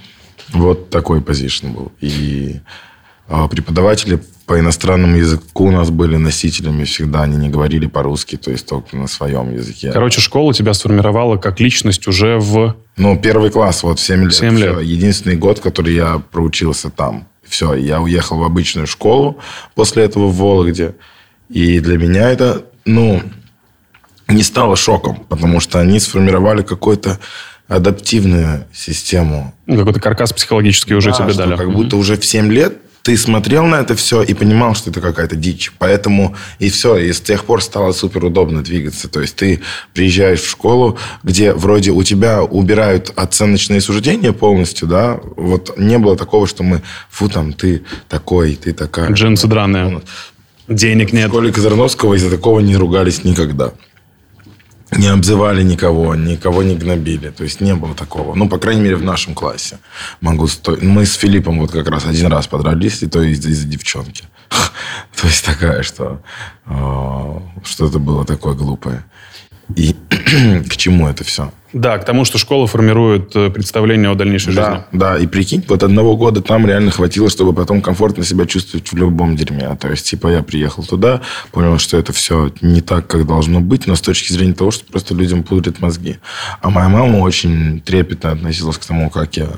вот 0.49 0.91
такой 0.91 1.21
позиtion 1.21 1.73
был. 1.73 1.93
И 2.01 2.61
а, 2.61 2.88
Преподаватели 3.51 4.21
по 4.47 4.59
иностранному 4.59 5.19
языку 5.19 5.67
у 5.67 5.71
нас 5.71 5.91
были 5.91 6.17
носителями 6.17 6.85
всегда. 6.85 7.23
Они 7.23 7.37
не 7.37 7.51
говорили 7.51 7.87
по-русски, 7.87 8.37
то 8.37 8.51
есть 8.51 8.67
только 8.67 8.97
на 8.97 9.07
своем 9.07 9.53
языке. 9.53 9.93
Короче, 9.93 10.23
школа 10.23 10.55
тебя 10.55 10.73
сформировала 10.73 11.37
как 11.37 11.61
личность 11.61 12.09
уже 12.09 12.39
в... 12.39 12.75
Ну, 12.97 13.19
первый 13.21 13.51
класс, 13.51 13.83
вот 13.83 13.99
в 13.99 14.03
7 14.03 14.25
лет. 14.25 14.35
Семь 14.35 14.59
лет. 14.59 14.71
Всё. 14.71 14.81
Единственный 14.81 15.37
год, 15.37 15.61
который 15.61 15.95
я 15.95 16.23
проучился 16.31 16.89
там. 16.89 17.29
Все, 17.47 17.75
я 17.75 18.01
уехал 18.01 18.39
в 18.39 18.43
обычную 18.43 18.87
школу 18.87 19.39
после 19.75 20.05
этого 20.05 20.29
в 20.29 20.37
Вологде. 20.37 20.95
И 21.51 21.81
для 21.81 21.99
меня 21.99 22.31
это, 22.31 22.65
ну, 22.87 23.23
не 24.29 24.43
стало 24.43 24.77
шоком, 24.77 25.27
потому 25.29 25.61
что 25.61 25.79
они 25.79 26.01
сформировали 26.01 26.63
какую-то 26.63 27.19
адаптивную 27.69 28.65
систему 28.73 29.55
ну, 29.67 29.77
Какой-то 29.77 30.01
каркас 30.01 30.33
психологический 30.33 30.95
уже 30.95 31.11
Да, 31.11 31.17
тебе 31.17 31.35
дали. 31.35 31.57
Как 31.57 31.71
будто 31.71 31.97
уже 31.97 32.17
в 32.17 32.25
7 32.25 32.51
лет 32.51 32.79
ты 33.09 33.17
смотрел 33.17 33.65
на 33.65 33.77
это 33.77 33.97
все 33.97 34.21
и 34.21 34.35
понимал, 34.35 34.75
что 34.75 34.91
это 34.91 35.01
какая-то 35.01 35.35
дичь. 35.35 35.73
Поэтому 35.79 36.37
и 36.59 36.69
все. 36.69 36.99
И 36.99 37.11
с 37.11 37.23
тех 37.23 37.47
пор 37.47 37.63
стало 37.63 37.93
супер 37.93 38.27
удобно 38.27 38.63
двигаться. 38.63 39.09
То 39.09 39.23
есть 39.23 39.35
ты 39.35 39.63
приезжаешь 39.95 40.43
в 40.43 40.51
школу, 40.51 40.99
где 41.23 41.55
вроде 41.55 41.91
у 41.93 42.03
тебя 42.03 42.43
убирают 42.43 43.11
оценочные 43.17 43.81
суждения 43.81 44.35
полностью, 44.35 44.87
да. 44.89 45.19
Вот 45.37 45.79
не 45.79 45.97
было 45.97 46.19
такого, 46.19 46.47
что 46.47 46.63
мы, 46.65 46.83
фу, 47.09 47.31
там, 47.31 47.55
ты 47.55 47.83
такой, 48.11 48.57
ты 48.57 48.75
такая. 48.75 49.11
Джинсы 49.11 49.47
драные. 49.47 50.03
Денег 50.69 51.09
В 51.09 51.15
нет. 51.15 51.29
школе 51.29 51.51
Казарновского 51.51 52.13
из-за 52.13 52.29
такого 52.29 52.61
не 52.61 52.77
ругались 52.77 53.25
никогда. 53.25 53.73
Не 54.93 55.09
обзывали 55.09 55.63
никого, 55.63 56.15
никого 56.15 56.63
не 56.63 56.75
гнобили. 56.75 57.29
То 57.31 57.45
есть 57.45 57.61
не 57.61 57.75
было 57.75 57.95
такого. 57.95 58.35
Ну, 58.35 58.49
по 58.49 58.59
крайней 58.59 58.81
мере, 58.83 58.97
в 58.97 59.05
нашем 59.05 59.35
классе. 59.35 59.79
Могу 60.21 60.47
сто- 60.49 60.79
Мы 60.81 61.05
с 61.05 61.15
Филиппом 61.15 61.61
вот 61.61 61.71
как 61.73 61.89
раз 61.89 62.07
один 62.07 62.27
раз 62.29 62.47
подрались, 62.47 63.03
и 63.03 63.07
то 63.07 63.23
из-за 63.23 63.51
из-за 63.51 63.67
девчонки. 63.67 64.25
То 65.21 65.27
есть 65.27 65.45
такая, 65.45 65.83
что 65.83 66.23
э, 66.67 67.41
что-то 67.65 67.99
было 67.99 68.25
такое 68.25 68.55
глупое. 68.55 69.05
И 69.77 69.95
к 70.69 70.77
чему 70.77 71.09
это 71.09 71.25
все? 71.25 71.53
Да, 71.75 71.99
к 71.99 72.05
тому, 72.07 72.25
что 72.25 72.39
школа 72.39 72.67
формирует 72.67 73.37
э, 73.37 73.51
представление 73.51 74.11
о 74.11 74.15
дальнейшей 74.15 74.53
жизни. 74.53 74.63
Да, 74.63 74.87
да, 74.93 75.19
и 75.19 75.27
прикинь, 75.27 75.63
вот 75.69 75.83
одного 75.83 76.17
года 76.17 76.41
там 76.41 76.67
реально 76.67 76.91
хватило, 76.91 77.29
чтобы 77.29 77.53
потом 77.53 77.83
комфортно 77.83 78.25
себя 78.25 78.47
чувствовать 78.47 78.91
в 78.91 78.97
любом 78.97 79.37
дерьме. 79.37 79.77
То 79.77 79.91
есть, 79.91 80.07
типа, 80.07 80.29
я 80.29 80.43
приехал 80.43 80.83
туда, 80.83 81.21
понял, 81.53 81.79
что 81.79 81.99
это 81.99 82.15
все 82.15 82.51
не 82.63 82.81
так, 82.81 83.07
как 83.07 83.27
должно 83.27 83.61
быть, 83.61 83.87
но 83.87 83.97
с 83.97 84.01
точки 84.01 84.33
зрения 84.33 84.55
того, 84.55 84.71
что 84.71 84.87
просто 84.87 85.15
людям 85.15 85.43
пудрят 85.43 85.81
мозги. 85.81 86.17
А 86.63 86.71
моя 86.71 86.89
мама 86.89 87.19
очень 87.19 87.81
трепетно 87.81 88.33
относилась 88.33 88.79
к 88.79 88.87
тому, 88.87 89.11
как 89.11 89.37
я 89.37 89.49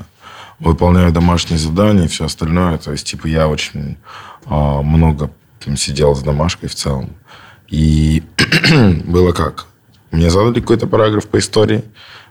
выполняю 0.59 1.13
домашние 1.13 1.59
задания 1.59 2.05
и 2.05 2.09
все 2.09 2.25
остальное. 2.25 2.77
То 2.77 2.91
есть, 2.91 3.07
типа, 3.07 3.27
я 3.27 3.47
очень 3.47 3.97
а, 4.45 4.81
много 4.81 5.31
там 5.63 5.77
сидел 5.77 6.13
с 6.13 6.21
домашкой 6.21 6.67
в 6.67 6.75
целом. 6.75 7.11
И 7.69 8.21
было 9.05 9.31
как? 9.31 9.67
Мне 10.11 10.29
задали 10.29 10.59
какой-то 10.59 10.87
параграф 10.87 11.27
по 11.27 11.39
истории. 11.39 11.83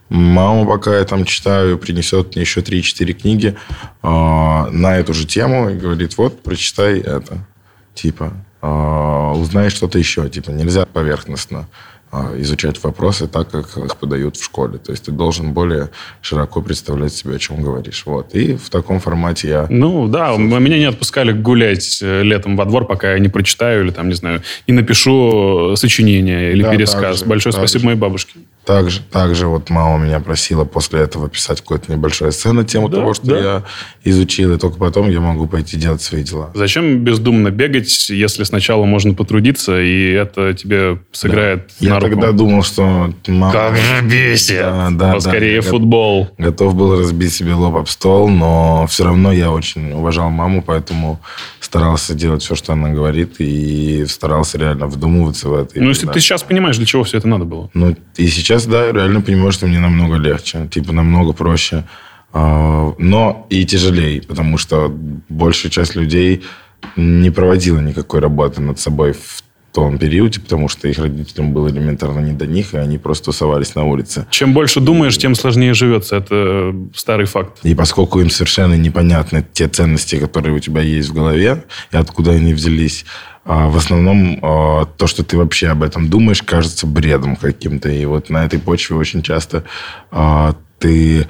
Мама, 0.08 0.66
пока 0.66 0.98
я 0.98 1.04
там 1.04 1.24
читаю, 1.24 1.78
принесет 1.78 2.34
мне 2.34 2.42
еще 2.42 2.60
3-4 2.60 3.12
книги 3.12 3.56
а, 4.02 4.68
на 4.70 4.96
эту 4.96 5.14
же 5.14 5.26
тему 5.26 5.70
и 5.70 5.76
говорит, 5.76 6.18
вот, 6.18 6.42
прочитай 6.42 6.98
это. 6.98 7.46
Типа, 7.94 8.32
а, 8.60 9.32
узнай 9.32 9.70
что-то 9.70 9.98
еще. 9.98 10.28
Типа, 10.28 10.50
нельзя 10.50 10.84
поверхностно 10.84 11.68
изучать 12.38 12.82
вопросы 12.82 13.28
так, 13.28 13.50
как 13.50 13.76
их 13.76 13.96
подают 13.96 14.36
в 14.36 14.44
школе. 14.44 14.78
То 14.78 14.90
есть 14.92 15.04
ты 15.04 15.12
должен 15.12 15.52
более 15.52 15.90
широко 16.20 16.60
представлять 16.60 17.12
себе, 17.12 17.36
о 17.36 17.38
чем 17.38 17.62
говоришь. 17.62 18.02
Вот. 18.06 18.34
И 18.34 18.56
в 18.56 18.68
таком 18.70 18.98
формате 19.00 19.48
я... 19.48 19.66
Ну, 19.70 20.08
да, 20.08 20.36
меня 20.36 20.78
не 20.78 20.84
отпускали 20.86 21.32
гулять 21.32 22.00
э, 22.02 22.22
летом 22.22 22.56
во 22.56 22.64
двор, 22.64 22.86
пока 22.86 23.12
я 23.12 23.18
не 23.18 23.28
прочитаю 23.28 23.84
или 23.84 23.90
там, 23.90 24.08
не 24.08 24.14
знаю, 24.14 24.42
не 24.66 24.74
напишу 24.74 25.74
сочинение 25.76 26.52
или 26.52 26.62
Да, 26.62 26.70
пересказ. 26.72 27.20
же, 27.20 27.24
Большое 27.26 27.52
спасибо 27.52 27.80
же. 27.80 27.86
моей 27.86 27.98
бабушке. 27.98 28.32
Также, 28.64 29.00
также 29.00 29.46
вот 29.48 29.70
мама 29.70 30.04
меня 30.04 30.20
просила 30.20 30.64
после 30.64 31.00
этого 31.00 31.28
писать 31.28 31.60
какое-то 31.60 31.90
небольшое 31.90 32.30
эссе 32.30 32.52
на 32.52 32.62
тему 32.62 32.88
Да, 32.88 32.98
того, 32.98 33.14
что 33.14 33.26
да. 33.26 33.38
я 33.38 33.62
изучил, 34.04 34.52
и 34.54 34.58
только 34.58 34.76
потом 34.78 35.10
я 35.10 35.20
могу 35.20 35.46
пойти 35.46 35.76
делать 35.76 36.02
свои 36.02 36.22
дела. 36.22 36.50
Зачем 36.54 36.98
бездумно 37.02 37.50
бегать, 37.50 38.10
если 38.10 38.44
сначала 38.44 38.84
можно 38.84 39.14
потрудиться, 39.14 39.80
и 39.80 40.12
это 40.12 40.52
тебе 40.54 41.00
сыграет 41.10 41.70
Я 41.80 41.94
на 41.94 42.00
руку? 42.00 42.10
тогда 42.12 42.32
думал, 42.32 42.62
что 42.62 43.12
мама... 43.26 43.52
Как 43.52 43.76
же 43.76 44.02
бесит! 44.02 44.60
Да, 44.60 44.88
да, 44.90 45.12
Поскорее 45.14 45.62
да. 45.62 45.68
футбол. 45.68 46.28
Готов 46.38 46.74
был 46.74 46.98
разбить 46.98 47.32
себе 47.32 47.54
лоб 47.54 47.76
об 47.76 47.88
стол, 47.88 48.28
но 48.28 48.86
все 48.88 49.04
равно 49.04 49.32
я 49.32 49.50
очень 49.50 49.92
уважал 49.92 50.30
маму, 50.30 50.62
поэтому 50.64 51.18
старался 51.60 52.14
делать 52.14 52.42
все, 52.42 52.54
что 52.54 52.72
она 52.74 52.90
говорит, 52.90 53.36
и 53.38 54.04
старался 54.06 54.58
реально 54.58 54.86
вдумываться 54.86 55.48
в 55.48 55.54
это. 55.54 55.80
Ну, 55.80 55.88
если 55.88 56.02
тогда- 56.02 56.14
ты 56.14 56.20
сейчас 56.20 56.42
понимаешь, 56.42 56.76
для 56.76 56.86
чего 56.86 57.04
все 57.04 57.18
это 57.18 57.28
надо 57.28 57.44
было. 57.44 57.70
Ну, 57.74 57.94
и 58.16 58.26
сейчас, 58.26 58.49
да, 58.58 58.86
я 58.86 58.92
реально 58.92 59.20
понимаю, 59.20 59.52
что 59.52 59.66
мне 59.66 59.78
намного 59.78 60.16
легче. 60.16 60.68
Типа, 60.70 60.92
намного 60.92 61.32
проще. 61.32 61.84
А, 62.32 62.94
Но 62.98 63.46
и 63.50 63.64
тяжелее, 63.64 64.22
потому 64.22 64.58
что 64.58 64.92
большая 65.28 65.70
часть 65.70 65.94
людей 65.96 66.42
не 66.96 67.30
проводила 67.30 67.80
никакой 67.80 68.20
работы 68.20 68.60
над 68.60 68.78
собой 68.78 69.12
в 69.12 69.42
том 69.72 69.98
периоде, 69.98 70.40
потому 70.40 70.68
что 70.68 70.88
их 70.88 70.98
родителям 70.98 71.52
было 71.52 71.68
элементарно 71.68 72.20
не 72.20 72.32
до 72.32 72.46
них, 72.46 72.74
и 72.74 72.76
они 72.76 72.98
просто 72.98 73.26
тусовались 73.26 73.74
на 73.74 73.84
улице. 73.84 74.26
Чем 74.30 74.52
больше 74.52 74.80
думаешь, 74.80 75.16
тем 75.16 75.34
сложнее 75.34 75.74
живется. 75.74 76.16
Это 76.16 76.74
старый 76.94 77.26
факт. 77.26 77.58
И 77.62 77.74
поскольку 77.74 78.20
им 78.20 78.30
совершенно 78.30 78.74
непонятны 78.74 79.46
те 79.52 79.68
ценности, 79.68 80.18
которые 80.18 80.56
у 80.56 80.58
тебя 80.58 80.82
есть 80.82 81.10
в 81.10 81.14
голове, 81.14 81.64
и 81.92 81.96
откуда 81.96 82.32
они 82.32 82.52
взялись, 82.52 83.04
в 83.44 83.76
основном 83.76 84.38
а, 84.42 84.84
то, 84.84 85.06
что 85.06 85.24
ты 85.24 85.36
вообще 85.36 85.68
об 85.68 85.82
этом 85.82 86.08
думаешь, 86.08 86.42
кажется 86.42 86.86
бредом 86.86 87.36
каким-то. 87.36 87.88
И 87.88 88.04
вот 88.04 88.30
на 88.30 88.44
этой 88.44 88.58
почве 88.58 88.96
очень 88.96 89.22
часто 89.22 89.64
а, 90.10 90.54
ты... 90.78 91.26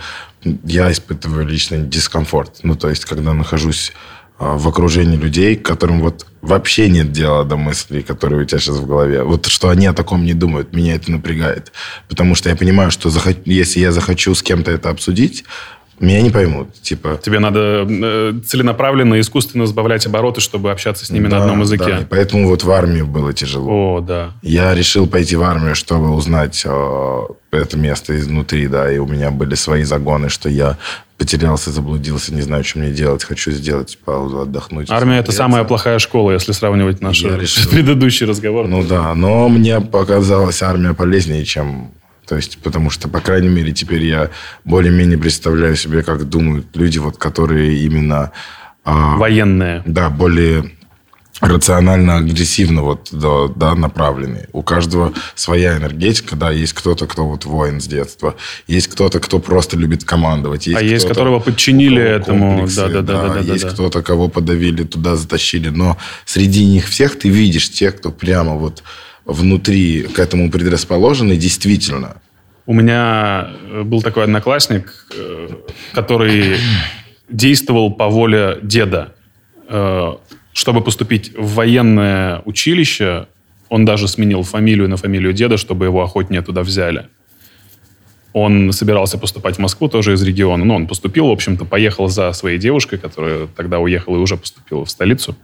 Я 0.64 0.90
испытываю 0.90 1.46
личный 1.46 1.82
дискомфорт. 1.82 2.60
Ну, 2.62 2.74
то 2.74 2.88
есть, 2.88 3.04
когда 3.04 3.34
нахожусь 3.34 3.92
а, 4.38 4.56
в 4.56 4.66
окружении 4.66 5.18
людей, 5.18 5.54
которым 5.54 6.00
вот 6.00 6.26
вообще 6.40 6.88
нет 6.88 7.12
дела 7.12 7.44
до 7.44 7.56
мыслей, 7.56 8.02
которые 8.02 8.42
у 8.42 8.44
тебя 8.44 8.58
сейчас 8.58 8.76
в 8.76 8.86
голове. 8.86 9.22
Вот 9.22 9.46
что 9.46 9.68
они 9.68 9.86
о 9.86 9.92
таком 9.92 10.24
не 10.24 10.32
думают, 10.32 10.72
меня 10.72 10.94
это 10.94 11.12
напрягает. 11.12 11.72
Потому 12.08 12.34
что 12.34 12.48
я 12.48 12.56
понимаю, 12.56 12.90
что 12.90 13.10
если 13.44 13.80
я 13.80 13.92
захочу 13.92 14.34
с 14.34 14.42
кем-то 14.42 14.70
это 14.70 14.88
обсудить, 14.88 15.44
Меня 16.00 16.22
не 16.22 16.30
поймут. 16.30 16.72
Типа, 16.80 17.20
Тебе 17.22 17.38
надо 17.40 17.86
э, 17.88 18.32
целенаправленно, 18.44 19.20
искусственно 19.20 19.66
сбавлять 19.66 20.06
обороты, 20.06 20.40
чтобы 20.40 20.70
общаться 20.70 21.04
с 21.04 21.10
ними 21.10 21.24
на 21.24 21.36
да, 21.36 21.42
одном 21.42 21.60
языке. 21.60 21.84
да, 21.84 21.98
и 22.00 22.04
поэтому 22.04 22.48
вот 22.48 22.64
в 22.64 22.70
армию 22.70 23.06
было 23.06 23.34
тяжело. 23.34 23.96
О, 23.96 24.00
да. 24.00 24.32
Я 24.42 24.74
решил 24.74 25.06
пойти 25.06 25.36
в 25.36 25.42
армию, 25.42 25.74
чтобы 25.74 26.10
узнать 26.10 26.62
э, 26.64 27.20
это 27.50 27.76
место 27.76 28.18
изнутри, 28.18 28.66
да, 28.66 28.90
и 28.90 28.96
у 28.96 29.06
меня 29.06 29.30
были 29.30 29.54
свои 29.54 29.82
загоны, 29.82 30.30
что 30.30 30.48
я 30.48 30.78
потерялся, 31.18 31.70
заблудился, 31.70 32.32
не 32.32 32.40
знаю, 32.40 32.64
что 32.64 32.78
мне 32.78 32.92
делать, 32.92 33.24
хочу 33.24 33.50
сделать 33.50 33.98
паузу, 34.02 34.40
отдохнуть. 34.40 34.90
Армия 34.90 35.18
это 35.18 35.32
самая 35.32 35.64
плохая 35.64 35.98
школа, 35.98 36.30
если 36.32 36.52
сравнивать 36.52 37.02
наш 37.02 37.22
решил. 37.22 37.70
предыдущий 37.70 38.24
разговор. 38.24 38.66
Ну 38.66 38.82
да, 38.82 39.14
но 39.14 39.50
мне 39.50 39.82
показалась 39.82 40.62
армия 40.62 40.94
полезнее, 40.94 41.44
чем... 41.44 41.92
То 42.30 42.36
есть, 42.36 42.58
потому 42.58 42.90
что, 42.90 43.08
по 43.08 43.18
крайней 43.20 43.48
мере, 43.48 43.72
теперь 43.72 44.04
я 44.04 44.30
более-менее 44.64 45.18
представляю 45.18 45.74
себе, 45.74 46.04
как 46.04 46.28
думают 46.28 46.68
люди, 46.74 46.98
вот, 46.98 47.16
которые 47.16 47.80
именно... 47.80 48.30
а, 48.84 49.16
Военная. 49.16 49.82
да, 49.84 50.10
более 50.10 50.70
рационально, 51.40 52.18
агрессивно 52.18 52.82
вот, 52.82 53.08
да, 53.10 53.48
да, 53.56 53.74
направлены. 53.74 54.46
У 54.52 54.62
каждого 54.62 55.12
своя 55.34 55.76
энергетика, 55.76 56.36
да, 56.36 56.52
есть 56.52 56.72
кто-то, 56.72 57.08
кто 57.08 57.26
вот 57.26 57.46
воин 57.46 57.80
с 57.80 57.88
детства, 57.88 58.36
есть 58.68 58.86
кто-то, 58.86 59.18
кто 59.18 59.40
просто 59.40 59.76
любит 59.76 60.04
командовать, 60.04 60.68
есть 60.68 60.78
А 60.78 60.84
есть, 60.84 61.08
которого 61.08 61.40
подчинили 61.40 61.98
у 61.98 62.04
кого 62.04 62.14
этому. 62.16 62.50
комплексы, 62.50 62.76
Да-да-да-да-да-да. 62.76 63.52
есть 63.52 63.68
кто-то, 63.68 64.02
кого 64.02 64.28
подавили, 64.28 64.84
туда 64.84 65.16
затащили, 65.16 65.70
но 65.70 65.96
среди 66.26 66.64
них 66.64 66.86
всех 66.86 67.18
ты 67.18 67.28
видишь 67.28 67.70
тех, 67.72 67.96
кто 67.96 68.12
прямо 68.12 68.54
вот 68.54 68.84
внутри 69.30 70.02
к 70.02 70.18
этому 70.18 70.50
предрасположены, 70.50 71.36
действительно. 71.36 72.16
У 72.66 72.74
меня 72.74 73.50
э, 73.70 73.82
был 73.82 74.02
такой 74.02 74.24
одноклассник, 74.24 75.06
э, 75.16 75.48
который 75.92 76.56
действовал 77.28 77.92
по 77.92 78.08
воле 78.08 78.58
деда. 78.62 79.14
Э, 79.68 80.16
Чтобы 80.52 80.80
поступить 80.82 81.32
в 81.36 81.54
военное 81.54 82.42
училище, 82.44 83.26
он 83.68 83.84
даже 83.84 84.08
сменил 84.08 84.42
фамилию 84.42 84.88
на 84.88 84.96
фамилию 84.96 85.32
деда, 85.32 85.56
чтобы 85.56 85.86
его 85.86 86.02
охотнее 86.02 86.42
туда 86.42 86.62
взяли. 86.62 87.06
Он 88.32 88.72
собирался 88.72 89.16
поступать 89.18 89.56
в 89.56 89.60
Москву, 89.60 89.88
тоже 89.88 90.12
из 90.12 90.22
региона. 90.22 90.64
Но 90.64 90.74
он 90.74 90.86
поступил, 90.86 91.26
в 91.26 91.30
общем-то, 91.30 91.64
поехал 91.64 92.08
за 92.08 92.32
своей 92.32 92.58
девушкой, 92.58 92.98
которая 92.98 93.46
тогда 93.46 93.78
уехала 93.78 94.16
и 94.16 94.20
уже 94.20 94.36
поступила 94.36 94.84
в 94.84 94.90
столицу. 94.90 95.36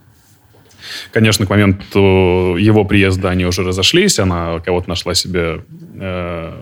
Конечно, 1.11 1.45
к 1.45 1.49
моменту 1.49 2.55
его 2.57 2.85
приезда 2.85 3.29
они 3.29 3.45
уже 3.45 3.63
разошлись, 3.63 4.19
она 4.19 4.59
кого-то 4.59 4.89
нашла 4.89 5.13
себе 5.15 5.61
э, 5.99 6.53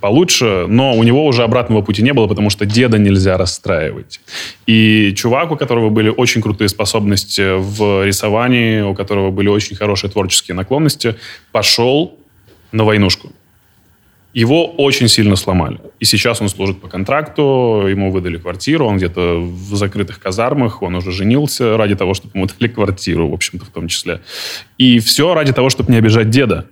получше, 0.00 0.66
но 0.68 0.94
у 0.94 1.02
него 1.02 1.26
уже 1.26 1.42
обратного 1.42 1.82
пути 1.82 2.02
не 2.02 2.12
было, 2.12 2.26
потому 2.26 2.50
что 2.50 2.66
деда 2.66 2.98
нельзя 2.98 3.36
расстраивать. 3.36 4.20
И 4.66 5.12
чувак, 5.16 5.50
у 5.50 5.56
которого 5.56 5.90
были 5.90 6.08
очень 6.08 6.42
крутые 6.42 6.68
способности 6.68 7.58
в 7.58 8.04
рисовании, 8.04 8.80
у 8.82 8.94
которого 8.94 9.30
были 9.30 9.48
очень 9.48 9.76
хорошие 9.76 10.10
творческие 10.10 10.54
наклонности, 10.54 11.16
пошел 11.52 12.18
на 12.72 12.84
войнушку. 12.84 13.32
Его 14.34 14.66
очень 14.66 15.08
сильно 15.08 15.36
сломали. 15.36 15.80
И 16.00 16.04
сейчас 16.04 16.40
он 16.42 16.48
служит 16.48 16.80
по 16.80 16.88
контракту, 16.88 17.86
ему 17.88 18.10
выдали 18.10 18.36
квартиру, 18.36 18.86
он 18.86 18.98
где-то 18.98 19.40
в 19.40 19.74
закрытых 19.74 20.20
казармах, 20.20 20.82
он 20.82 20.94
уже 20.96 21.12
женился 21.12 21.76
ради 21.76 21.96
того, 21.96 22.14
чтобы 22.14 22.32
ему 22.36 22.46
дали 22.58 22.70
квартиру, 22.70 23.28
в 23.28 23.34
общем-то, 23.34 23.64
в 23.64 23.70
том 23.70 23.88
числе. 23.88 24.20
И 24.76 24.98
все 24.98 25.34
ради 25.34 25.52
того, 25.52 25.70
чтобы 25.70 25.90
не 25.92 25.98
обижать 25.98 26.30
деда. 26.30 26.66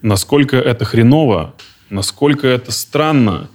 Насколько 0.00 0.56
это 0.58 0.84
хреново, 0.84 1.54
насколько 1.90 2.46
это 2.46 2.70
странно. 2.70 3.50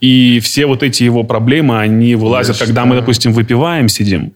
И 0.00 0.40
все 0.40 0.66
вот 0.66 0.82
эти 0.82 1.02
его 1.02 1.24
проблемы, 1.24 1.80
они 1.80 2.14
вылазят, 2.14 2.60
Я 2.60 2.66
когда 2.66 2.84
мы, 2.84 2.90
считаю- 2.90 3.00
допустим, 3.00 3.32
выпиваем, 3.32 3.88
сидим. 3.88 4.32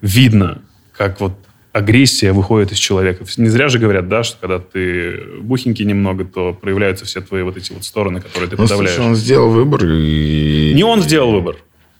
Видно, 0.00 0.62
как 0.92 1.20
вот 1.20 1.32
агрессия 1.76 2.32
выходит 2.32 2.72
из 2.72 2.78
человека. 2.78 3.24
Не 3.36 3.48
зря 3.48 3.68
же 3.68 3.78
говорят, 3.78 4.08
да, 4.08 4.22
что 4.24 4.38
когда 4.40 4.58
ты 4.58 5.20
бухенький 5.40 5.84
немного, 5.84 6.24
то 6.24 6.52
проявляются 6.54 7.04
все 7.04 7.20
твои 7.20 7.42
вот 7.42 7.56
эти 7.56 7.72
вот 7.72 7.84
стороны, 7.84 8.20
которые 8.20 8.48
ты 8.48 8.56
Ну, 8.56 8.62
подавляешь. 8.64 8.94
слушай, 8.96 9.08
он 9.08 9.14
сделал 9.16 9.50
выбор 9.50 9.84
и... 9.84 10.72
Не 10.74 10.84
он 10.84 11.02
сделал 11.02 11.32
выбор. 11.32 11.56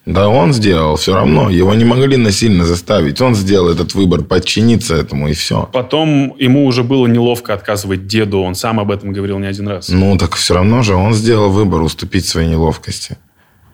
Да, 0.07 0.29
он 0.29 0.53
сделал, 0.53 0.95
все 0.97 1.15
равно. 1.15 1.51
Его 1.51 1.75
не 1.75 1.85
могли 1.85 2.17
насильно 2.17 2.65
заставить. 2.65 3.21
Он 3.21 3.35
сделал 3.35 3.69
этот 3.69 3.93
выбор, 3.95 4.23
подчиниться 4.23 4.95
этому, 4.95 5.29
и 5.29 5.33
все. 5.33 5.69
Потом 5.73 6.35
ему 6.39 6.65
уже 6.65 6.85
было 6.85 7.09
неловко 7.09 7.53
отказывать 7.53 8.07
деду, 8.07 8.39
он 8.41 8.55
сам 8.55 8.79
об 8.79 8.93
этом 8.93 9.13
говорил 9.13 9.41
не 9.41 9.49
один 9.49 9.67
раз. 9.67 9.89
Ну, 9.89 10.17
так 10.17 10.37
все 10.37 10.55
равно 10.55 10.83
же 10.83 10.95
он 10.95 11.13
сделал 11.13 11.51
выбор 11.51 11.83
уступить 11.83 12.25
своей 12.25 12.49
неловкости. 12.49 13.19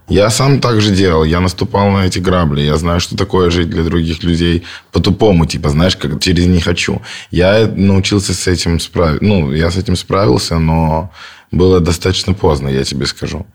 Я 0.09 0.31
сам 0.31 0.61
так 0.61 0.81
же 0.81 0.95
делал. 0.95 1.25
Я 1.25 1.41
наступал 1.41 1.91
на 1.91 2.07
эти 2.07 2.19
грабли. 2.19 2.63
Я 2.63 2.77
знаю, 2.77 3.01
что 3.01 3.17
такое 3.17 3.51
жить 3.51 3.71
для 3.71 3.83
других 3.83 4.23
людей 4.23 4.65
по-тупому. 4.91 5.47
Типа, 5.47 5.69
знаешь, 5.71 5.97
как 5.97 6.21
через 6.21 6.47
«не 6.47 6.61
хочу». 6.61 7.01
Я 7.31 7.67
научился 7.67 8.35
с 8.35 8.47
этим 8.47 8.81
справиться. 8.81 9.25
Ну, 9.25 9.53
я 9.53 9.71
с 9.71 9.77
этим 9.77 9.97
справился, 9.97 10.59
но 10.59 11.11
было 11.51 11.81
достаточно 11.81 12.35
поздно, 12.35 12.69
я 12.69 12.85
тебе 12.85 13.07
скажу. 13.07 13.47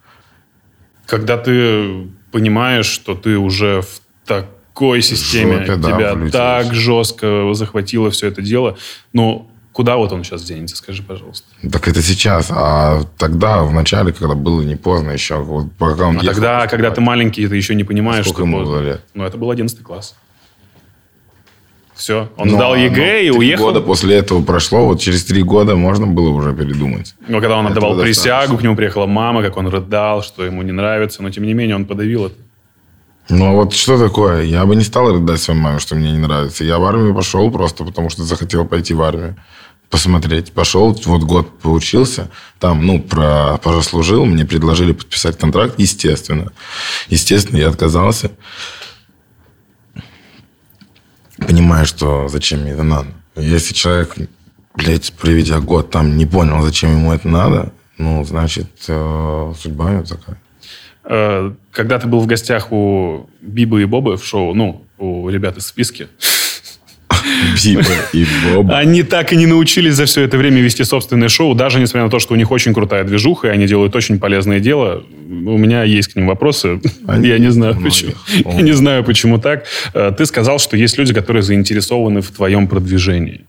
Когда 1.05 1.37
ты 1.37 2.07
понимаешь, 2.31 2.85
что 2.85 3.15
ты 3.15 3.37
уже 3.37 3.81
в 3.81 4.01
такой 4.25 5.01
системе, 5.01 5.59
жопе, 5.59 5.75
да, 5.75 5.87
тебя 5.87 6.13
влюбился. 6.13 6.37
так 6.37 6.73
жестко 6.73 7.53
захватило 7.53 8.11
все 8.11 8.27
это 8.27 8.41
дело, 8.41 8.77
ну, 9.13 9.49
куда 9.77 9.95
вот 9.95 10.11
он 10.11 10.23
сейчас 10.23 10.41
денется, 10.41 10.75
скажи, 10.75 11.03
пожалуйста. 11.03 11.45
Так 11.71 11.87
это 11.87 12.01
сейчас. 12.01 12.47
А 12.49 13.03
тогда, 13.19 13.61
в 13.61 13.71
начале, 13.71 14.11
когда 14.11 14.33
было 14.33 14.63
не 14.63 14.75
поздно 14.75 15.11
еще, 15.11 15.35
вот 15.35 15.71
пока 15.77 16.07
он 16.07 16.17
А 16.17 16.23
ехал 16.23 16.33
тогда, 16.33 16.53
поступать. 16.55 16.69
когда 16.71 16.89
ты 16.89 17.01
маленький, 17.01 17.47
ты 17.47 17.55
еще 17.55 17.75
не 17.75 17.83
понимаешь, 17.83 18.25
Сколько 18.25 18.41
что 18.41 18.47
ему 18.47 18.63
было 18.65 18.79
лет? 18.81 19.01
Ну, 19.13 19.23
это 19.23 19.37
был 19.37 19.51
11 19.51 19.83
класс. 19.83 20.15
Все, 21.93 22.31
он 22.37 22.47
Ну, 22.47 22.55
сдал 22.55 22.73
а, 22.73 22.77
ЕГЭ 22.77 23.25
и 23.25 23.27
ну, 23.29 23.33
три 23.37 23.39
уехал. 23.39 23.65
года 23.65 23.81
после 23.81 24.15
этого 24.15 24.41
прошло, 24.43 24.85
вот 24.87 24.99
через 24.99 25.25
три 25.25 25.43
года 25.43 25.75
можно 25.75 26.07
было 26.07 26.29
уже 26.29 26.55
передумать. 26.55 27.13
Но 27.27 27.39
когда 27.39 27.57
он 27.57 27.65
Этого 27.67 27.77
отдавал 27.77 27.95
достаточно. 27.97 28.23
присягу, 28.23 28.57
к 28.57 28.63
нему 28.63 28.75
приехала 28.75 29.05
мама, 29.05 29.43
как 29.43 29.57
он 29.57 29.67
рыдал, 29.67 30.23
что 30.23 30.43
ему 30.43 30.63
не 30.63 30.71
нравится, 30.71 31.21
но 31.21 31.29
тем 31.29 31.43
не 31.43 31.53
менее 31.53 31.75
он 31.75 31.85
подавил 31.85 32.25
это. 32.25 32.35
Ну, 33.29 33.45
а 33.45 33.51
вот 33.51 33.73
что 33.73 33.99
такое? 33.99 34.41
Я 34.43 34.65
бы 34.65 34.75
не 34.75 34.83
стал 34.83 35.11
рыдать 35.13 35.39
своей 35.39 35.59
маме, 35.59 35.77
что 35.77 35.93
мне 35.93 36.11
не 36.13 36.17
нравится. 36.17 36.63
Я 36.63 36.79
в 36.79 36.83
армию 36.85 37.13
пошел 37.13 37.51
просто 37.51 37.83
потому, 37.83 38.09
что 38.09 38.23
захотел 38.23 38.65
пойти 38.65 38.95
в 38.95 39.01
армию. 39.03 39.35
Посмотреть. 39.89 40.51
Пошел, 40.51 40.91
вот 41.05 41.23
год 41.23 41.59
поучился. 41.59 42.29
Там, 42.59 42.85
ну, 42.85 43.01
про, 43.01 43.57
прослужил. 43.57 44.25
Мне 44.25 44.45
предложили 44.45 44.91
подписать 44.91 45.37
контракт, 45.37 45.75
естественно. 45.77 46.51
Естественно, 47.07 47.57
я 47.57 47.69
отказался. 47.69 48.31
Понимаю, 51.37 51.85
что 51.85 52.27
зачем 52.27 52.61
мне 52.61 52.71
это 52.71 52.83
надо. 52.83 53.09
Если 53.35 53.73
человек, 53.73 54.15
блядь, 54.75 55.13
проведя 55.13 55.59
год 55.59 55.91
там, 55.91 56.17
не 56.17 56.25
понял, 56.25 56.61
зачем 56.61 56.91
ему 56.91 57.13
это 57.13 57.27
надо, 57.27 57.71
ну, 57.97 58.23
значит, 58.25 58.69
э, 58.87 59.53
судьба 59.57 59.91
него 59.91 60.03
такая. 60.03 60.41
Э, 61.03 61.53
Когда 61.71 61.99
ты 61.99 62.07
был 62.07 62.19
в 62.19 62.27
гостях 62.27 62.71
у 62.71 63.29
Бибы 63.41 63.83
и 63.83 63.85
Бобы 63.85 64.17
в 64.17 64.25
шоу, 64.25 64.53
ну, 64.53 64.85
у 64.97 65.29
ребят 65.29 65.57
из 65.57 65.67
списки, 65.67 66.07
Биба 67.63 67.83
и 68.13 68.25
Боба. 68.53 68.77
они 68.77 69.03
так 69.03 69.33
и 69.33 69.35
не 69.35 69.45
научились 69.45 69.95
за 69.95 70.05
все 70.05 70.21
это 70.23 70.37
время 70.37 70.61
вести 70.61 70.83
собственное 70.83 71.29
шоу, 71.29 71.55
даже 71.55 71.79
несмотря 71.79 72.03
на 72.05 72.09
то, 72.09 72.19
что 72.19 72.33
у 72.33 72.37
них 72.37 72.51
очень 72.51 72.73
крутая 72.73 73.03
движуха, 73.03 73.47
и 73.47 73.51
они 73.51 73.67
делают 73.67 73.95
очень 73.95 74.19
полезное 74.19 74.59
дело. 74.59 75.03
У 75.27 75.57
меня 75.57 75.83
есть 75.83 76.13
к 76.13 76.15
ним 76.15 76.27
вопросы. 76.27 76.79
Они 77.07 77.27
Я 77.27 77.37
не 77.39 77.51
знаю, 77.51 77.75
многих. 77.75 77.91
почему. 77.93 78.51
Я 78.57 78.61
не 78.61 78.71
знаю, 78.73 79.03
почему 79.03 79.37
так. 79.39 79.65
Э, 79.93 80.11
Ты 80.17 80.25
сказал, 80.25 80.59
что 80.59 80.77
есть 80.77 80.97
люди, 80.97 81.13
которые 81.13 81.43
заинтересованы 81.43 82.21
в 82.21 82.31
твоем 82.31 82.67
продвижении. 82.67 83.45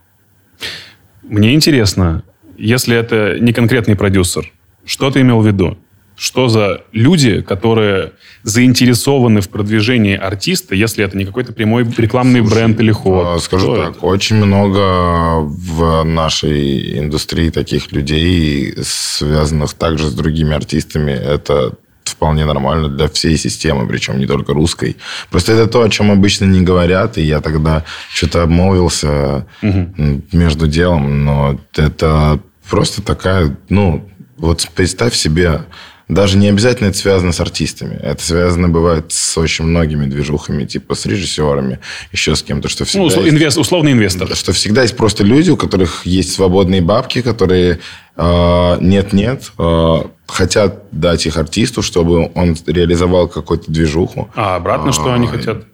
Мне 1.22 1.54
интересно, 1.54 2.22
если 2.56 2.96
это 2.96 3.36
не 3.40 3.52
конкретный 3.52 3.96
продюсер, 3.96 4.50
что 4.84 5.10
ты 5.10 5.20
имел 5.20 5.40
в 5.40 5.46
виду? 5.46 5.76
Что 6.18 6.48
за 6.48 6.80
люди, 6.92 7.42
которые 7.42 8.12
заинтересованы 8.42 9.40
в 9.40 9.48
продвижении 9.48 10.16
артиста, 10.16 10.74
если 10.74 11.04
это 11.04 11.16
не 11.16 11.24
какой-то 11.24 11.52
прямой 11.52 11.84
рекламный 11.96 12.40
бренд 12.40 12.80
или 12.80 12.90
ход? 12.90 13.24
А, 13.26 13.38
Скажу 13.38 13.72
Кто 13.72 13.76
так, 13.84 13.96
это? 13.96 14.06
очень 14.06 14.36
много 14.36 15.38
в 15.40 16.02
нашей 16.02 16.98
индустрии 16.98 17.50
таких 17.50 17.92
людей, 17.92 18.74
связанных 18.82 19.74
также 19.74 20.08
с 20.08 20.12
другими 20.12 20.54
артистами. 20.54 21.12
Это 21.12 21.74
вполне 22.02 22.44
нормально 22.46 22.88
для 22.88 23.06
всей 23.08 23.36
системы, 23.36 23.86
причем 23.86 24.18
не 24.18 24.26
только 24.26 24.52
русской. 24.54 24.96
Просто 25.30 25.52
это 25.52 25.68
то, 25.68 25.82
о 25.82 25.88
чем 25.88 26.10
обычно 26.10 26.46
не 26.46 26.62
говорят, 26.62 27.16
и 27.16 27.22
я 27.22 27.40
тогда 27.40 27.84
что-то 28.12 28.42
обмолвился 28.42 29.46
м, 29.62 30.24
между 30.32 30.66
делом, 30.66 31.24
но 31.24 31.60
это 31.76 32.40
просто 32.68 33.02
такая, 33.02 33.56
ну, 33.68 34.08
вот 34.36 34.66
представь 34.74 35.14
себе 35.14 35.60
даже 36.08 36.38
не 36.38 36.48
обязательно 36.48 36.88
это 36.88 36.96
связано 36.96 37.32
с 37.32 37.40
артистами. 37.40 37.98
Это 38.02 38.22
связано 38.22 38.68
бывает 38.68 39.12
с 39.12 39.36
очень 39.36 39.66
многими 39.66 40.06
движухами, 40.06 40.64
типа 40.64 40.94
с 40.94 41.04
режиссерами, 41.04 41.80
еще 42.12 42.34
с 42.34 42.42
кем-то, 42.42 42.68
что 42.68 42.84
всегда... 42.84 43.02
Ну, 43.02 43.06
услов, 43.06 43.24
есть, 43.24 43.36
инвест, 43.36 43.58
условный 43.58 43.92
инвестор. 43.92 44.34
Что 44.34 44.52
всегда 44.52 44.82
есть 44.82 44.96
просто 44.96 45.22
люди, 45.22 45.50
у 45.50 45.56
которых 45.56 46.06
есть 46.06 46.32
свободные 46.32 46.80
бабки, 46.80 47.20
которые 47.20 47.80
э, 48.16 48.76
нет-нет, 48.80 49.52
э, 49.58 49.96
хотят 50.26 50.84
дать 50.92 51.26
их 51.26 51.36
артисту, 51.36 51.82
чтобы 51.82 52.30
он 52.34 52.56
реализовал 52.66 53.28
какую-то 53.28 53.70
движуху. 53.70 54.30
А 54.34 54.56
обратно 54.56 54.92
что 54.92 55.12
они 55.12 55.26
хотят? 55.26 55.64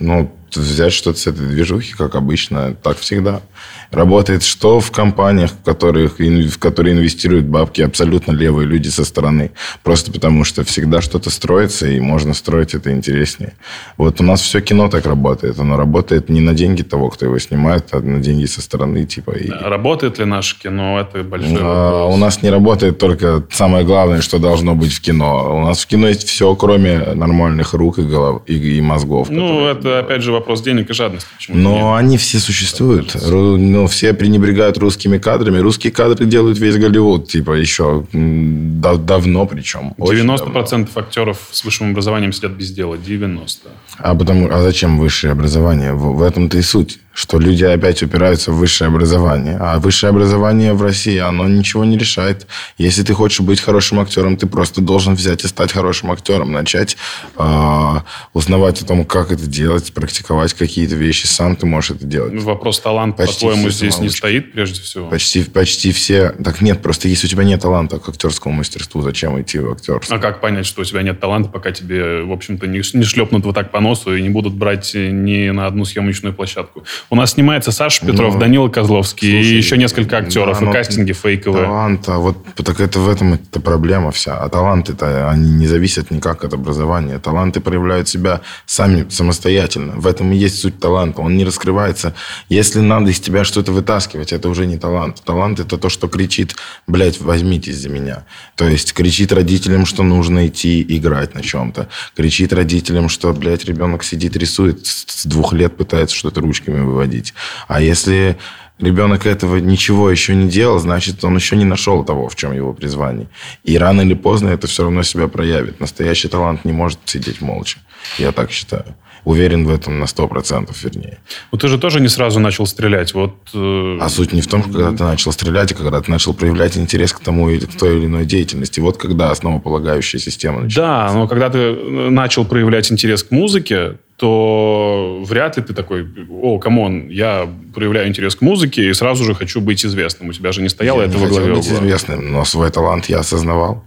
Ну, 0.00 0.34
взять 0.56 0.92
что-то 0.92 1.18
с 1.18 1.26
этой 1.26 1.46
движухи, 1.46 1.94
как 1.94 2.14
обычно, 2.14 2.74
так 2.74 2.98
всегда. 2.98 3.42
Работает 3.90 4.42
что 4.42 4.80
в 4.80 4.90
компаниях, 4.90 5.50
в, 5.50 5.62
которых, 5.64 6.18
в 6.18 6.58
которые 6.58 6.94
инвестируют 6.94 7.46
бабки 7.46 7.82
абсолютно 7.82 8.32
левые 8.32 8.66
люди 8.66 8.88
со 8.88 9.04
стороны. 9.04 9.52
Просто 9.82 10.12
потому, 10.12 10.44
что 10.44 10.64
всегда 10.64 11.00
что-то 11.00 11.30
строится, 11.30 11.86
и 11.86 12.00
можно 12.00 12.34
строить 12.34 12.74
это 12.74 12.92
интереснее. 12.92 13.54
Вот 13.96 14.20
у 14.20 14.24
нас 14.24 14.40
все 14.40 14.60
кино 14.60 14.88
так 14.88 15.06
работает. 15.06 15.58
Оно 15.58 15.76
работает 15.76 16.28
не 16.28 16.40
на 16.40 16.54
деньги 16.54 16.82
того, 16.82 17.10
кто 17.10 17.26
его 17.26 17.38
снимает, 17.38 17.88
а 17.92 18.00
на 18.00 18.20
деньги 18.20 18.46
со 18.46 18.60
стороны. 18.60 19.04
Типа, 19.04 19.32
и... 19.32 19.48
Работает 19.50 20.18
ли 20.18 20.24
наше 20.24 20.58
кино? 20.58 21.00
Это 21.00 21.22
большой 21.22 21.58
а, 21.60 21.90
вопрос. 21.90 22.14
У 22.14 22.16
нас 22.18 22.42
не 22.42 22.50
работает 22.50 22.98
только 22.98 23.44
самое 23.50 23.84
главное, 23.84 24.20
что 24.20 24.38
должно 24.38 24.74
быть 24.74 24.92
в 24.92 25.00
кино. 25.00 25.56
У 25.56 25.66
нас 25.66 25.82
в 25.82 25.86
кино 25.86 26.08
есть 26.08 26.26
все, 26.28 26.54
кроме 26.54 26.98
нормальных 27.14 27.74
рук 27.74 27.98
и, 27.98 28.02
голов, 28.02 28.42
и, 28.46 28.78
и 28.78 28.80
мозгов. 28.80 29.30
Ну, 29.30 29.66
это, 29.66 30.00
опять 30.00 30.22
же, 30.22 30.32
вопрос 30.32 30.43
денег 30.62 30.90
и 30.90 30.94
жадности. 30.94 31.28
Почему 31.36 31.56
Но 31.56 31.70
нет? 31.76 32.04
они 32.04 32.18
все 32.18 32.38
существуют. 32.38 33.14
Ну, 33.22 33.86
все 33.86 34.14
пренебрегают 34.14 34.78
русскими 34.78 35.18
кадрами.Русские 35.18 35.92
кадры 35.92 36.26
делают 36.26 36.58
весь 36.58 36.76
Голливуд. 36.76 37.28
Типа 37.28 37.52
еще 37.52 38.06
дав 38.12 38.98
давно 39.04 39.46
причем. 39.46 39.94
90% 39.98 40.36
давно. 40.46 40.86
актеров 40.96 41.38
с 41.50 41.64
высшим 41.64 41.90
образованием 41.90 42.32
сидят 42.32 42.52
без 42.52 42.70
дела. 42.70 42.96
90. 42.96 43.68
А, 43.98 44.14
потому, 44.14 44.50
а 44.50 44.62
зачем 44.62 44.98
высшее 44.98 45.32
образование? 45.32 45.92
В, 45.92 46.16
в 46.16 46.22
этом-то 46.22 46.58
и 46.58 46.62
суть 46.62 46.98
что 47.14 47.38
люди 47.38 47.64
опять 47.64 48.02
упираются 48.02 48.50
в 48.50 48.56
высшее 48.56 48.88
образование. 48.88 49.56
А 49.60 49.78
высшее 49.78 50.10
образование 50.10 50.74
в 50.74 50.82
России, 50.82 51.16
оно 51.18 51.46
ничего 51.46 51.84
не 51.84 51.96
решает. 51.96 52.48
Если 52.76 53.04
ты 53.04 53.14
хочешь 53.14 53.40
быть 53.40 53.60
хорошим 53.60 54.00
актером, 54.00 54.36
ты 54.36 54.48
просто 54.48 54.80
должен 54.80 55.14
взять 55.14 55.44
и 55.44 55.46
стать 55.46 55.72
хорошим 55.72 56.10
актером, 56.10 56.50
начать 56.52 56.96
э, 57.36 57.94
узнавать 58.32 58.82
о 58.82 58.86
том, 58.86 59.04
как 59.04 59.30
это 59.30 59.46
делать, 59.46 59.92
практиковать 59.94 60.54
какие-то 60.54 60.96
вещи. 60.96 61.26
Сам 61.26 61.54
ты 61.54 61.66
можешь 61.66 61.92
это 61.92 62.04
делать. 62.04 62.34
Вопрос 62.42 62.80
таланта, 62.80 63.24
по-твоему, 63.24 63.70
здесь 63.70 63.98
не 63.98 64.08
стоит 64.08 64.52
прежде 64.52 64.80
всего? 64.82 65.08
Почти, 65.08 65.44
почти 65.44 65.92
все. 65.92 66.30
Так 66.30 66.60
нет, 66.60 66.82
просто 66.82 67.06
если 67.06 67.28
у 67.28 67.30
тебя 67.30 67.44
нет 67.44 67.62
таланта 67.62 68.00
к 68.00 68.08
актерскому 68.08 68.56
мастерству, 68.56 69.02
зачем 69.02 69.40
идти 69.40 69.60
в 69.60 69.70
актерство? 69.70 70.16
А 70.16 70.18
как 70.18 70.40
понять, 70.40 70.66
что 70.66 70.82
у 70.82 70.84
тебя 70.84 71.02
нет 71.02 71.20
таланта, 71.20 71.48
пока 71.48 71.70
тебе, 71.70 72.22
в 72.22 72.32
общем-то, 72.32 72.66
не, 72.66 72.78
не 72.78 73.04
шлепнут 73.04 73.44
вот 73.44 73.54
так 73.54 73.70
по 73.70 73.80
носу 73.80 74.16
и 74.16 74.20
не 74.22 74.30
будут 74.30 74.54
брать 74.54 74.92
ни 74.94 75.50
на 75.50 75.68
одну 75.68 75.84
съемочную 75.84 76.34
площадку? 76.34 76.84
У 77.10 77.16
нас 77.16 77.32
снимается 77.32 77.70
Саша 77.70 78.04
Петров, 78.04 78.34
ну, 78.34 78.40
Данила 78.40 78.68
Козловский 78.68 79.30
слушай, 79.30 79.52
и 79.52 79.56
еще 79.56 79.76
несколько 79.76 80.18
актеров, 80.18 80.60
да, 80.60 80.70
и 80.70 80.72
кастинги 80.72 81.12
фейковые. 81.12 81.64
Талант, 81.64 82.08
а 82.08 82.18
вот 82.18 82.36
так 82.54 82.80
это 82.80 82.98
в 82.98 83.08
этом 83.08 83.34
это 83.34 83.60
проблема 83.60 84.10
вся. 84.10 84.36
А 84.36 84.48
таланты-то, 84.48 85.30
они 85.30 85.52
не 85.52 85.66
зависят 85.66 86.10
никак 86.10 86.44
от 86.44 86.54
образования. 86.54 87.18
Таланты 87.18 87.60
проявляют 87.60 88.08
себя 88.08 88.40
сами, 88.66 89.06
самостоятельно. 89.10 89.94
В 89.96 90.06
этом 90.06 90.32
и 90.32 90.36
есть 90.36 90.58
суть 90.58 90.80
таланта. 90.80 91.20
Он 91.20 91.36
не 91.36 91.44
раскрывается. 91.44 92.14
Если 92.48 92.80
надо 92.80 93.10
из 93.10 93.20
тебя 93.20 93.44
что-то 93.44 93.72
вытаскивать, 93.72 94.32
это 94.32 94.48
уже 94.48 94.66
не 94.66 94.78
талант. 94.78 95.22
Талант– 95.24 95.60
это 95.60 95.76
то, 95.78 95.88
что 95.88 96.08
кричит, 96.08 96.56
блядь, 96.86 97.20
возьмитесь 97.20 97.76
за 97.76 97.90
меня. 97.90 98.24
То 98.56 98.68
есть 98.68 98.92
кричит 98.92 99.32
родителям, 99.32 99.86
что 99.86 100.02
нужно 100.02 100.46
идти 100.46 100.84
играть 100.88 101.34
на 101.34 101.42
чем-то. 101.42 101.88
Кричит 102.16 102.52
родителям, 102.52 103.08
что, 103.08 103.32
блядь, 103.32 103.64
ребенок 103.64 104.04
сидит, 104.04 104.36
рисует, 104.36 104.86
с 104.86 105.26
двух 105.26 105.52
лет 105.52 105.76
пытается 105.76 106.16
что-то 106.16 106.40
ручками 106.40 106.93
выводить. 106.94 107.34
А 107.68 107.80
если 107.80 108.36
ребенок 108.78 109.26
этого 109.26 109.56
ничего 109.56 110.10
еще 110.10 110.34
не 110.34 110.48
делал, 110.48 110.78
значит, 110.78 111.24
он 111.24 111.36
еще 111.36 111.56
не 111.56 111.64
нашел 111.64 112.04
того, 112.04 112.28
в 112.28 112.36
чем 112.36 112.52
его 112.52 112.72
призвание. 112.72 113.28
И 113.64 113.76
рано 113.78 114.02
или 114.02 114.14
поздно 114.14 114.50
это 114.50 114.66
все 114.66 114.84
равно 114.84 115.02
себя 115.02 115.28
проявит. 115.28 115.80
Настоящий 115.80 116.28
талант 116.28 116.64
не 116.64 116.72
может 116.72 116.98
сидеть 117.04 117.40
молча. 117.40 117.78
Я 118.18 118.32
так 118.32 118.50
считаю. 118.50 118.96
Уверен 119.24 119.64
в 119.64 119.70
этом 119.70 119.98
на 119.98 120.04
100%, 120.04 120.70
вернее. 120.82 121.18
Ну, 121.50 121.56
ты 121.56 121.68
же 121.68 121.78
тоже 121.78 121.98
не 122.00 122.08
сразу 122.08 122.40
начал 122.40 122.66
стрелять. 122.66 123.14
Вот, 123.14 123.34
э... 123.54 123.98
А 123.98 124.08
суть 124.10 124.34
не 124.34 124.42
в 124.42 124.46
том, 124.46 124.62
когда 124.62 124.92
ты 124.92 125.02
начал 125.02 125.32
стрелять, 125.32 125.72
а 125.72 125.74
когда 125.74 126.02
ты 126.02 126.10
начал 126.10 126.34
проявлять 126.34 126.76
интерес 126.76 127.14
к 127.14 127.20
тому 127.20 127.48
или 127.48 127.64
к 127.64 127.74
той 127.74 127.96
или 127.96 128.04
иной 128.04 128.26
деятельности. 128.26 128.80
Вот 128.80 128.98
когда 128.98 129.30
основополагающая 129.30 130.20
система 130.20 130.60
начинается. 130.60 131.14
Да, 131.14 131.18
но 131.18 131.26
когда 131.26 131.48
ты 131.48 131.58
э, 131.58 132.10
начал 132.10 132.44
проявлять 132.44 132.92
интерес 132.92 133.22
к 133.22 133.30
музыке, 133.30 133.96
то 134.16 135.22
вряд 135.26 135.56
ли 135.56 135.62
ты 135.62 135.74
такой, 135.74 136.06
о, 136.30 136.58
come 136.58 136.87
on, 136.87 137.08
я 137.08 137.48
проявляю 137.74 138.08
интерес 138.08 138.36
к 138.36 138.42
музыке 138.42 138.88
и 138.88 138.94
сразу 138.94 139.24
же 139.24 139.34
хочу 139.34 139.60
быть 139.60 139.84
известным. 139.84 140.28
У 140.28 140.32
тебя 140.32 140.52
же 140.52 140.62
не 140.62 140.68
стояло 140.68 141.00
я 141.00 141.08
это 141.08 141.18
во 141.18 141.26
главе 141.26 141.54
быть 141.54 141.66
известным, 141.66 142.32
но 142.32 142.44
свой 142.44 142.70
талант 142.70 143.06
я 143.06 143.20
осознавал. 143.20 143.84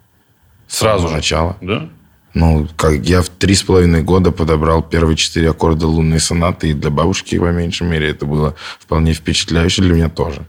Сразу 0.68 1.08
же. 1.08 1.16
начала. 1.16 1.56
Да? 1.62 1.90
Ну, 2.34 2.68
как 2.76 2.94
я 3.06 3.22
в 3.22 3.30
три 3.30 3.56
с 3.56 3.64
половиной 3.64 4.04
года 4.04 4.32
подобрал 4.32 4.84
первые 4.84 5.16
четыре 5.16 5.52
аккорда 5.52 5.88
лунной 5.88 6.20
сонаты, 6.20 6.70
и 6.70 6.74
для 6.74 6.90
бабушки, 6.90 7.40
по 7.40 7.52
меньшей 7.52 7.88
мере, 7.88 8.10
это 8.10 8.26
было 8.26 8.54
вполне 8.80 9.14
впечатляюще 9.14 9.82
для 9.82 9.94
меня 9.94 10.10
тоже. 10.10 10.46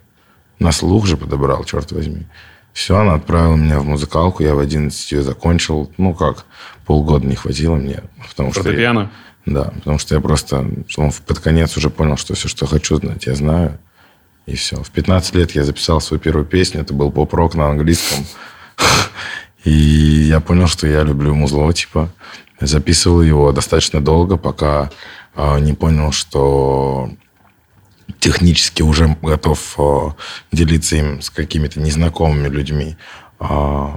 На 0.59 0.73
слух 0.73 1.07
же 1.07 1.17
подобрал, 1.17 1.65
черт 1.65 1.93
возьми. 1.93 2.27
Все, 2.73 2.97
она 2.97 3.15
отправила 3.15 3.57
меня 3.57 3.81
в 3.81 3.85
музыкалку, 3.85 4.43
я 4.43 4.55
в 4.55 4.59
11 4.59 5.13
ее 5.13 5.23
закончил. 5.23 5.91
Ну, 5.99 6.15
как, 6.15 6.45
полгода 6.85 7.27
не 7.27 7.37
хватило 7.37 7.77
мне. 7.77 8.03
Потому 8.29 8.53
что 8.53 8.71
я, 8.71 9.11
да, 9.53 9.65
потому 9.77 9.99
что 9.99 10.15
я 10.15 10.21
просто 10.21 10.67
ну, 10.97 11.13
под 11.27 11.39
конец 11.39 11.77
уже 11.77 11.91
понял, 11.91 12.17
что 12.17 12.35
все, 12.35 12.49
что 12.49 12.67
хочу 12.67 12.97
знать, 12.97 13.27
я 13.27 13.35
знаю. 13.35 13.79
И 14.47 14.55
все. 14.55 14.83
В 14.83 14.91
15 14.91 15.35
лет 15.35 15.51
я 15.53 15.65
записал 15.65 16.01
свою 16.01 16.21
первую 16.21 16.47
песню. 16.47 16.81
Это 16.81 16.95
был 16.95 17.13
поп-рок 17.13 17.55
на 17.55 17.69
английском. 17.69 18.25
И 19.65 19.71
я 19.71 20.41
понял, 20.41 20.67
что 20.67 20.87
я 20.87 21.03
люблю 21.03 21.35
музло, 21.35 21.71
типа. 21.73 22.11
Записывал 22.61 23.21
его 23.21 23.53
достаточно 23.53 24.01
долго, 24.01 24.39
пока 24.39 24.91
э, 25.35 25.61
не 25.61 25.75
понял, 25.75 26.13
что 26.13 27.11
технически 28.19 28.83
уже 28.83 29.17
готов 29.21 29.75
э, 29.79 30.11
делиться 30.51 30.97
им 30.97 31.21
с 31.21 31.31
какими-то 31.31 31.81
незнакомыми 31.81 32.49
людьми. 32.49 32.97
Э, 33.41 33.91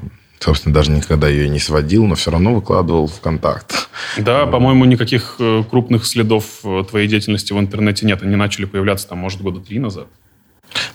собственно, 0.44 0.74
даже 0.74 0.92
никогда 0.92 1.28
ее 1.28 1.48
не 1.48 1.60
сводил, 1.60 2.06
но 2.06 2.16
все 2.16 2.32
равно 2.32 2.54
выкладывал 2.54 3.08
в 3.08 3.20
контакт. 3.20 3.89
Да, 4.18 4.46
по-моему, 4.46 4.86
никаких 4.86 5.36
э, 5.39 5.64
крупных 5.70 6.06
следов 6.06 6.46
э, 6.64 6.84
твоей 6.89 7.08
деятельности 7.08 7.54
в 7.54 7.60
интернете 7.60 8.06
нет. 8.06 8.24
Они 8.24 8.36
начали 8.36 8.66
появляться, 8.66 9.08
там, 9.08 9.20
может, 9.20 9.42
года 9.42 9.60
три 9.60 9.80
назад. 9.80 10.08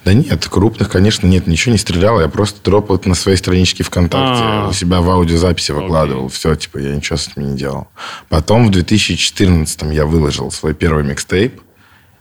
Да 0.05 0.15
нет, 0.15 0.47
крупных, 0.49 0.89
конечно, 0.89 1.27
нет, 1.27 1.47
ничего 1.47 1.73
не 1.73 1.79
стрелял. 1.79 2.21
Я 2.21 2.29
просто 2.29 2.59
дропал 2.65 3.01
на 3.05 3.15
своей 3.15 3.37
страничке 3.37 3.83
ВКонтакте. 3.83 4.43
А-а-а. 4.43 4.69
У 4.69 4.73
себя 4.73 5.01
в 5.01 5.11
аудиозаписи 5.11 5.73
выкладывал. 5.73 6.29
Все, 6.29 6.55
типа, 6.55 6.79
я 6.79 6.95
ничего 6.95 7.17
с 7.17 7.29
этим 7.29 7.51
не 7.51 7.57
делал. 7.57 7.89
Потом 8.29 8.67
в 8.67 8.71
2014 8.71 9.83
я 9.93 10.07
выложил 10.07 10.51
свой 10.51 10.75
первый 10.75 11.05
микстейп. 11.05 11.61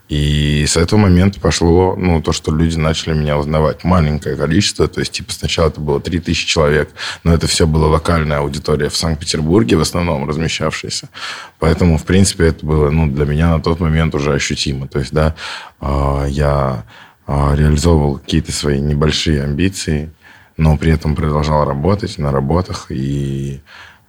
И 0.08 0.66
с 0.68 0.78
этого 0.78 1.00
момента 1.00 1.40
пошло, 1.40 1.96
ну, 1.98 2.22
то, 2.22 2.32
что 2.32 2.56
люди 2.56 2.78
начали 2.78 3.14
меня 3.14 3.40
узнавать. 3.40 3.84
Маленькое 3.84 4.36
количество, 4.36 4.88
то 4.88 5.00
есть, 5.00 5.14
типа, 5.14 5.34
сначала 5.34 5.70
это 5.70 5.82
было 5.82 6.00
3000 6.00 6.46
человек, 6.46 6.92
но 7.24 7.34
это 7.34 7.48
все 7.48 7.66
была 7.66 7.88
локальная 7.88 8.38
аудитория 8.38 8.90
в 8.90 8.96
Санкт-Петербурге, 8.96 9.78
в 9.78 9.82
основном 9.82 10.30
размещавшаяся. 10.30 11.10
Поэтому, 11.58 11.98
в 11.98 12.04
принципе, 12.04 12.48
это 12.48 12.64
было, 12.64 12.92
ну, 12.92 13.08
для 13.08 13.26
меня 13.26 13.50
на 13.50 13.62
тот 13.62 13.80
момент 13.80 14.14
уже 14.14 14.34
ощутимо. 14.34 14.88
То 14.88 15.00
есть, 15.00 15.12
да, 15.12 15.34
а, 15.80 16.26
я 16.26 16.86
а, 17.26 17.56
реализовывал 17.56 18.20
какие-то 18.20 18.52
свои 18.52 18.80
небольшие 18.80 19.44
амбиции, 19.44 20.12
но 20.56 20.78
при 20.78 20.92
этом 20.92 21.16
продолжал 21.16 21.66
работать 21.66 22.20
на 22.20 22.32
работах 22.32 22.88
и 22.90 23.62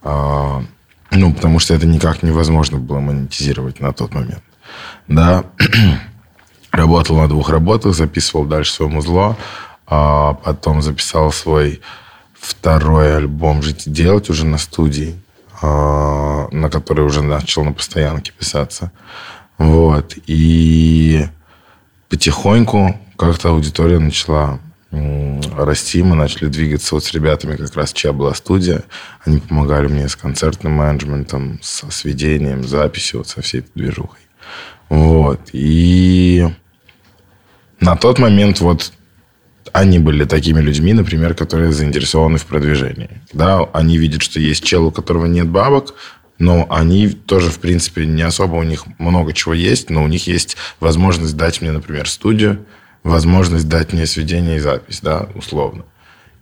а, 0.03 0.63
ну, 1.09 1.33
потому 1.33 1.57
что 1.57 1.73
это 1.73 1.87
никак 1.87 2.21
невозможно 2.21 2.77
было 2.77 2.99
монетизировать 2.99 3.79
на 3.79 3.93
тот 3.93 4.13
момент 4.13 4.43
да, 5.07 5.45
работал 6.71 7.17
на 7.17 7.27
двух 7.27 7.49
работах, 7.49 7.95
записывал 7.95 8.45
дальше 8.45 8.73
свое 8.73 8.91
музло, 8.91 9.37
а 9.85 10.33
потом 10.33 10.81
записал 10.81 11.31
свой 11.31 11.81
второй 12.39 13.17
альбом 13.17 13.63
«Жить 13.63 13.87
и 13.87 13.89
делать» 13.89 14.29
уже 14.29 14.45
на 14.45 14.57
студии, 14.57 15.19
а, 15.61 16.47
на 16.51 16.69
который 16.69 17.05
уже 17.05 17.21
начал 17.21 17.63
на 17.63 17.73
постоянке 17.73 18.31
писаться. 18.31 18.91
Вот. 19.57 20.15
И 20.27 21.27
потихоньку 22.09 22.99
как-то 23.17 23.49
аудитория 23.49 23.99
начала 23.99 24.59
расти, 24.91 26.01
мы 26.01 26.15
начали 26.15 26.47
двигаться 26.47 26.95
вот 26.95 27.03
с 27.03 27.13
ребятами, 27.13 27.55
как 27.55 27.75
раз 27.75 27.91
чья 27.91 28.13
была 28.13 28.33
студия. 28.33 28.83
Они 29.25 29.39
помогали 29.39 29.87
мне 29.87 30.07
с 30.07 30.15
концертным 30.15 30.73
менеджментом, 30.73 31.59
со 31.61 31.91
сведением, 31.91 32.65
записью, 32.65 33.19
вот 33.19 33.27
со 33.27 33.41
всей 33.41 33.59
этой 33.59 33.71
движухой. 33.75 34.19
Вот. 34.89 35.41
И 35.53 36.47
на 37.79 37.95
тот 37.95 38.19
момент 38.19 38.59
вот 38.59 38.91
они 39.73 39.99
были 39.99 40.25
такими 40.25 40.59
людьми, 40.59 40.93
например, 40.93 41.33
которые 41.33 41.71
заинтересованы 41.71 42.37
в 42.37 42.45
продвижении. 42.45 43.21
Да, 43.33 43.67
они 43.73 43.97
видят, 43.97 44.21
что 44.21 44.39
есть 44.39 44.63
чел, 44.63 44.85
у 44.85 44.91
которого 44.91 45.25
нет 45.25 45.47
бабок, 45.47 45.93
но 46.39 46.67
они 46.69 47.09
тоже, 47.09 47.49
в 47.49 47.59
принципе, 47.59 48.05
не 48.05 48.21
особо 48.21 48.55
у 48.55 48.63
них 48.63 48.85
много 48.97 49.33
чего 49.33 49.53
есть, 49.53 49.89
но 49.89 50.03
у 50.03 50.07
них 50.07 50.27
есть 50.27 50.57
возможность 50.79 51.35
дать 51.35 51.61
мне, 51.61 51.71
например, 51.71 52.07
студию, 52.07 52.65
возможность 53.03 53.67
дать 53.67 53.93
мне 53.93 54.05
сведение 54.05 54.57
и 54.57 54.59
запись, 54.59 54.99
да, 55.01 55.27
условно. 55.35 55.83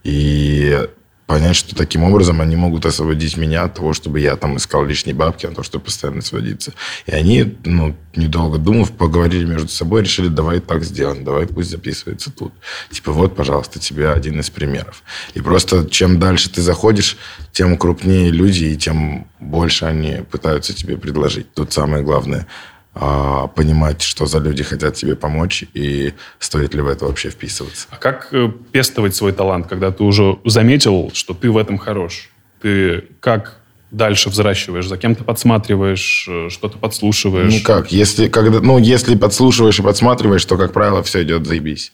И 0.04 0.88
понять, 1.26 1.56
что 1.56 1.76
таким 1.76 2.04
образом 2.04 2.42
они 2.42 2.56
могут 2.56 2.86
освободить 2.86 3.38
меня 3.38 3.64
от 3.64 3.76
того, 3.76 3.94
чтобы 3.94 4.20
я 4.20 4.36
там 4.36 4.58
искал 4.58 4.86
лишние 4.86 5.16
бабки, 5.16 5.46
а 5.46 5.52
то, 5.52 5.64
чтобы 5.64 5.86
постоянно 5.86 6.22
сводиться. 6.22 6.74
И 7.06 7.12
они, 7.12 7.58
ну, 7.66 7.96
недолго 8.16 8.58
думав, 8.58 8.92
поговорили 8.92 9.46
между 9.46 9.70
собой, 9.70 10.04
решили, 10.04 10.28
давай 10.28 10.60
так 10.60 10.84
сделаем, 10.84 11.24
давай 11.24 11.48
пусть 11.48 11.72
записывается 11.72 12.32
тут. 12.32 12.54
Типа, 12.92 13.12
вот, 13.12 13.36
пожалуйста, 13.36 13.80
тебе 13.80 14.10
один 14.10 14.40
из 14.40 14.50
примеров. 14.50 15.04
И 15.34 15.42
просто 15.42 15.90
чем 15.90 16.20
дальше 16.20 16.50
ты 16.50 16.62
заходишь, 16.62 17.18
тем 17.52 17.78
крупнее 17.78 18.30
люди, 18.30 18.66
и 18.66 18.78
тем 18.78 19.28
больше 19.40 19.86
они 19.86 20.24
пытаются 20.30 20.74
тебе 20.74 20.98
предложить. 20.98 21.52
Тут 21.54 21.74
самое 21.74 22.04
главное– 22.04 22.48
понимать, 22.96 24.02
что 24.02 24.26
за 24.26 24.40
люди 24.40 24.64
хотят 24.64 24.96
тебе 24.96 25.16
помочь 25.16 25.66
и 25.74 26.14
стоит 26.40 26.74
ли 26.74 26.82
в 26.82 26.88
это 26.88 27.06
вообще 27.06 27.30
вписываться. 27.30 27.88
А 27.90 27.98
как 27.98 28.30
э, 28.32 28.50
пестовать 28.72 29.16
свой 29.16 29.34
талант, 29.34 29.68
когда 29.68 29.92
ты 29.92 30.04
уже 30.04 30.38
заметил, 30.46 31.12
что 31.14 31.34
ты 31.34 31.52
в 31.52 31.58
этом 31.58 31.78
хорош? 31.78 32.30
Ты 32.62 33.10
как 33.20 33.60
дальше 33.92 34.30
взращиваешь, 34.30 34.88
за 34.88 34.98
кем-то 34.98 35.24
подсматриваешь, 35.24 36.28
э, 36.30 36.50
что-то 36.50 36.78
подслушиваешь? 36.78 37.54
Никак. 37.54 37.92
Если, 37.92 38.28
когда, 38.30 38.62
ну, 38.62 38.78
если 38.78 39.16
подслушиваешь 39.16 39.80
и 39.80 39.82
подсматриваешь, 39.82 40.46
то, 40.46 40.58
как 40.58 40.72
правило, 40.72 41.04
все 41.04 41.24
идет 41.24 41.46
заебись. 41.46 41.92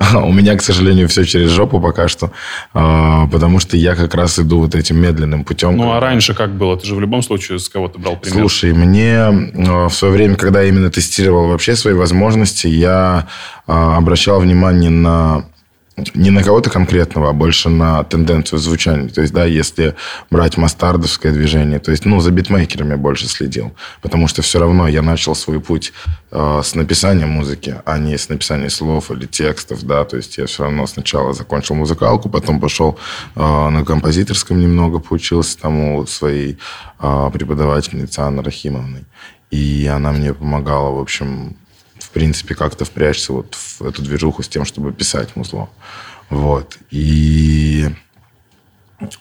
У 0.14 0.32
меня, 0.32 0.56
к 0.56 0.62
сожалению, 0.62 1.08
все 1.08 1.24
через 1.24 1.50
жопу 1.50 1.80
пока 1.80 2.08
что, 2.08 2.32
а, 2.72 3.26
потому 3.26 3.60
что 3.60 3.76
я 3.76 3.94
как 3.94 4.14
раз 4.14 4.38
иду 4.38 4.60
вот 4.60 4.74
этим 4.74 4.96
медленным 5.00 5.44
путем. 5.44 5.76
Ну, 5.76 5.92
а 5.92 6.00
раньше 6.00 6.34
как 6.34 6.56
было? 6.56 6.76
Ты 6.76 6.86
же 6.86 6.94
в 6.94 7.00
любом 7.00 7.22
случае 7.22 7.58
с 7.58 7.68
кого-то 7.68 7.98
брал 7.98 8.16
пример. 8.16 8.40
Слушай, 8.40 8.72
мне 8.72 9.16
а, 9.16 9.88
в 9.88 9.94
свое 9.94 10.14
время, 10.14 10.36
когда 10.36 10.62
я 10.62 10.68
именно 10.68 10.90
тестировал 10.90 11.48
вообще 11.48 11.76
свои 11.76 11.94
возможности, 11.94 12.66
я 12.66 13.28
а, 13.66 13.96
обращал 13.96 14.40
внимание 14.40 14.90
на 14.90 15.44
не 16.14 16.30
на 16.30 16.42
кого-то 16.42 16.70
конкретного, 16.70 17.30
а 17.30 17.32
больше 17.32 17.68
на 17.68 18.04
тенденцию 18.04 18.58
звучания. 18.58 19.08
То 19.08 19.20
есть, 19.20 19.32
да, 19.32 19.44
если 19.44 19.94
брать 20.30 20.56
мастардовское 20.56 21.32
движение, 21.32 21.78
то 21.78 21.90
есть, 21.90 22.04
ну, 22.04 22.20
за 22.20 22.30
битмейкерами 22.30 22.94
больше 22.94 23.28
следил. 23.28 23.72
Потому 24.02 24.28
что 24.28 24.42
все 24.42 24.58
равно 24.58 24.88
я 24.88 25.02
начал 25.02 25.34
свой 25.34 25.60
путь 25.60 25.92
э, 26.30 26.60
с 26.62 26.74
написания 26.74 27.26
музыки, 27.26 27.76
а 27.84 27.98
не 27.98 28.16
с 28.16 28.28
написания 28.28 28.70
слов 28.70 29.10
или 29.10 29.26
текстов, 29.26 29.82
да. 29.82 30.04
То 30.04 30.16
есть, 30.16 30.38
я 30.38 30.46
все 30.46 30.64
равно 30.64 30.86
сначала 30.86 31.32
закончил 31.32 31.74
музыкалку, 31.74 32.28
потом 32.28 32.60
пошел 32.60 32.98
э, 33.36 33.40
на 33.40 33.84
композиторском 33.84 34.60
немного 34.60 34.98
поучился 34.98 35.58
там 35.58 35.94
у 35.94 36.06
своей 36.06 36.58
э, 36.98 37.30
преподавательницы 37.32 38.20
Анны 38.20 38.42
Рахимовны. 38.42 39.04
И 39.50 39.90
она 39.92 40.12
мне 40.12 40.32
помогала, 40.32 40.94
в 40.94 41.00
общем, 41.00 41.56
в 42.10 42.12
принципе, 42.12 42.56
как-то 42.56 42.84
впрячься 42.84 43.32
вот 43.32 43.54
в 43.54 43.82
эту 43.82 44.02
движуху 44.02 44.42
с 44.42 44.48
тем, 44.48 44.64
чтобы 44.64 44.92
писать 44.92 45.36
музло. 45.36 45.70
Вот. 46.28 46.76
И 46.90 47.88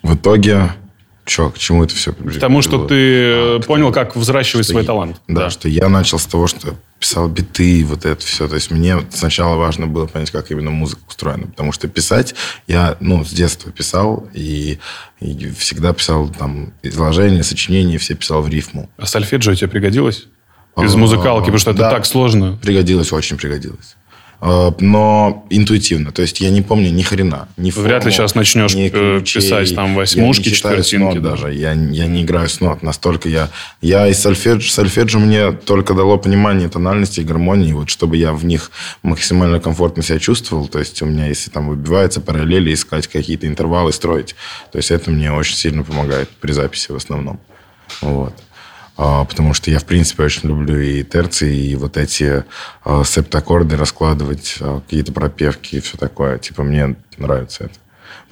в 0.02 0.16
итоге 0.16 0.72
Че, 1.30 1.52
к 1.52 1.60
чему 1.60 1.84
это 1.84 1.94
все 1.94 2.12
прибежит? 2.12 2.42
Потому 2.42 2.64
что 2.64 2.88
ты 2.88 2.96
а, 2.98 3.60
понял, 3.60 3.92
как 3.92 4.16
взращивать 4.16 4.66
свой 4.66 4.82
я, 4.82 4.88
талант. 4.88 5.22
Да, 5.28 5.42
да, 5.42 5.50
что 5.52 5.70
я 5.70 5.88
начал 5.88 6.18
с 6.18 6.26
того, 6.26 6.48
что 6.48 6.76
писал 7.00 7.30
биты, 7.30 7.86
вот 7.86 8.04
это 8.04 8.26
все. 8.26 8.48
То 8.48 8.56
есть 8.56 8.72
мне 8.72 8.98
сначала 9.12 9.56
важно 9.56 9.86
было 9.86 10.08
понять, 10.08 10.32
как 10.32 10.50
именно 10.50 10.72
музыка 10.72 11.02
устроена. 11.08 11.46
Потому 11.46 11.72
что 11.72 11.88
писать 11.88 12.34
я, 12.66 12.98
ну, 13.00 13.24
с 13.24 13.30
детства 13.30 13.72
писал, 13.72 14.28
и, 14.34 14.80
и 15.20 15.52
всегда 15.52 15.94
писал 15.94 16.30
там 16.30 16.74
изложения, 16.82 17.44
сочинения, 17.44 18.00
все 18.00 18.16
писал 18.16 18.42
в 18.42 18.50
рифму. 18.50 18.90
А 18.98 19.06
сольфеджио 19.06 19.54
тебе 19.54 19.68
пригодилось? 19.68 20.26
Из 20.84 20.96
музыкалки, 20.96 21.46
потому 21.46 21.60
что 21.60 21.72
это 21.72 21.80
да, 21.80 21.92
так 21.92 22.06
сложно. 22.06 22.58
Пригодилось, 22.62 23.12
очень 23.12 23.38
пригодилось. 23.38 23.96
А, 24.42 24.74
но 24.80 25.46
интуитивно. 25.50 26.12
То 26.12 26.22
есть 26.22 26.40
я 26.40 26.50
не 26.50 26.62
помню 26.62 26.92
ни 26.92 27.02
хрена. 27.02 27.50
Ни 27.58 27.72
форму, 27.72 27.90
Вряд 27.90 28.06
ли 28.06 28.12
сейчас 28.12 28.36
начнешь 28.36 28.74
э, 28.74 28.90
ключей. 28.90 29.42
писать 29.42 29.76
там 29.76 29.96
восьмушки, 29.96 30.50
четвертинки. 30.50 31.04
Нот 31.04 31.22
да. 31.22 31.30
даже. 31.32 31.54
Я, 31.54 31.74
я 31.74 32.08
не 32.08 32.24
играю 32.24 32.48
с 32.48 32.62
нот. 32.62 32.82
Настолько 32.82 33.28
я... 33.28 33.50
Я 33.82 34.08
из 34.08 34.20
сольфеджи... 34.20 34.72
Сольфеджи 34.72 35.20
мне 35.20 35.52
только 35.52 35.94
дало 35.94 36.18
понимание 36.18 36.70
тональности 36.70 37.20
и 37.20 37.24
гармонии. 37.24 37.74
Вот 37.74 37.90
чтобы 37.90 38.16
я 38.16 38.32
в 38.32 38.46
них 38.46 38.72
максимально 39.04 39.60
комфортно 39.60 40.04
себя 40.04 40.20
чувствовал. 40.20 40.68
То 40.70 40.80
есть 40.80 41.02
у 41.02 41.06
меня, 41.06 41.28
если 41.28 41.52
там 41.52 41.68
выбивается 41.68 42.22
параллели, 42.22 42.74
искать 42.74 43.08
какие-то 43.08 43.46
интервалы, 43.46 43.92
строить. 43.92 44.36
То 44.72 44.78
есть 44.78 44.92
это 44.92 45.12
мне 45.12 45.34
очень 45.34 45.56
сильно 45.56 45.84
помогает 45.84 46.30
при 46.30 46.54
записи 46.54 46.92
в 46.92 46.96
основном. 46.96 47.42
Вот. 48.02 48.34
А, 49.02 49.24
потому 49.24 49.54
что 49.54 49.72
я, 49.72 49.80
в 49.80 49.86
принципе, 49.86 50.24
очень 50.24 50.50
люблю 50.50 50.78
и 50.78 51.04
терции, 51.04 51.56
и 51.56 51.76
вот 51.78 51.96
эти 51.96 52.44
а, 52.84 53.06
септаккорды 53.06 53.78
раскладывать, 53.78 54.58
а, 54.60 54.82
какие-то 54.82 55.14
пропевки 55.14 55.78
и 55.78 55.80
все 55.80 55.98
такое. 55.98 56.38
Типа, 56.38 56.64
мне 56.64 56.98
нравится 57.18 57.64
это. 57.64 57.76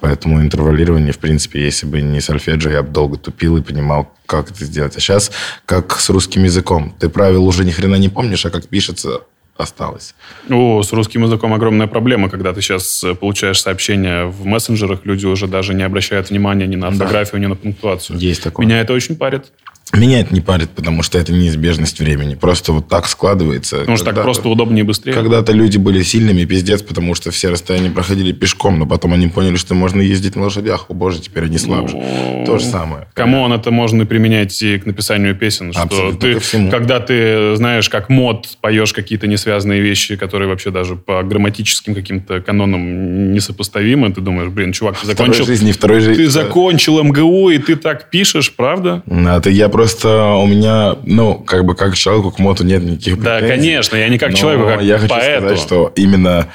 Поэтому 0.00 0.42
интервалирование, 0.42 1.14
в 1.14 1.18
принципе, 1.20 1.64
если 1.64 1.86
бы 1.86 2.02
не 2.02 2.20
сольфеджио, 2.20 2.70
я 2.70 2.82
бы 2.82 2.90
долго 2.90 3.16
тупил 3.16 3.56
и 3.56 3.62
понимал, 3.62 4.12
как 4.26 4.50
это 4.50 4.62
сделать. 4.66 4.94
А 4.94 5.00
сейчас, 5.00 5.30
как 5.64 5.98
с 5.98 6.10
русским 6.10 6.44
языком. 6.44 6.94
Ты 6.98 7.08
правил 7.08 7.46
уже 7.46 7.64
ни 7.64 7.70
хрена 7.70 7.96
не 7.96 8.10
помнишь, 8.10 8.44
а 8.44 8.50
как 8.50 8.68
пишется, 8.68 9.22
осталось. 9.56 10.14
О, 10.50 10.82
с 10.82 10.92
русским 10.92 11.24
языком 11.24 11.54
огромная 11.54 11.86
проблема, 11.86 12.28
когда 12.28 12.52
ты 12.52 12.60
сейчас 12.60 13.02
э, 13.02 13.14
получаешь 13.14 13.60
сообщения 13.60 14.26
в 14.26 14.44
мессенджерах, 14.44 15.00
люди 15.04 15.24
уже 15.24 15.46
даже 15.46 15.72
не 15.72 15.82
обращают 15.82 16.28
внимания 16.28 16.66
ни 16.66 16.76
на 16.76 16.88
орфографию, 16.88 17.40
да. 17.40 17.46
ни 17.46 17.46
на 17.46 17.56
пунктуацию. 17.56 18.18
Есть 18.18 18.42
такое. 18.42 18.66
Меня 18.66 18.80
это 18.80 18.92
очень 18.92 19.16
парит. 19.16 19.46
Меня 19.92 20.20
это 20.20 20.34
не 20.34 20.40
парит, 20.40 20.70
потому 20.70 21.02
что 21.02 21.18
это 21.18 21.32
неизбежность 21.32 21.98
времени. 21.98 22.34
Просто 22.34 22.72
вот 22.72 22.88
так 22.88 23.08
складывается. 23.08 23.78
Потому 23.78 23.96
что 23.96 24.06
так 24.06 24.22
просто 24.22 24.48
удобнее 24.48 24.80
и 24.80 24.86
быстрее. 24.86 25.12
Когда-то 25.12 25.52
люди 25.52 25.78
были 25.78 26.02
сильными, 26.02 26.44
пиздец, 26.44 26.82
потому 26.82 27.14
что 27.14 27.30
все 27.30 27.50
расстояния 27.50 27.90
проходили 27.90 28.32
пешком, 28.32 28.78
но 28.78 28.86
потом 28.86 29.14
они 29.14 29.28
поняли, 29.28 29.56
что 29.56 29.74
можно 29.74 30.00
ездить 30.00 30.36
на 30.36 30.44
лошадях. 30.44 30.86
О 30.88 30.94
боже, 30.94 31.20
теперь 31.20 31.44
они 31.44 31.58
слабже. 31.58 31.96
Ну, 31.96 32.44
То 32.46 32.58
же 32.58 32.64
самое. 32.64 33.08
Кому 33.14 33.40
он 33.40 33.52
это 33.52 33.70
можно 33.70 34.04
применять 34.06 34.60
и 34.62 34.78
к 34.78 34.86
написанию 34.86 35.34
песен. 35.34 35.72
Что 35.72 35.82
Абсолютно 35.82 36.20
ты, 36.20 36.34
ко 36.34 36.40
всему. 36.40 36.70
Когда 36.70 37.00
ты 37.00 37.56
знаешь, 37.56 37.88
как 37.88 38.08
мод, 38.08 38.58
поешь 38.60 38.92
какие-то 38.92 39.26
несвязанные 39.26 39.80
вещи, 39.80 40.16
которые 40.16 40.48
вообще 40.48 40.70
даже 40.70 40.96
по 40.96 41.22
грамматическим 41.22 41.94
каким-то 41.94 42.40
канонам 42.40 43.32
несопоставимы, 43.32 44.12
ты 44.12 44.20
думаешь, 44.20 44.50
блин, 44.50 44.72
чувак, 44.72 44.98
ты 44.98 45.06
закончил... 45.06 45.44
Второй 45.44 45.56
жизни, 45.56 45.72
второй 45.72 46.00
жизни. 46.00 46.24
Ты 46.24 46.30
закончил 46.30 47.02
МГУ, 47.02 47.50
и 47.50 47.58
ты 47.58 47.76
так 47.76 48.10
пишешь, 48.10 48.52
правда? 48.54 49.02
Это 49.06 49.50
я 49.50 49.68
просто 49.78 50.34
у 50.34 50.46
меня, 50.48 50.96
ну, 51.04 51.36
как 51.36 51.64
бы 51.64 51.76
как 51.76 51.94
человеку 51.94 52.32
к 52.32 52.40
моту 52.40 52.64
нет 52.64 52.82
никаких 52.82 53.14
претензий. 53.14 53.40
Да, 53.40 53.48
конечно, 53.48 53.96
я 53.96 54.08
не 54.08 54.18
как 54.18 54.34
человеку, 54.34 54.66
как 54.66 54.82
я 54.82 54.98
хочу 54.98 55.14
поэту. 55.14 55.40
сказать, 55.40 55.60
что 55.60 55.92
именно 55.94 56.48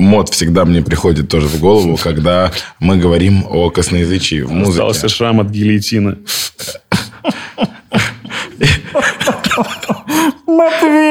мод 0.00 0.28
всегда 0.30 0.64
мне 0.64 0.82
приходит 0.82 1.28
тоже 1.28 1.46
в 1.46 1.60
голову, 1.60 1.96
когда 1.96 2.50
мы 2.80 2.96
говорим 2.96 3.44
о 3.48 3.70
косноязычии 3.70 4.40
в 4.40 4.50
музыке. 4.50 4.82
Остался 4.82 5.08
шрам 5.08 5.38
от 5.38 5.50
гильотины. 5.50 6.16
Матвей! 10.44 11.07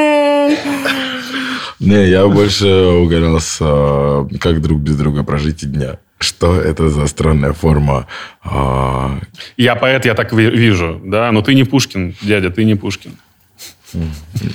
Не, 1.88 2.08
я 2.08 2.26
больше 2.28 2.66
угорел 2.66 3.40
с 3.40 3.58
э, 3.60 4.38
как 4.38 4.60
друг 4.60 4.78
без 4.80 4.96
друга 4.96 5.22
прожить 5.22 5.62
и 5.62 5.66
дня 5.66 5.98
что 6.20 6.60
это 6.60 6.88
за 6.88 7.06
странная 7.06 7.52
форма? 7.52 8.06
А... 8.42 9.18
Я 9.56 9.76
поэт, 9.76 10.04
я 10.04 10.14
так 10.14 10.32
вижу, 10.32 11.00
да, 11.04 11.30
но 11.32 11.42
ты 11.42 11.54
не 11.54 11.64
Пушкин, 11.64 12.14
дядя, 12.20 12.50
ты 12.50 12.64
не 12.64 12.74
Пушкин. 12.74 13.12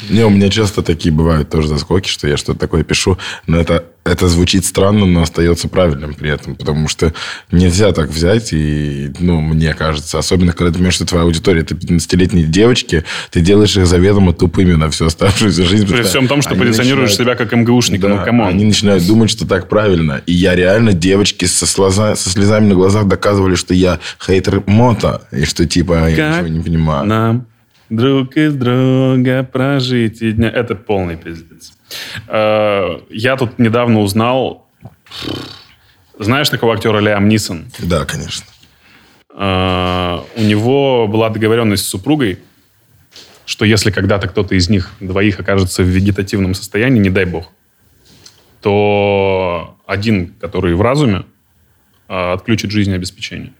Не, 0.09 0.25
у 0.25 0.29
меня 0.29 0.49
часто 0.49 0.81
такие 0.83 1.13
бывают 1.13 1.49
тоже 1.49 1.67
заскоки, 1.67 2.07
что 2.07 2.27
я 2.27 2.37
что-то 2.37 2.59
такое 2.59 2.83
пишу, 2.83 3.17
но 3.47 3.59
это 3.59 3.85
это 4.05 4.27
звучит 4.27 4.65
странно, 4.65 5.05
но 5.05 5.21
остается 5.21 5.69
правильным 5.69 6.13
при 6.13 6.29
этом, 6.29 6.55
потому 6.55 6.87
что 6.87 7.13
нельзя 7.51 7.91
так 7.93 8.09
взять 8.09 8.51
и, 8.51 9.11
ну, 9.19 9.39
мне 9.39 9.73
кажется, 9.73 10.19
особенно 10.19 10.51
когда 10.51 10.71
ты 10.71 10.73
понимаешь, 10.73 10.95
что 10.95 11.05
твоя 11.05 11.23
аудитория 11.23 11.61
это 11.61 11.73
15-летние 11.73 12.45
девочки, 12.45 13.05
ты 13.31 13.39
делаешь 13.39 13.77
их 13.77 13.87
заведомо 13.87 14.33
тупыми 14.33 14.73
на 14.73 14.89
всю 14.89 15.05
оставшуюся 15.05 15.63
жизнь. 15.63 15.87
При 15.87 16.03
всем 16.03 16.27
том, 16.27 16.41
что 16.41 16.55
позиционируешь 16.55 17.11
начинают... 17.11 17.37
себя 17.37 17.45
как 17.45 17.53
МГУшник, 17.53 18.01
да, 18.01 18.09
ну, 18.09 18.25
come 18.25 18.39
on. 18.39 18.49
Они 18.49 18.65
начинают 18.65 19.05
думать, 19.07 19.29
что 19.29 19.47
так 19.47 19.69
правильно. 19.69 20.21
И 20.25 20.33
я 20.33 20.55
реально 20.55 20.91
девочки 20.91 21.45
со, 21.45 21.65
слеза... 21.65 22.15
со 22.15 22.29
слезами 22.29 22.67
на 22.67 22.75
глазах 22.75 23.07
доказывали, 23.07 23.55
что 23.55 23.73
я 23.73 23.99
хейтер 24.23 24.63
Мота, 24.65 25.21
и 25.31 25.45
что 25.45 25.65
типа 25.65 25.93
как 25.93 26.17
я 26.17 26.31
ничего 26.41 26.47
не 26.49 26.61
понимаю. 26.61 27.05
нам 27.05 27.47
друг 27.95 28.37
из 28.37 28.53
друга 28.53 29.43
прожить 29.43 30.21
и 30.21 30.31
дня... 30.31 30.49
Это 30.49 30.75
полный 30.75 31.15
пиздец. 31.15 31.73
Э, 32.27 32.99
я 33.09 33.37
тут 33.37 33.59
недавно 33.59 33.99
узнал... 33.99 34.67
Знаешь 36.19 36.49
такого 36.49 36.73
актера 36.73 36.99
Лиам 36.99 37.27
Нисон? 37.27 37.65
Да, 37.79 38.05
конечно. 38.05 38.45
Э, 39.35 40.19
у 40.35 40.41
него 40.41 41.07
была 41.07 41.29
договоренность 41.29 41.85
с 41.85 41.89
супругой, 41.89 42.39
что 43.45 43.65
если 43.65 43.91
когда-то 43.91 44.27
кто-то 44.27 44.55
из 44.55 44.69
них 44.69 44.91
двоих 44.99 45.39
окажется 45.39 45.83
в 45.83 45.87
вегетативном 45.87 46.53
состоянии, 46.53 46.99
не 46.99 47.09
дай 47.09 47.25
бог, 47.25 47.51
то 48.61 49.77
один, 49.85 50.33
который 50.39 50.73
в 50.75 50.81
разуме, 50.81 51.25
а, 52.07 52.33
отключит 52.33 52.71
жизнеобеспечение. 52.71 53.53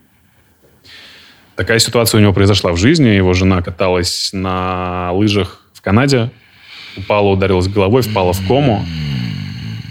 Такая 1.56 1.78
ситуация 1.78 2.18
у 2.18 2.22
него 2.22 2.32
произошла 2.32 2.72
в 2.72 2.76
жизни. 2.76 3.08
Его 3.08 3.32
жена 3.32 3.62
каталась 3.62 4.30
на 4.32 5.12
лыжах 5.12 5.60
в 5.72 5.82
Канаде, 5.82 6.30
упала, 6.96 7.28
ударилась 7.28 7.68
головой, 7.68 8.02
впала 8.02 8.32
в 8.32 8.46
кому. 8.46 8.84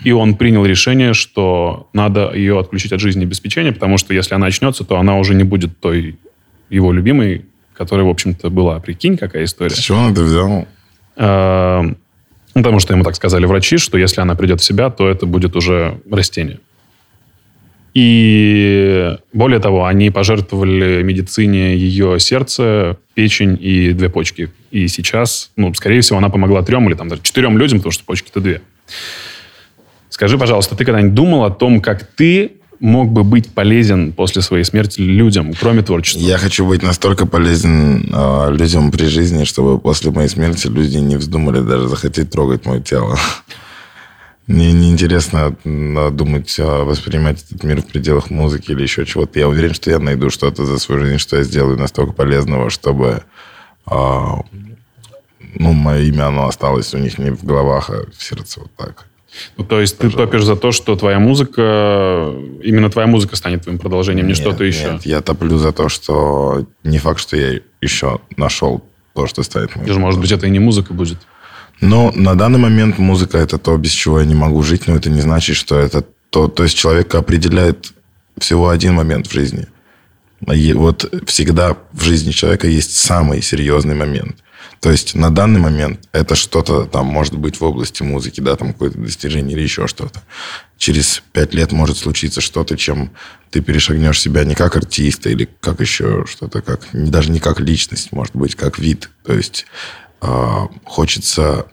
И 0.03 0.11
он 0.11 0.36
принял 0.36 0.66
решение, 0.66 1.14
что 1.14 1.88
надо 1.93 2.34
ее 2.34 2.59
отключить 2.59 2.91
от 2.91 2.99
жизнеобеспечения, 2.99 3.72
потому 3.72 3.97
что 3.97 4.14
если 4.14 4.36
она 4.36 4.47
очнется, 4.47 4.84
то 4.84 4.97
она 4.97 5.18
уже 5.18 5.34
не 5.34 5.43
будет 5.43 5.80
той 5.80 6.20
его 6.70 6.91
любимой, 6.91 7.45
которая, 7.74 8.05
в 8.05 8.09
общем-то, 8.09 8.49
была. 8.49 8.80
Прикинь, 8.80 9.18
какая 9.18 9.45
история. 9.45 9.76
С 9.76 9.80
чего 9.80 9.99
он 9.99 10.11
это 10.11 10.24
взял? 10.24 10.68
А, 11.16 11.84
ну, 11.84 11.95
потому 12.61 12.80
что 12.80 12.93
ему 12.93 13.03
так 13.03 13.16
сказали 13.16 13.45
врачи, 13.45 13.78
что 13.78 13.97
если 13.97 14.20
она 14.20 14.36
придет 14.36 14.59
в 14.59 14.64
себя, 14.64 14.89
то 14.89 15.07
это 15.07 15.26
будет 15.26 15.55
уже 15.55 16.01
растение. 16.11 16.59
И 17.94 19.18
более 19.34 19.60
того, 19.60 19.86
они 19.86 20.10
пожертвовали 20.10 21.04
медицине 21.04 21.76
ее 21.76 22.20
сердце, 22.20 22.98
печень 23.14 23.58
и 23.60 23.91
две 23.94 24.10
почки. 24.10 24.50
И 24.72 24.88
сейчас, 24.88 25.52
ну, 25.56 25.74
скорее 25.76 26.02
всего, 26.02 26.18
она 26.18 26.30
помогла 26.30 26.64
трем 26.64 26.88
или 26.88 26.96
там 26.96 27.08
даже 27.08 27.22
четырем 27.22 27.58
людям, 27.58 27.80
потому 27.80 27.91
что 27.91 28.04
почки-то 28.04 28.39
две. 28.39 28.62
Скажи, 30.10 30.38
пожалуйста, 30.38 30.76
ты 30.76 30.86
когда-нибудь 30.86 31.14
думал 31.14 31.44
о 31.44 31.52
том, 31.52 31.82
как 31.82 32.04
ты 32.04 32.54
мог 32.80 33.12
бы 33.12 33.24
быть 33.24 33.52
полезен 33.52 34.12
после 34.12 34.41
своей 34.41 34.64
смерти 34.64 35.00
людям, 35.00 35.54
кроме 35.60 35.84
творчества? 35.84 36.20
Я 36.20 36.38
хочу 36.38 36.66
быть 36.66 36.84
настолько 36.84 37.26
полезен 37.26 38.10
э, 38.14 38.52
людям 38.52 38.91
при 38.91 39.06
жизни, 39.06 39.46
чтобы 39.46 39.80
после 39.80 40.12
моей 40.12 40.28
смерти 40.28 40.68
люди 40.68 40.98
не 40.98 41.16
вздумали 41.16 41.62
даже 41.62 41.88
захотеть 41.88 42.30
трогать 42.32 42.66
мое 42.66 42.82
тело. 42.82 43.18
Мне 44.48 44.74
неинтересно 44.74 45.56
думать, 45.64 46.56
а, 46.60 46.84
воспринимать 46.84 47.44
этот 47.44 47.64
мир 47.64 47.82
в 47.82 47.88
пределах 47.88 48.30
музыки 48.30 48.72
или 48.72 48.82
еще 48.82 49.06
чего-то. 49.06 49.39
Я 49.39 49.48
уверен, 49.48 49.74
что 49.74 49.89
я 49.89 50.00
найду 50.00 50.30
что-то 50.30 50.66
за 50.66 50.80
свою 50.80 51.02
жизнь, 51.02 51.18
что 51.18 51.38
я 51.38 51.44
сделаю 51.44 51.78
настолько 51.78 52.12
полезного, 52.12 52.70
чтобы 52.70 53.24
а, 53.86 54.41
ну, 55.56 55.74
мое 55.74 56.02
имя, 56.04 56.28
оно 56.28 56.48
осталось 56.48 56.94
у 56.94 56.98
них 56.98 57.18
не 57.18 57.32
в 57.32 57.44
головах, 57.44 57.89
а 57.89 58.06
в 58.12 58.22
сердце 58.22 58.62
вот 58.62 58.72
так. 58.76 59.08
Ну, 59.58 59.64
то 59.64 59.82
есть 59.82 59.98
Пожалуйста. 59.98 60.20
ты 60.20 60.26
топишь 60.26 60.46
за 60.46 60.56
то, 60.56 60.72
что 60.72 60.96
твоя 60.96 61.20
музыка, 61.20 62.32
именно 62.62 62.89
твоя 62.89 63.08
музыка 63.08 63.36
станет 63.36 63.64
твоим 63.64 63.80
продолжением, 63.80 64.28
не 64.28 64.36
что-то 64.36 64.64
еще? 64.64 64.94
Нет, 64.94 65.06
я 65.06 65.22
топлю 65.22 65.58
за 65.58 65.72
то, 65.72 65.89
что 65.89 66.68
не 66.84 67.00
факт, 67.00 67.20
что 67.20 67.36
я 67.36 67.60
еще 67.82 68.20
нашел 68.38 68.84
то, 69.14 69.26
что 69.28 69.44
станет 69.44 69.76
моим. 69.76 69.88
Даже, 69.88 70.00
может 70.00 70.20
быть, 70.20 70.32
это 70.32 70.48
и 70.48 70.50
не 70.50 70.60
музыка 70.60 70.94
будет. 70.94 71.18
Но 71.82 72.11
на 72.15 72.36
данный 72.36 72.59
момент 72.59 72.97
музыка 72.97 73.38
это 73.38 73.57
то, 73.57 73.78
без 73.78 73.91
чего 73.91 74.19
я 74.19 74.26
не 74.26 74.36
могу 74.36 74.63
жить, 74.63 74.88
но 74.88 74.95
это 74.95 75.09
не 75.09 75.21
значит, 75.21 75.55
что 75.55 75.78
это 75.78 76.05
то. 76.30 76.47
То 76.47 76.63
есть 76.63 76.78
человек 76.78 77.13
определяет 77.15 77.93
всего 78.38 78.69
один 78.69 78.95
момент 78.95 79.28
в 79.28 79.34
жизни. 79.34 79.67
И 80.51 80.74
вот 80.74 81.11
всегда 81.28 81.78
в 81.91 82.03
жизни 82.03 82.32
человека 82.32 82.67
есть 82.67 82.97
самый 82.97 83.41
серьезный 83.41 83.95
момент. 83.95 84.38
То 84.84 84.91
есть 84.91 85.15
на 85.15 85.30
данный 85.30 85.61
момент 85.61 86.09
это 86.11 86.36
что-то 86.36 86.84
там 86.86 87.05
может 87.05 87.38
быть 87.38 87.61
в 87.61 87.63
области 87.63 88.03
музыки, 88.03 88.41
да, 88.41 88.57
там 88.57 88.74
какое-то 88.74 88.99
достижение 88.99 89.55
или 89.55 89.63
еще 89.63 89.88
что-то. 89.88 90.21
Через 90.78 91.24
пять 91.32 91.53
лет 91.53 91.71
может 91.71 91.97
случиться 91.97 92.41
что-то, 92.41 92.76
чем 92.76 93.11
ты 93.49 93.61
перешагнешь 93.61 94.19
себя 94.19 94.43
не 94.43 94.55
как 94.55 94.76
артиста 94.76 95.30
или 95.30 95.47
как 95.61 95.80
еще 95.80 96.26
что-то, 96.28 96.61
как 96.61 96.82
даже 96.91 97.32
не 97.32 97.39
как 97.39 97.61
личность, 97.61 98.11
может 98.11 98.36
быть, 98.36 98.55
как 98.55 98.78
вид. 98.78 99.09
То 99.24 99.34
есть 99.34 99.65
хочется 100.86 101.65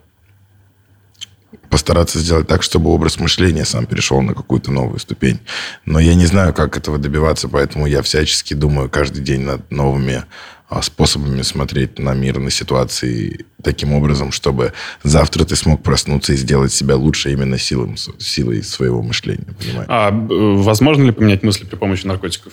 постараться 1.71 2.19
сделать 2.19 2.49
так, 2.49 2.63
чтобы 2.63 2.91
образ 2.91 3.19
мышления 3.19 3.65
сам 3.65 3.87
перешел 3.87 4.21
на 4.21 4.35
какую-то 4.35 4.73
новую 4.73 4.99
ступень. 4.99 5.39
Но 5.85 6.01
я 6.01 6.15
не 6.15 6.27
знаю, 6.27 6.53
как 6.53 6.77
этого 6.77 6.99
добиваться, 6.99 7.49
поэтому 7.49 7.87
я 7.87 8.03
всячески 8.03 8.55
думаю 8.55 8.91
каждый 8.91 9.23
день 9.23 9.43
над 9.43 9.71
новыми 9.71 10.25
а, 10.69 10.83
способами 10.83 11.43
смотреть 11.43 11.99
на 11.99 12.13
мир, 12.13 12.39
на 12.39 12.51
ситуации 12.51 13.47
таким 13.63 13.93
образом, 13.93 14.33
чтобы 14.33 14.73
завтра 15.03 15.45
ты 15.45 15.55
смог 15.57 15.83
проснуться 15.83 16.33
и 16.33 16.37
сделать 16.37 16.73
себя 16.73 16.97
лучше 16.97 17.33
именно 17.33 17.59
силой, 17.59 17.97
силой 18.19 18.63
своего 18.63 19.01
мышления. 19.03 19.55
Понимаешь? 19.59 19.87
А 19.89 20.11
возможно 20.11 21.05
ли 21.05 21.13
поменять 21.13 21.43
мысли 21.43 21.65
при 21.65 21.77
помощи 21.77 22.07
наркотиков? 22.07 22.53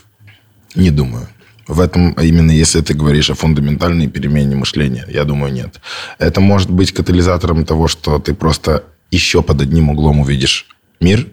Не 0.75 0.91
думаю. 0.91 1.27
В 1.67 1.81
этом, 1.81 2.11
именно 2.13 2.51
если 2.51 2.81
ты 2.81 2.93
говоришь 2.93 3.29
о 3.29 3.35
фундаментальной 3.35 4.07
перемене 4.07 4.55
мышления, 4.55 5.05
я 5.09 5.25
думаю, 5.25 5.51
нет. 5.51 5.81
Это 6.17 6.39
может 6.39 6.71
быть 6.71 6.93
катализатором 6.93 7.65
того, 7.65 7.87
что 7.87 8.19
ты 8.19 8.33
просто 8.33 8.85
еще 9.11 9.41
под 9.41 9.61
одним 9.61 9.89
углом 9.89 10.19
увидишь 10.19 10.67
мир, 10.99 11.27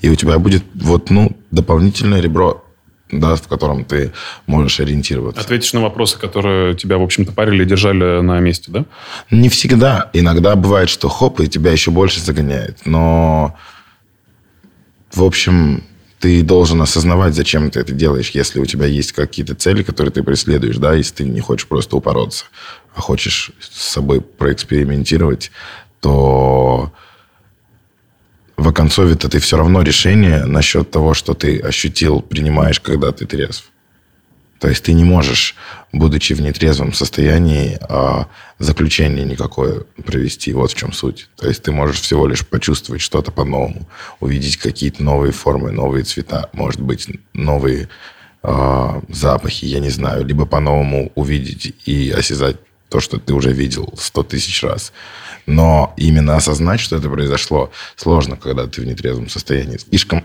и 0.00 0.10
у 0.10 0.14
тебя 0.14 0.38
будет 0.38 0.64
вот, 0.74 1.10
ну, 1.10 1.36
дополнительное 1.50 2.20
ребро 2.20 2.64
да, 3.10 3.36
в 3.36 3.48
котором 3.48 3.84
ты 3.84 4.12
можешь 4.46 4.80
ориентироваться. 4.80 5.40
Ответишь 5.40 5.72
на 5.72 5.80
вопросы, 5.80 6.18
которые 6.18 6.74
тебя, 6.74 6.98
в 6.98 7.02
общем-то, 7.02 7.32
парили 7.32 7.62
и 7.62 7.66
держали 7.66 8.20
на 8.20 8.38
месте, 8.40 8.70
да? 8.70 8.84
Не 9.30 9.48
всегда. 9.48 10.10
Иногда 10.12 10.54
бывает, 10.56 10.88
что 10.88 11.08
хоп, 11.08 11.40
и 11.40 11.48
тебя 11.48 11.72
еще 11.72 11.90
больше 11.90 12.20
загоняет. 12.20 12.78
Но, 12.84 13.56
в 15.12 15.22
общем, 15.24 15.84
ты 16.20 16.42
должен 16.42 16.82
осознавать, 16.82 17.34
зачем 17.34 17.70
ты 17.70 17.80
это 17.80 17.92
делаешь, 17.92 18.30
если 18.30 18.58
у 18.60 18.66
тебя 18.66 18.86
есть 18.86 19.12
какие-то 19.12 19.54
цели, 19.54 19.82
которые 19.82 20.12
ты 20.12 20.22
преследуешь, 20.22 20.76
да, 20.76 20.94
если 20.94 21.16
ты 21.16 21.24
не 21.24 21.40
хочешь 21.40 21.68
просто 21.68 21.96
упороться, 21.96 22.46
а 22.94 23.00
хочешь 23.00 23.52
с 23.60 23.92
собой 23.92 24.20
проэкспериментировать, 24.20 25.50
то 26.00 26.92
в 28.56 28.68
оконцове-то 28.68 29.28
ты 29.28 29.38
все 29.38 29.56
равно 29.56 29.82
решение 29.82 30.44
насчет 30.44 30.90
того, 30.90 31.14
что 31.14 31.34
ты 31.34 31.60
ощутил, 31.60 32.20
принимаешь, 32.20 32.80
когда 32.80 33.12
ты 33.12 33.24
трезв. 33.24 33.70
То 34.58 34.68
есть 34.68 34.84
ты 34.84 34.92
не 34.92 35.04
можешь, 35.04 35.54
будучи 35.92 36.32
в 36.32 36.40
нетрезвом 36.40 36.92
состоянии, 36.92 37.78
а, 37.82 38.26
заключение 38.58 39.24
никакое 39.24 39.84
провести. 40.04 40.52
Вот 40.52 40.72
в 40.72 40.74
чем 40.74 40.92
суть. 40.92 41.28
То 41.36 41.48
есть 41.48 41.62
ты 41.62 41.72
можешь 41.72 42.00
всего 42.00 42.26
лишь 42.26 42.46
почувствовать 42.46 43.02
что-то 43.02 43.30
по-новому, 43.30 43.88
увидеть 44.20 44.56
какие-то 44.56 45.02
новые 45.02 45.32
формы, 45.32 45.70
новые 45.70 46.04
цвета, 46.04 46.48
может 46.52 46.80
быть, 46.80 47.08
новые 47.34 47.88
э, 48.42 49.00
запахи, 49.08 49.64
я 49.64 49.78
не 49.80 49.90
знаю, 49.90 50.24
либо 50.24 50.44
по-новому 50.44 51.12
увидеть 51.14 51.74
и 51.86 52.10
осязать 52.10 52.56
то, 52.88 53.00
что 53.00 53.18
ты 53.18 53.34
уже 53.34 53.52
видел 53.52 53.92
сто 53.96 54.22
тысяч 54.22 54.62
раз. 54.62 54.92
Но 55.46 55.94
именно 55.96 56.36
осознать, 56.36 56.80
что 56.80 56.96
это 56.96 57.08
произошло, 57.08 57.70
сложно, 57.96 58.36
когда 58.36 58.66
ты 58.66 58.82
в 58.82 58.86
нетрезвом 58.86 59.28
состоянии. 59.28 59.78
Слишком, 59.78 60.24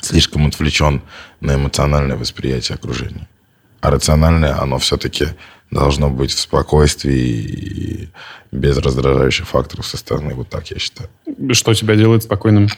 слишком 0.00 0.46
отвлечен 0.46 1.02
на 1.40 1.54
эмоциональное 1.54 2.16
восприятие 2.16 2.76
окружения. 2.76 3.28
А 3.80 3.90
рациональное, 3.90 4.60
оно 4.60 4.78
все-таки 4.78 5.28
должно 5.70 6.10
быть 6.10 6.32
в 6.32 6.38
спокойствии 6.38 7.18
и 7.18 8.08
без 8.50 8.78
раздражающих 8.78 9.46
факторов 9.46 9.86
со 9.86 9.96
стороны. 9.96 10.34
Вот 10.34 10.48
так 10.48 10.70
я 10.70 10.78
считаю. 10.78 11.10
Что 11.52 11.74
тебя 11.74 11.94
делает 11.94 12.22
спокойным? 12.22 12.68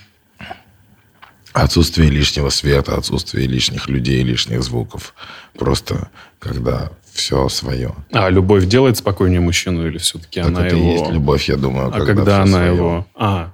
Отсутствие 1.52 2.10
лишнего 2.10 2.50
света, 2.50 2.96
отсутствие 2.96 3.46
лишних 3.46 3.88
людей, 3.88 4.22
лишних 4.22 4.62
звуков. 4.62 5.14
Просто 5.58 6.10
когда 6.38 6.90
все 7.12 7.48
свое. 7.48 7.94
А 8.12 8.30
любовь 8.30 8.66
делает 8.66 8.96
спокойнее 8.96 9.40
мужчину 9.40 9.86
или 9.86 9.98
все-таки 9.98 10.40
так 10.40 10.48
она 10.48 10.66
это 10.66 10.76
его... 10.76 10.92
есть 10.92 11.10
любовь, 11.10 11.48
я 11.48 11.56
думаю. 11.56 11.88
А 11.88 11.92
когда, 11.92 12.06
когда 12.06 12.42
она 12.42 12.58
свое. 12.58 12.74
его... 12.74 13.06
А, 13.14 13.52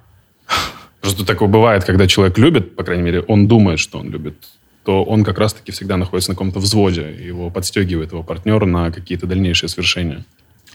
Просто 1.07 1.25
такое 1.25 1.47
бывает, 1.47 1.85
когда 1.85 2.05
человек 2.05 2.37
любит, 2.37 2.75
по 2.75 2.83
крайней 2.83 3.03
мере, 3.03 3.21
он 3.21 3.47
думает, 3.47 3.79
что 3.79 3.99
он 3.99 4.09
любит, 4.09 4.35
то 4.83 5.05
он 5.05 5.23
как 5.23 5.39
раз-таки 5.39 5.71
всегда 5.71 5.95
находится 5.95 6.31
на 6.31 6.35
каком-то 6.35 6.59
взводе, 6.59 7.15
его 7.17 7.49
подстегивает 7.49 8.11
его 8.11 8.23
партнер 8.23 8.65
на 8.65 8.91
какие-то 8.91 9.25
дальнейшие 9.25 9.69
свершения. 9.69 10.25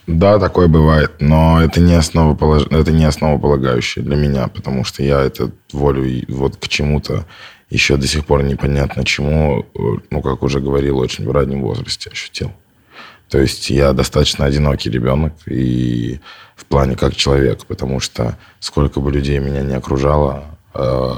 Да, 0.06 0.38
такое 0.38 0.68
бывает, 0.68 1.12
но 1.20 1.62
это 1.62 1.80
не, 1.80 1.92
основополож... 1.92 2.62
это 2.70 2.92
не 2.92 3.04
основополагающее 3.04 4.02
для 4.02 4.16
меня, 4.16 4.48
потому 4.48 4.84
что 4.84 5.02
я 5.02 5.20
это 5.20 5.50
волю 5.70 6.24
вот 6.28 6.56
к 6.56 6.66
чему-то 6.66 7.26
еще 7.68 7.98
до 7.98 8.06
сих 8.06 8.24
пор 8.24 8.42
непонятно 8.42 9.04
чему, 9.04 9.66
ну, 10.10 10.22
как 10.22 10.42
уже 10.42 10.60
говорил, 10.60 10.96
очень 10.96 11.28
в 11.28 11.30
раннем 11.30 11.60
возрасте 11.60 12.08
ощутил. 12.10 12.52
То 13.32 13.40
есть 13.40 13.70
я 13.70 13.94
достаточно 13.94 14.44
одинокий 14.44 14.90
ребенок 14.90 15.32
и 15.46 16.20
в 16.54 16.66
плане 16.66 16.96
как 16.96 17.16
человек, 17.16 17.64
потому 17.64 17.98
что 17.98 18.36
сколько 18.60 19.00
бы 19.00 19.10
людей 19.10 19.38
меня 19.38 19.62
не 19.62 19.72
окружало, 19.72 20.58
э, 20.74 21.12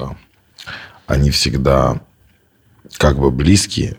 они 1.08 1.30
всегда 1.32 2.00
как 2.98 3.18
бы 3.18 3.32
близкие, 3.32 3.96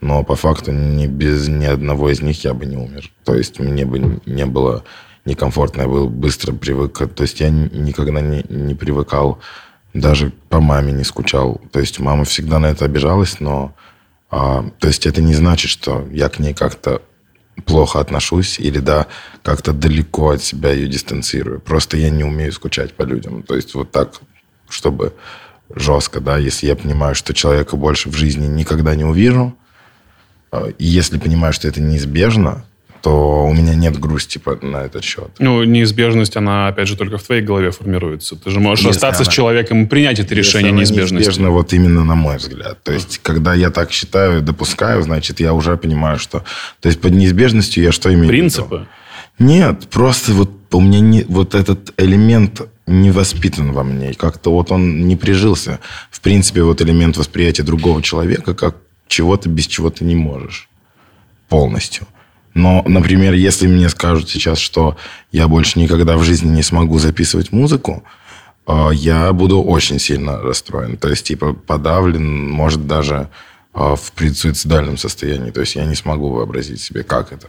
но 0.00 0.22
по 0.22 0.36
факту 0.36 0.70
ни 0.70 1.08
без 1.08 1.48
ни 1.48 1.64
одного 1.64 2.10
из 2.10 2.22
них 2.22 2.44
я 2.44 2.54
бы 2.54 2.64
не 2.64 2.76
умер. 2.76 3.10
То 3.24 3.34
есть 3.34 3.58
мне 3.58 3.84
бы 3.86 4.20
не 4.24 4.46
было 4.46 4.84
некомфортно, 5.24 5.82
я 5.82 5.88
был 5.88 6.08
быстро 6.08 6.52
привык. 6.52 6.96
То 7.12 7.24
есть 7.24 7.40
я 7.40 7.50
никогда 7.50 8.20
не, 8.20 8.44
не 8.50 8.76
привыкал, 8.76 9.40
даже 9.94 10.30
по 10.48 10.60
маме 10.60 10.92
не 10.92 11.02
скучал. 11.02 11.60
То 11.72 11.80
есть 11.80 11.98
мама 11.98 12.24
всегда 12.24 12.60
на 12.60 12.66
это 12.66 12.84
обижалась, 12.84 13.40
но... 13.40 13.74
А, 14.30 14.64
то 14.78 14.86
есть 14.86 15.06
это 15.06 15.20
не 15.20 15.34
значит, 15.34 15.70
что 15.72 16.06
я 16.12 16.28
к 16.28 16.38
ней 16.38 16.54
как-то 16.54 17.02
плохо 17.64 18.00
отношусь 18.00 18.58
или, 18.58 18.78
да, 18.78 19.06
как-то 19.42 19.72
далеко 19.72 20.30
от 20.30 20.42
себя 20.42 20.72
ее 20.72 20.88
дистанцирую. 20.88 21.60
Просто 21.60 21.96
я 21.96 22.10
не 22.10 22.24
умею 22.24 22.52
скучать 22.52 22.94
по 22.94 23.02
людям. 23.02 23.42
То 23.42 23.54
есть 23.54 23.74
вот 23.74 23.90
так, 23.90 24.20
чтобы 24.68 25.14
жестко, 25.74 26.20
да, 26.20 26.38
если 26.38 26.66
я 26.66 26.76
понимаю, 26.76 27.14
что 27.14 27.34
человека 27.34 27.76
больше 27.76 28.08
в 28.08 28.14
жизни 28.14 28.46
никогда 28.46 28.94
не 28.94 29.04
увижу, 29.04 29.56
э, 30.50 30.72
и 30.78 30.86
если 30.86 31.18
понимаю, 31.18 31.52
что 31.52 31.68
это 31.68 31.80
неизбежно, 31.80 32.64
то 33.02 33.46
у 33.46 33.52
меня 33.52 33.74
нет 33.74 33.98
грусти 33.98 34.40
на 34.62 34.84
этот 34.84 35.02
счет. 35.02 35.30
Ну, 35.38 35.64
неизбежность, 35.64 36.36
она, 36.36 36.68
опять 36.68 36.86
же, 36.86 36.96
только 36.96 37.18
в 37.18 37.22
твоей 37.22 37.42
голове 37.42 37.72
формируется. 37.72 38.36
Ты 38.36 38.50
же 38.50 38.60
можешь 38.60 38.84
если 38.84 38.96
остаться 38.96 39.22
она, 39.22 39.30
с 39.30 39.34
человеком 39.34 39.84
и 39.84 39.86
принять 39.86 40.20
это 40.20 40.34
решение 40.34 40.70
неизбежности. 40.70 41.26
Неизбежно, 41.26 41.50
вот 41.50 41.72
именно 41.72 42.04
на 42.04 42.14
мой 42.14 42.36
взгляд. 42.36 42.82
То 42.82 42.92
есть, 42.92 43.18
когда 43.18 43.54
я 43.54 43.70
так 43.70 43.90
считаю, 43.90 44.40
допускаю, 44.40 45.02
значит, 45.02 45.40
я 45.40 45.52
уже 45.52 45.76
понимаю, 45.76 46.18
что... 46.18 46.44
То 46.80 46.88
есть, 46.88 47.00
под 47.00 47.12
неизбежностью 47.12 47.82
я 47.82 47.90
что 47.90 48.12
имею 48.14 48.28
Принципы? 48.28 48.68
в 48.68 48.72
виду? 48.72 48.86
Нет, 49.38 49.88
просто 49.90 50.32
вот 50.32 50.50
у 50.72 50.80
меня 50.80 51.00
не, 51.00 51.24
вот 51.24 51.54
этот 51.54 51.92
элемент 51.96 52.62
не 52.86 53.10
воспитан 53.10 53.72
во 53.72 53.82
мне. 53.82 54.14
Как-то 54.14 54.52
вот 54.52 54.70
он 54.70 55.06
не 55.08 55.16
прижился. 55.16 55.80
В 56.10 56.20
принципе, 56.20 56.62
вот 56.62 56.80
элемент 56.80 57.16
восприятия 57.16 57.64
другого 57.64 58.02
человека 58.02 58.54
как 58.54 58.76
чего-то, 59.08 59.48
без 59.48 59.66
чего 59.66 59.90
ты 59.90 60.04
не 60.04 60.14
можешь. 60.14 60.68
Полностью. 61.48 62.06
Но, 62.54 62.82
например, 62.86 63.32
если 63.34 63.66
мне 63.66 63.88
скажут 63.88 64.28
сейчас, 64.28 64.58
что 64.58 64.96
я 65.30 65.48
больше 65.48 65.78
никогда 65.78 66.16
в 66.16 66.22
жизни 66.22 66.48
не 66.48 66.62
смогу 66.62 66.98
записывать 66.98 67.52
музыку, 67.52 68.04
э, 68.66 68.90
я 68.92 69.32
буду 69.32 69.62
очень 69.62 69.98
сильно 69.98 70.38
расстроен. 70.38 70.96
То 70.96 71.08
есть, 71.08 71.26
типа, 71.26 71.54
подавлен, 71.54 72.50
может, 72.50 72.86
даже 72.86 73.28
э, 73.74 73.94
в 73.96 74.12
предсуицидальном 74.12 74.98
состоянии. 74.98 75.50
То 75.50 75.60
есть, 75.60 75.76
я 75.76 75.84
не 75.84 75.94
смогу 75.94 76.30
вообразить 76.30 76.80
себе, 76.80 77.02
как 77.02 77.32
это. 77.32 77.48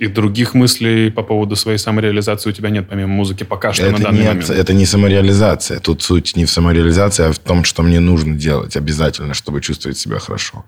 И 0.00 0.06
других 0.06 0.54
мыслей 0.54 1.10
по 1.10 1.22
поводу 1.22 1.56
своей 1.56 1.76
самореализации 1.76 2.48
у 2.48 2.52
тебя 2.54 2.70
нет, 2.70 2.88
помимо 2.88 3.08
музыки, 3.08 3.44
пока 3.44 3.74
что 3.74 3.84
это 3.84 3.98
на 3.98 4.04
данный 4.04 4.20
нет, 4.20 4.28
момент? 4.28 4.50
Это 4.50 4.72
не 4.72 4.86
самореализация. 4.86 5.78
Тут 5.78 6.02
суть 6.02 6.36
не 6.36 6.46
в 6.46 6.50
самореализации, 6.50 7.26
а 7.26 7.32
в 7.32 7.38
том, 7.38 7.64
что 7.64 7.82
мне 7.82 8.00
нужно 8.00 8.34
делать 8.34 8.78
обязательно, 8.78 9.34
чтобы 9.34 9.60
чувствовать 9.60 9.98
себя 9.98 10.18
хорошо. 10.18 10.64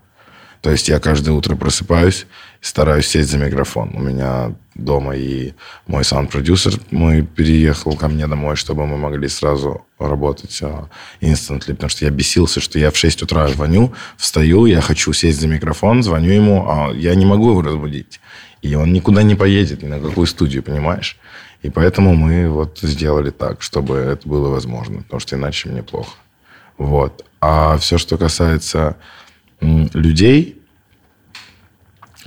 То 0.62 0.70
есть 0.70 0.88
я 0.88 0.98
каждое 0.98 1.32
утро 1.32 1.56
просыпаюсь 1.56 2.26
стараюсь 2.62 3.08
сесть 3.08 3.30
за 3.30 3.38
микрофон. 3.38 3.90
У 3.94 4.00
меня 4.00 4.54
дома 4.74 5.16
и 5.16 5.52
мой 5.88 6.04
саунд-продюсер 6.04 6.74
мой 6.92 7.22
переехал 7.22 7.96
ко 7.96 8.08
мне 8.08 8.26
домой, 8.28 8.54
чтобы 8.54 8.86
мы 8.86 8.96
могли 8.96 9.28
сразу 9.28 9.84
работать 9.98 10.62
instantly, 11.20 11.74
потому 11.74 11.90
что 11.90 12.04
я 12.04 12.10
бесился, 12.10 12.60
что 12.60 12.78
я 12.78 12.90
в 12.90 12.96
6 12.96 13.22
утра 13.22 13.48
звоню, 13.48 13.92
встаю, 14.16 14.66
я 14.66 14.80
хочу 14.80 15.12
сесть 15.12 15.40
за 15.40 15.48
микрофон, 15.48 16.02
звоню 16.02 16.30
ему, 16.30 16.64
а 16.68 16.92
я 16.94 17.14
не 17.16 17.26
могу 17.26 17.50
его 17.50 17.62
разбудить. 17.62 18.20
И 18.62 18.74
он 18.76 18.92
никуда 18.92 19.24
не 19.24 19.34
поедет, 19.34 19.82
ни 19.82 19.88
на 19.88 19.98
какую 19.98 20.28
студию, 20.28 20.62
понимаешь? 20.62 21.18
И 21.62 21.70
поэтому 21.70 22.14
мы 22.14 22.48
вот 22.48 22.78
сделали 22.80 23.30
так, 23.30 23.60
чтобы 23.60 23.96
это 23.96 24.28
было 24.28 24.48
возможно, 24.48 25.02
потому 25.02 25.18
что 25.18 25.34
иначе 25.34 25.68
мне 25.68 25.82
плохо. 25.82 26.12
Вот. 26.78 27.24
А 27.40 27.76
все, 27.78 27.98
что 27.98 28.16
касается 28.16 28.96
людей, 29.62 30.60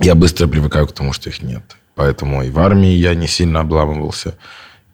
я 0.00 0.14
быстро 0.14 0.46
привыкаю 0.46 0.86
к 0.86 0.92
тому, 0.92 1.12
что 1.12 1.30
их 1.30 1.42
нет. 1.42 1.76
Поэтому 1.94 2.42
и 2.42 2.50
в 2.50 2.58
армии 2.58 2.92
я 2.92 3.14
не 3.14 3.26
сильно 3.26 3.60
обламывался. 3.60 4.36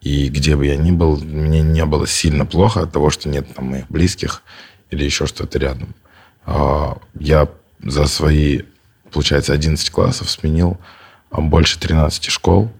И 0.01 0.28
где 0.28 0.57
бы 0.57 0.66
я 0.66 0.76
ни 0.76 0.90
был, 0.90 1.16
мне 1.16 1.62
не 1.62 1.84
было 1.84 2.07
сильно 2.07 2.45
плохо 2.45 2.82
от 2.82 2.93
того, 2.93 3.11
что 3.11 3.28
нет 3.28 3.55
там 3.55 3.66
моих 3.66 3.88
близких 3.88 4.43
или 4.90 5.05
еще 5.05 5.26
что-то 5.26 5.59
рядом. 5.59 5.95
А, 6.45 6.99
я 7.18 7.49
за 7.82 8.07
свои, 8.07 8.62
получается, 9.12 9.53
11 9.53 9.90
классов 9.90 10.30
сменил 10.30 10.78
больше 11.30 11.78
13 11.78 12.24
школ. 12.24 12.70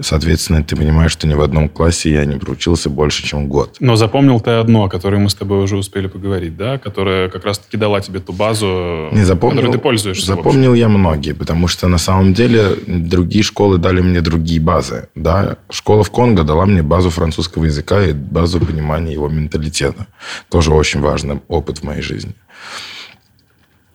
Соответственно, 0.00 0.62
ты 0.62 0.76
понимаешь, 0.76 1.12
что 1.12 1.26
ни 1.26 1.34
в 1.34 1.40
одном 1.40 1.68
классе 1.68 2.10
я 2.10 2.24
не 2.24 2.38
проучился 2.38 2.90
больше, 2.90 3.22
чем 3.24 3.48
год. 3.48 3.76
Но 3.80 3.96
запомнил 3.96 4.40
ты 4.40 4.50
одно, 4.52 4.84
о 4.84 4.88
которой 4.88 5.18
мы 5.20 5.30
с 5.30 5.34
тобой 5.34 5.62
уже 5.62 5.76
успели 5.76 6.06
поговорить, 6.06 6.56
да? 6.56 6.78
Которая 6.78 7.28
как 7.28 7.44
раз-таки 7.44 7.76
дала 7.76 8.00
тебе 8.00 8.20
ту 8.20 8.32
базу, 8.32 9.08
не 9.12 9.24
запомнил, 9.24 9.62
которой 9.62 9.72
ты 9.72 9.78
пользуешься. 9.78 10.26
Запомнил 10.26 10.74
я 10.74 10.88
многие, 10.88 11.32
потому 11.32 11.68
что 11.68 11.88
на 11.88 11.98
самом 11.98 12.34
деле 12.34 12.76
другие 12.86 13.42
школы 13.42 13.78
дали 13.78 14.00
мне 14.00 14.20
другие 14.20 14.60
базы. 14.60 15.08
Да? 15.14 15.56
Школа 15.70 16.02
в 16.02 16.10
Конго 16.10 16.42
дала 16.42 16.66
мне 16.66 16.82
базу 16.82 17.10
французского 17.10 17.64
языка 17.64 18.02
и 18.02 18.12
базу 18.12 18.60
понимания 18.60 19.12
его 19.12 19.28
менталитета. 19.28 20.06
Тоже 20.50 20.72
очень 20.72 21.00
важный 21.00 21.40
опыт 21.48 21.78
в 21.78 21.82
моей 21.84 22.02
жизни. 22.02 22.34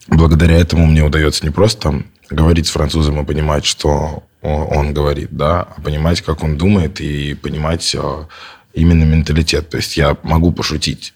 Благодаря 0.07 0.57
этому 0.57 0.87
мне 0.87 1.03
удается 1.03 1.45
не 1.45 1.51
просто 1.51 1.81
там 1.81 2.05
говорить 2.31 2.67
с 2.67 2.71
французом 2.71 3.21
и 3.21 3.25
понимать, 3.25 3.65
что 3.65 4.23
он 4.41 4.93
говорит, 4.93 5.29
да, 5.31 5.61
а 5.61 5.81
понимать, 5.81 6.21
как 6.21 6.43
он 6.43 6.57
думает 6.57 6.99
и 6.99 7.35
понимать 7.35 7.95
а, 7.95 8.27
именно 8.73 9.03
менталитет. 9.03 9.69
То 9.69 9.77
есть 9.77 9.97
я 9.97 10.17
могу 10.23 10.51
пошутить 10.51 11.13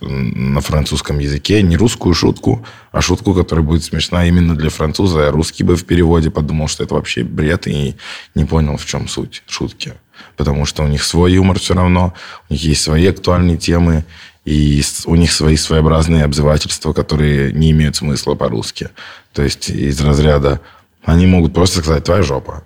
на 0.00 0.60
французском 0.60 1.18
языке 1.18 1.62
не 1.62 1.76
русскую 1.76 2.14
шутку, 2.14 2.64
а 2.92 3.00
шутку, 3.00 3.34
которая 3.34 3.64
будет 3.64 3.82
смешна 3.82 4.26
именно 4.26 4.54
для 4.54 4.70
француза. 4.70 5.28
А 5.28 5.32
русский 5.32 5.64
бы 5.64 5.76
в 5.76 5.84
переводе 5.84 6.30
подумал, 6.30 6.68
что 6.68 6.84
это 6.84 6.94
вообще 6.94 7.24
бред 7.24 7.66
и 7.66 7.96
не 8.34 8.44
понял, 8.44 8.76
в 8.76 8.86
чем 8.86 9.08
суть 9.08 9.42
шутки. 9.46 9.94
Потому 10.36 10.66
что 10.66 10.82
у 10.84 10.86
них 10.86 11.02
свой 11.02 11.32
юмор 11.32 11.58
все 11.58 11.74
равно, 11.74 12.12
у 12.48 12.52
них 12.52 12.62
есть 12.62 12.82
свои 12.82 13.06
актуальные 13.06 13.56
темы, 13.56 14.04
и 14.44 14.82
у 15.06 15.14
них 15.16 15.32
свои 15.32 15.56
своеобразные 15.56 16.24
обзывательства, 16.24 16.92
которые 16.92 17.52
не 17.52 17.70
имеют 17.70 17.96
смысла 17.96 18.34
по-русски. 18.34 18.88
То 19.32 19.42
есть 19.42 19.70
из 19.70 20.00
разряда 20.00 20.60
они 21.04 21.26
могут 21.26 21.54
просто 21.54 21.80
сказать 21.80 22.04
«твоя 22.04 22.22
жопа». 22.22 22.64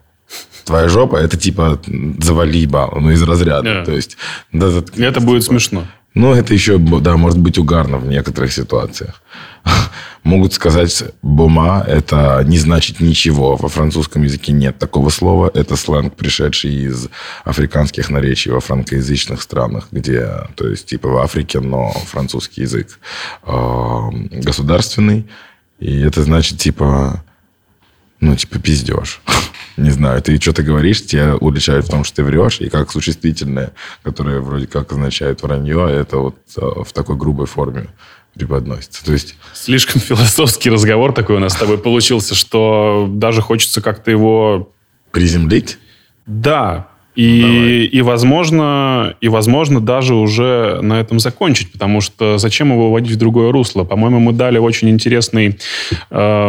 Твоя 0.64 0.88
жопа– 0.88 1.16
это 1.18 1.36
типа 1.36 1.80
завали 2.20 2.66
бал, 2.66 2.96
ну, 2.98 3.10
из 3.10 3.22
разряда. 3.22 3.68
Yeah. 3.68 3.84
То 3.84 3.92
есть, 3.92 4.16
да, 4.50 4.66
это 4.96 5.20
будет 5.20 5.42
типа, 5.42 5.52
смешно. 5.52 5.86
Ну, 6.14 6.32
это 6.32 6.54
еще, 6.54 6.78
да, 6.78 7.16
может 7.16 7.38
быть 7.38 7.58
угарно 7.58 7.98
в 7.98 8.06
некоторых 8.06 8.52
ситуациях. 8.52 9.20
Могут 10.24 10.54
сказать 10.54 11.04
«бома»– 11.20 11.84
это 11.86 12.42
не 12.46 12.56
значит 12.56 12.98
ничего. 13.00 13.56
Во 13.56 13.68
французском 13.68 14.22
языке 14.22 14.52
нет 14.52 14.78
такого 14.78 15.10
слова. 15.10 15.50
Это 15.52 15.76
сленг, 15.76 16.16
пришедший 16.16 16.72
из 16.72 17.08
африканских 17.44 18.08
наречий 18.08 18.50
во 18.50 18.60
франкоязычных 18.60 19.42
странах, 19.42 19.88
где, 19.90 20.30
то 20.56 20.66
есть, 20.66 20.86
типа 20.86 21.10
в 21.10 21.18
Африке, 21.18 21.60
но 21.60 21.90
французский 22.06 22.62
язык 22.62 22.98
э, 23.42 24.10
государственный. 24.30 25.26
И 25.78 26.00
это 26.00 26.22
значит, 26.22 26.58
типа, 26.58 27.22
ну, 28.20 28.34
типа, 28.34 28.58
пиздеж. 28.58 29.20
не 29.76 29.90
знаю, 29.90 30.22
ты 30.22 30.40
что-то 30.40 30.62
говоришь, 30.62 31.04
тебя 31.04 31.36
уличают 31.36 31.86
в 31.86 31.90
том, 31.90 32.02
что 32.02 32.16
ты 32.16 32.24
врешь, 32.24 32.62
и 32.62 32.70
как 32.70 32.90
существительное, 32.90 33.72
которое 34.02 34.40
вроде 34.40 34.68
как 34.68 34.90
означает 34.92 35.42
вранье, 35.42 35.86
это 35.90 36.16
вот 36.16 36.38
э, 36.56 36.60
в 36.82 36.94
такой 36.94 37.16
грубой 37.16 37.46
форме 37.46 37.88
преподносится. 38.34 39.04
То 39.04 39.12
есть... 39.12 39.36
Слишком 39.52 40.00
философский 40.00 40.70
разговор 40.70 41.12
такой 41.12 41.36
у 41.36 41.38
нас 41.38 41.52
с 41.52 41.56
тобой 41.56 41.78
получился, 41.78 42.34
что 42.34 43.06
даже 43.10 43.40
хочется 43.40 43.80
как-то 43.80 44.10
его... 44.10 44.72
Приземлить? 45.12 45.78
Да, 46.26 46.88
и, 47.14 47.88
и, 47.92 48.02
возможно, 48.02 49.14
и, 49.20 49.28
возможно, 49.28 49.80
даже 49.80 50.14
уже 50.14 50.80
на 50.82 50.94
этом 50.94 51.20
закончить, 51.20 51.70
потому 51.70 52.00
что 52.00 52.38
зачем 52.38 52.72
его 52.72 52.90
вводить 52.90 53.12
в 53.12 53.18
другое 53.18 53.52
русло? 53.52 53.84
По-моему, 53.84 54.18
мы 54.18 54.32
дали 54.32 54.58
очень 54.58 54.90
интересный, 54.90 55.58
э, 56.10 56.48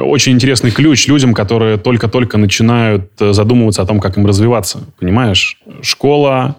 очень 0.00 0.32
интересный 0.32 0.70
ключ 0.70 1.06
людям, 1.08 1.34
которые 1.34 1.76
только-только 1.76 2.38
начинают 2.38 3.10
задумываться 3.18 3.82
о 3.82 3.86
том, 3.86 4.00
как 4.00 4.16
им 4.16 4.24
развиваться. 4.24 4.80
Понимаешь? 4.98 5.58
Школа, 5.82 6.56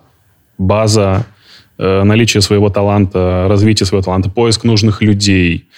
база, 0.59 1.26
э, 1.26 1.39
наличие 1.80 2.42
своего 2.42 2.70
таланта, 2.70 3.48
развитие 3.50 3.88
своего 3.88 4.04
таланта, 4.04 4.30
поиск 4.30 4.66
нужных 4.66 5.02
людей, 5.02 5.70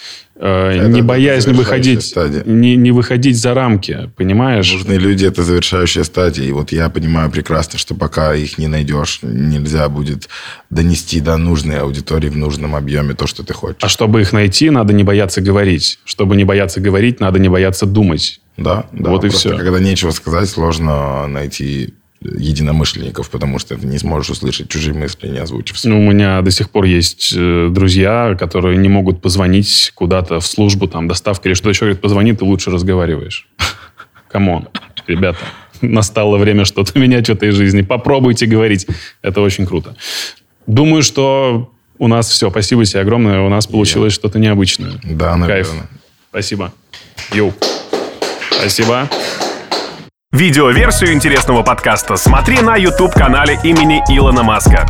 Э, 0.43 0.71
это 0.71 0.87
не 0.87 1.03
боязнь 1.03 1.53
выходить, 1.53 2.15
не, 2.47 2.75
не 2.75 2.91
выходить 2.91 3.39
за 3.39 3.53
рамки, 3.53 4.09
понимаешь? 4.17 4.73
Нужные 4.73 4.97
люди– 4.97 5.23
это 5.27 5.43
завершающая 5.43 6.03
стадия. 6.03 6.45
И 6.45 6.51
вот 6.51 6.71
я 6.71 6.89
понимаю 6.89 7.29
прекрасно, 7.29 7.77
что 7.77 7.93
пока 7.93 8.33
их 8.33 8.57
не 8.57 8.67
найдешь, 8.67 9.19
нельзя 9.21 9.87
будет 9.87 10.29
донести 10.71 11.19
до 11.19 11.37
нужной 11.37 11.81
аудитории 11.81 12.29
в 12.29 12.37
нужном 12.37 12.75
объеме 12.75 13.13
то, 13.13 13.27
что 13.27 13.43
ты 13.43 13.53
хочешь. 13.53 13.77
А 13.81 13.87
чтобы 13.87 14.21
их 14.21 14.33
найти, 14.33 14.71
надо 14.71 14.93
не 14.93 15.03
бояться 15.03 15.41
говорить. 15.41 15.99
Чтобы 16.05 16.35
не 16.35 16.43
бояться 16.43 16.81
говорить, 16.81 17.19
надо 17.19 17.37
не 17.37 17.47
бояться 17.47 17.85
думать. 17.85 18.41
Да, 18.57 18.87
да. 18.91 19.11
Вот 19.11 19.23
и 19.23 19.29
все. 19.29 19.55
Когда 19.55 19.79
нечего 19.79 20.09
сказать, 20.09 20.49
сложно 20.49 21.27
найти 21.27 21.93
единомышленников, 22.21 23.29
потому 23.29 23.59
что 23.59 23.75
ты 23.75 23.87
не 23.87 23.97
сможешь 23.97 24.29
услышать 24.29 24.69
чужие 24.69 24.93
мысли, 24.93 25.27
не 25.27 25.39
озвучив. 25.39 25.83
Ну, 25.83 26.05
у 26.05 26.11
меня 26.11 26.41
до 26.41 26.51
сих 26.51 26.69
пор 26.69 26.85
есть 26.85 27.33
э, 27.35 27.69
друзья, 27.71 28.35
которые 28.39 28.77
не 28.77 28.89
могут 28.89 29.21
позвонить 29.21 29.91
куда-то 29.95 30.39
в 30.39 30.45
службу, 30.45 30.87
там, 30.87 31.07
доставка 31.07 31.49
или 31.49 31.55
что-то 31.55 31.69
еще. 31.69 31.85
Говорят, 31.85 32.01
позвони, 32.01 32.33
ты 32.33 32.45
лучше 32.45 32.69
разговариваешь. 32.69 33.47
Come 34.29 34.51
on, 34.51 34.67
ребята, 35.07 35.39
настало 35.81 36.37
время 36.37 36.65
что-то 36.65 36.97
менять 36.99 37.27
в 37.27 37.31
этой 37.31 37.51
жизни. 37.51 37.81
Попробуйте 37.81 38.45
говорить. 38.45 38.87
Это 39.21 39.41
очень 39.41 39.65
круто. 39.65 39.95
Думаю, 40.67 41.01
что 41.01 41.73
у 41.97 42.07
нас 42.07 42.29
все. 42.29 42.51
Спасибо 42.51 42.85
тебе 42.85 43.01
огромное. 43.01 43.41
У 43.41 43.49
нас 43.49 43.65
получилось 43.65 44.13
что-то 44.13 44.37
необычное. 44.37 44.93
Да, 45.03 45.35
наверное. 45.35 45.47
Кайф. 45.47 45.73
Спасибо. 46.29 46.73
Yo. 47.33 47.53
Спасибо. 48.51 49.09
Видеоверсию 50.31 51.11
интересного 51.11 51.61
подкаста 51.61 52.15
смотри 52.15 52.61
на 52.61 52.77
YouTube-канале 52.77 53.59
имени 53.63 54.01
Илона 54.07 54.43
Маска. 54.43 54.85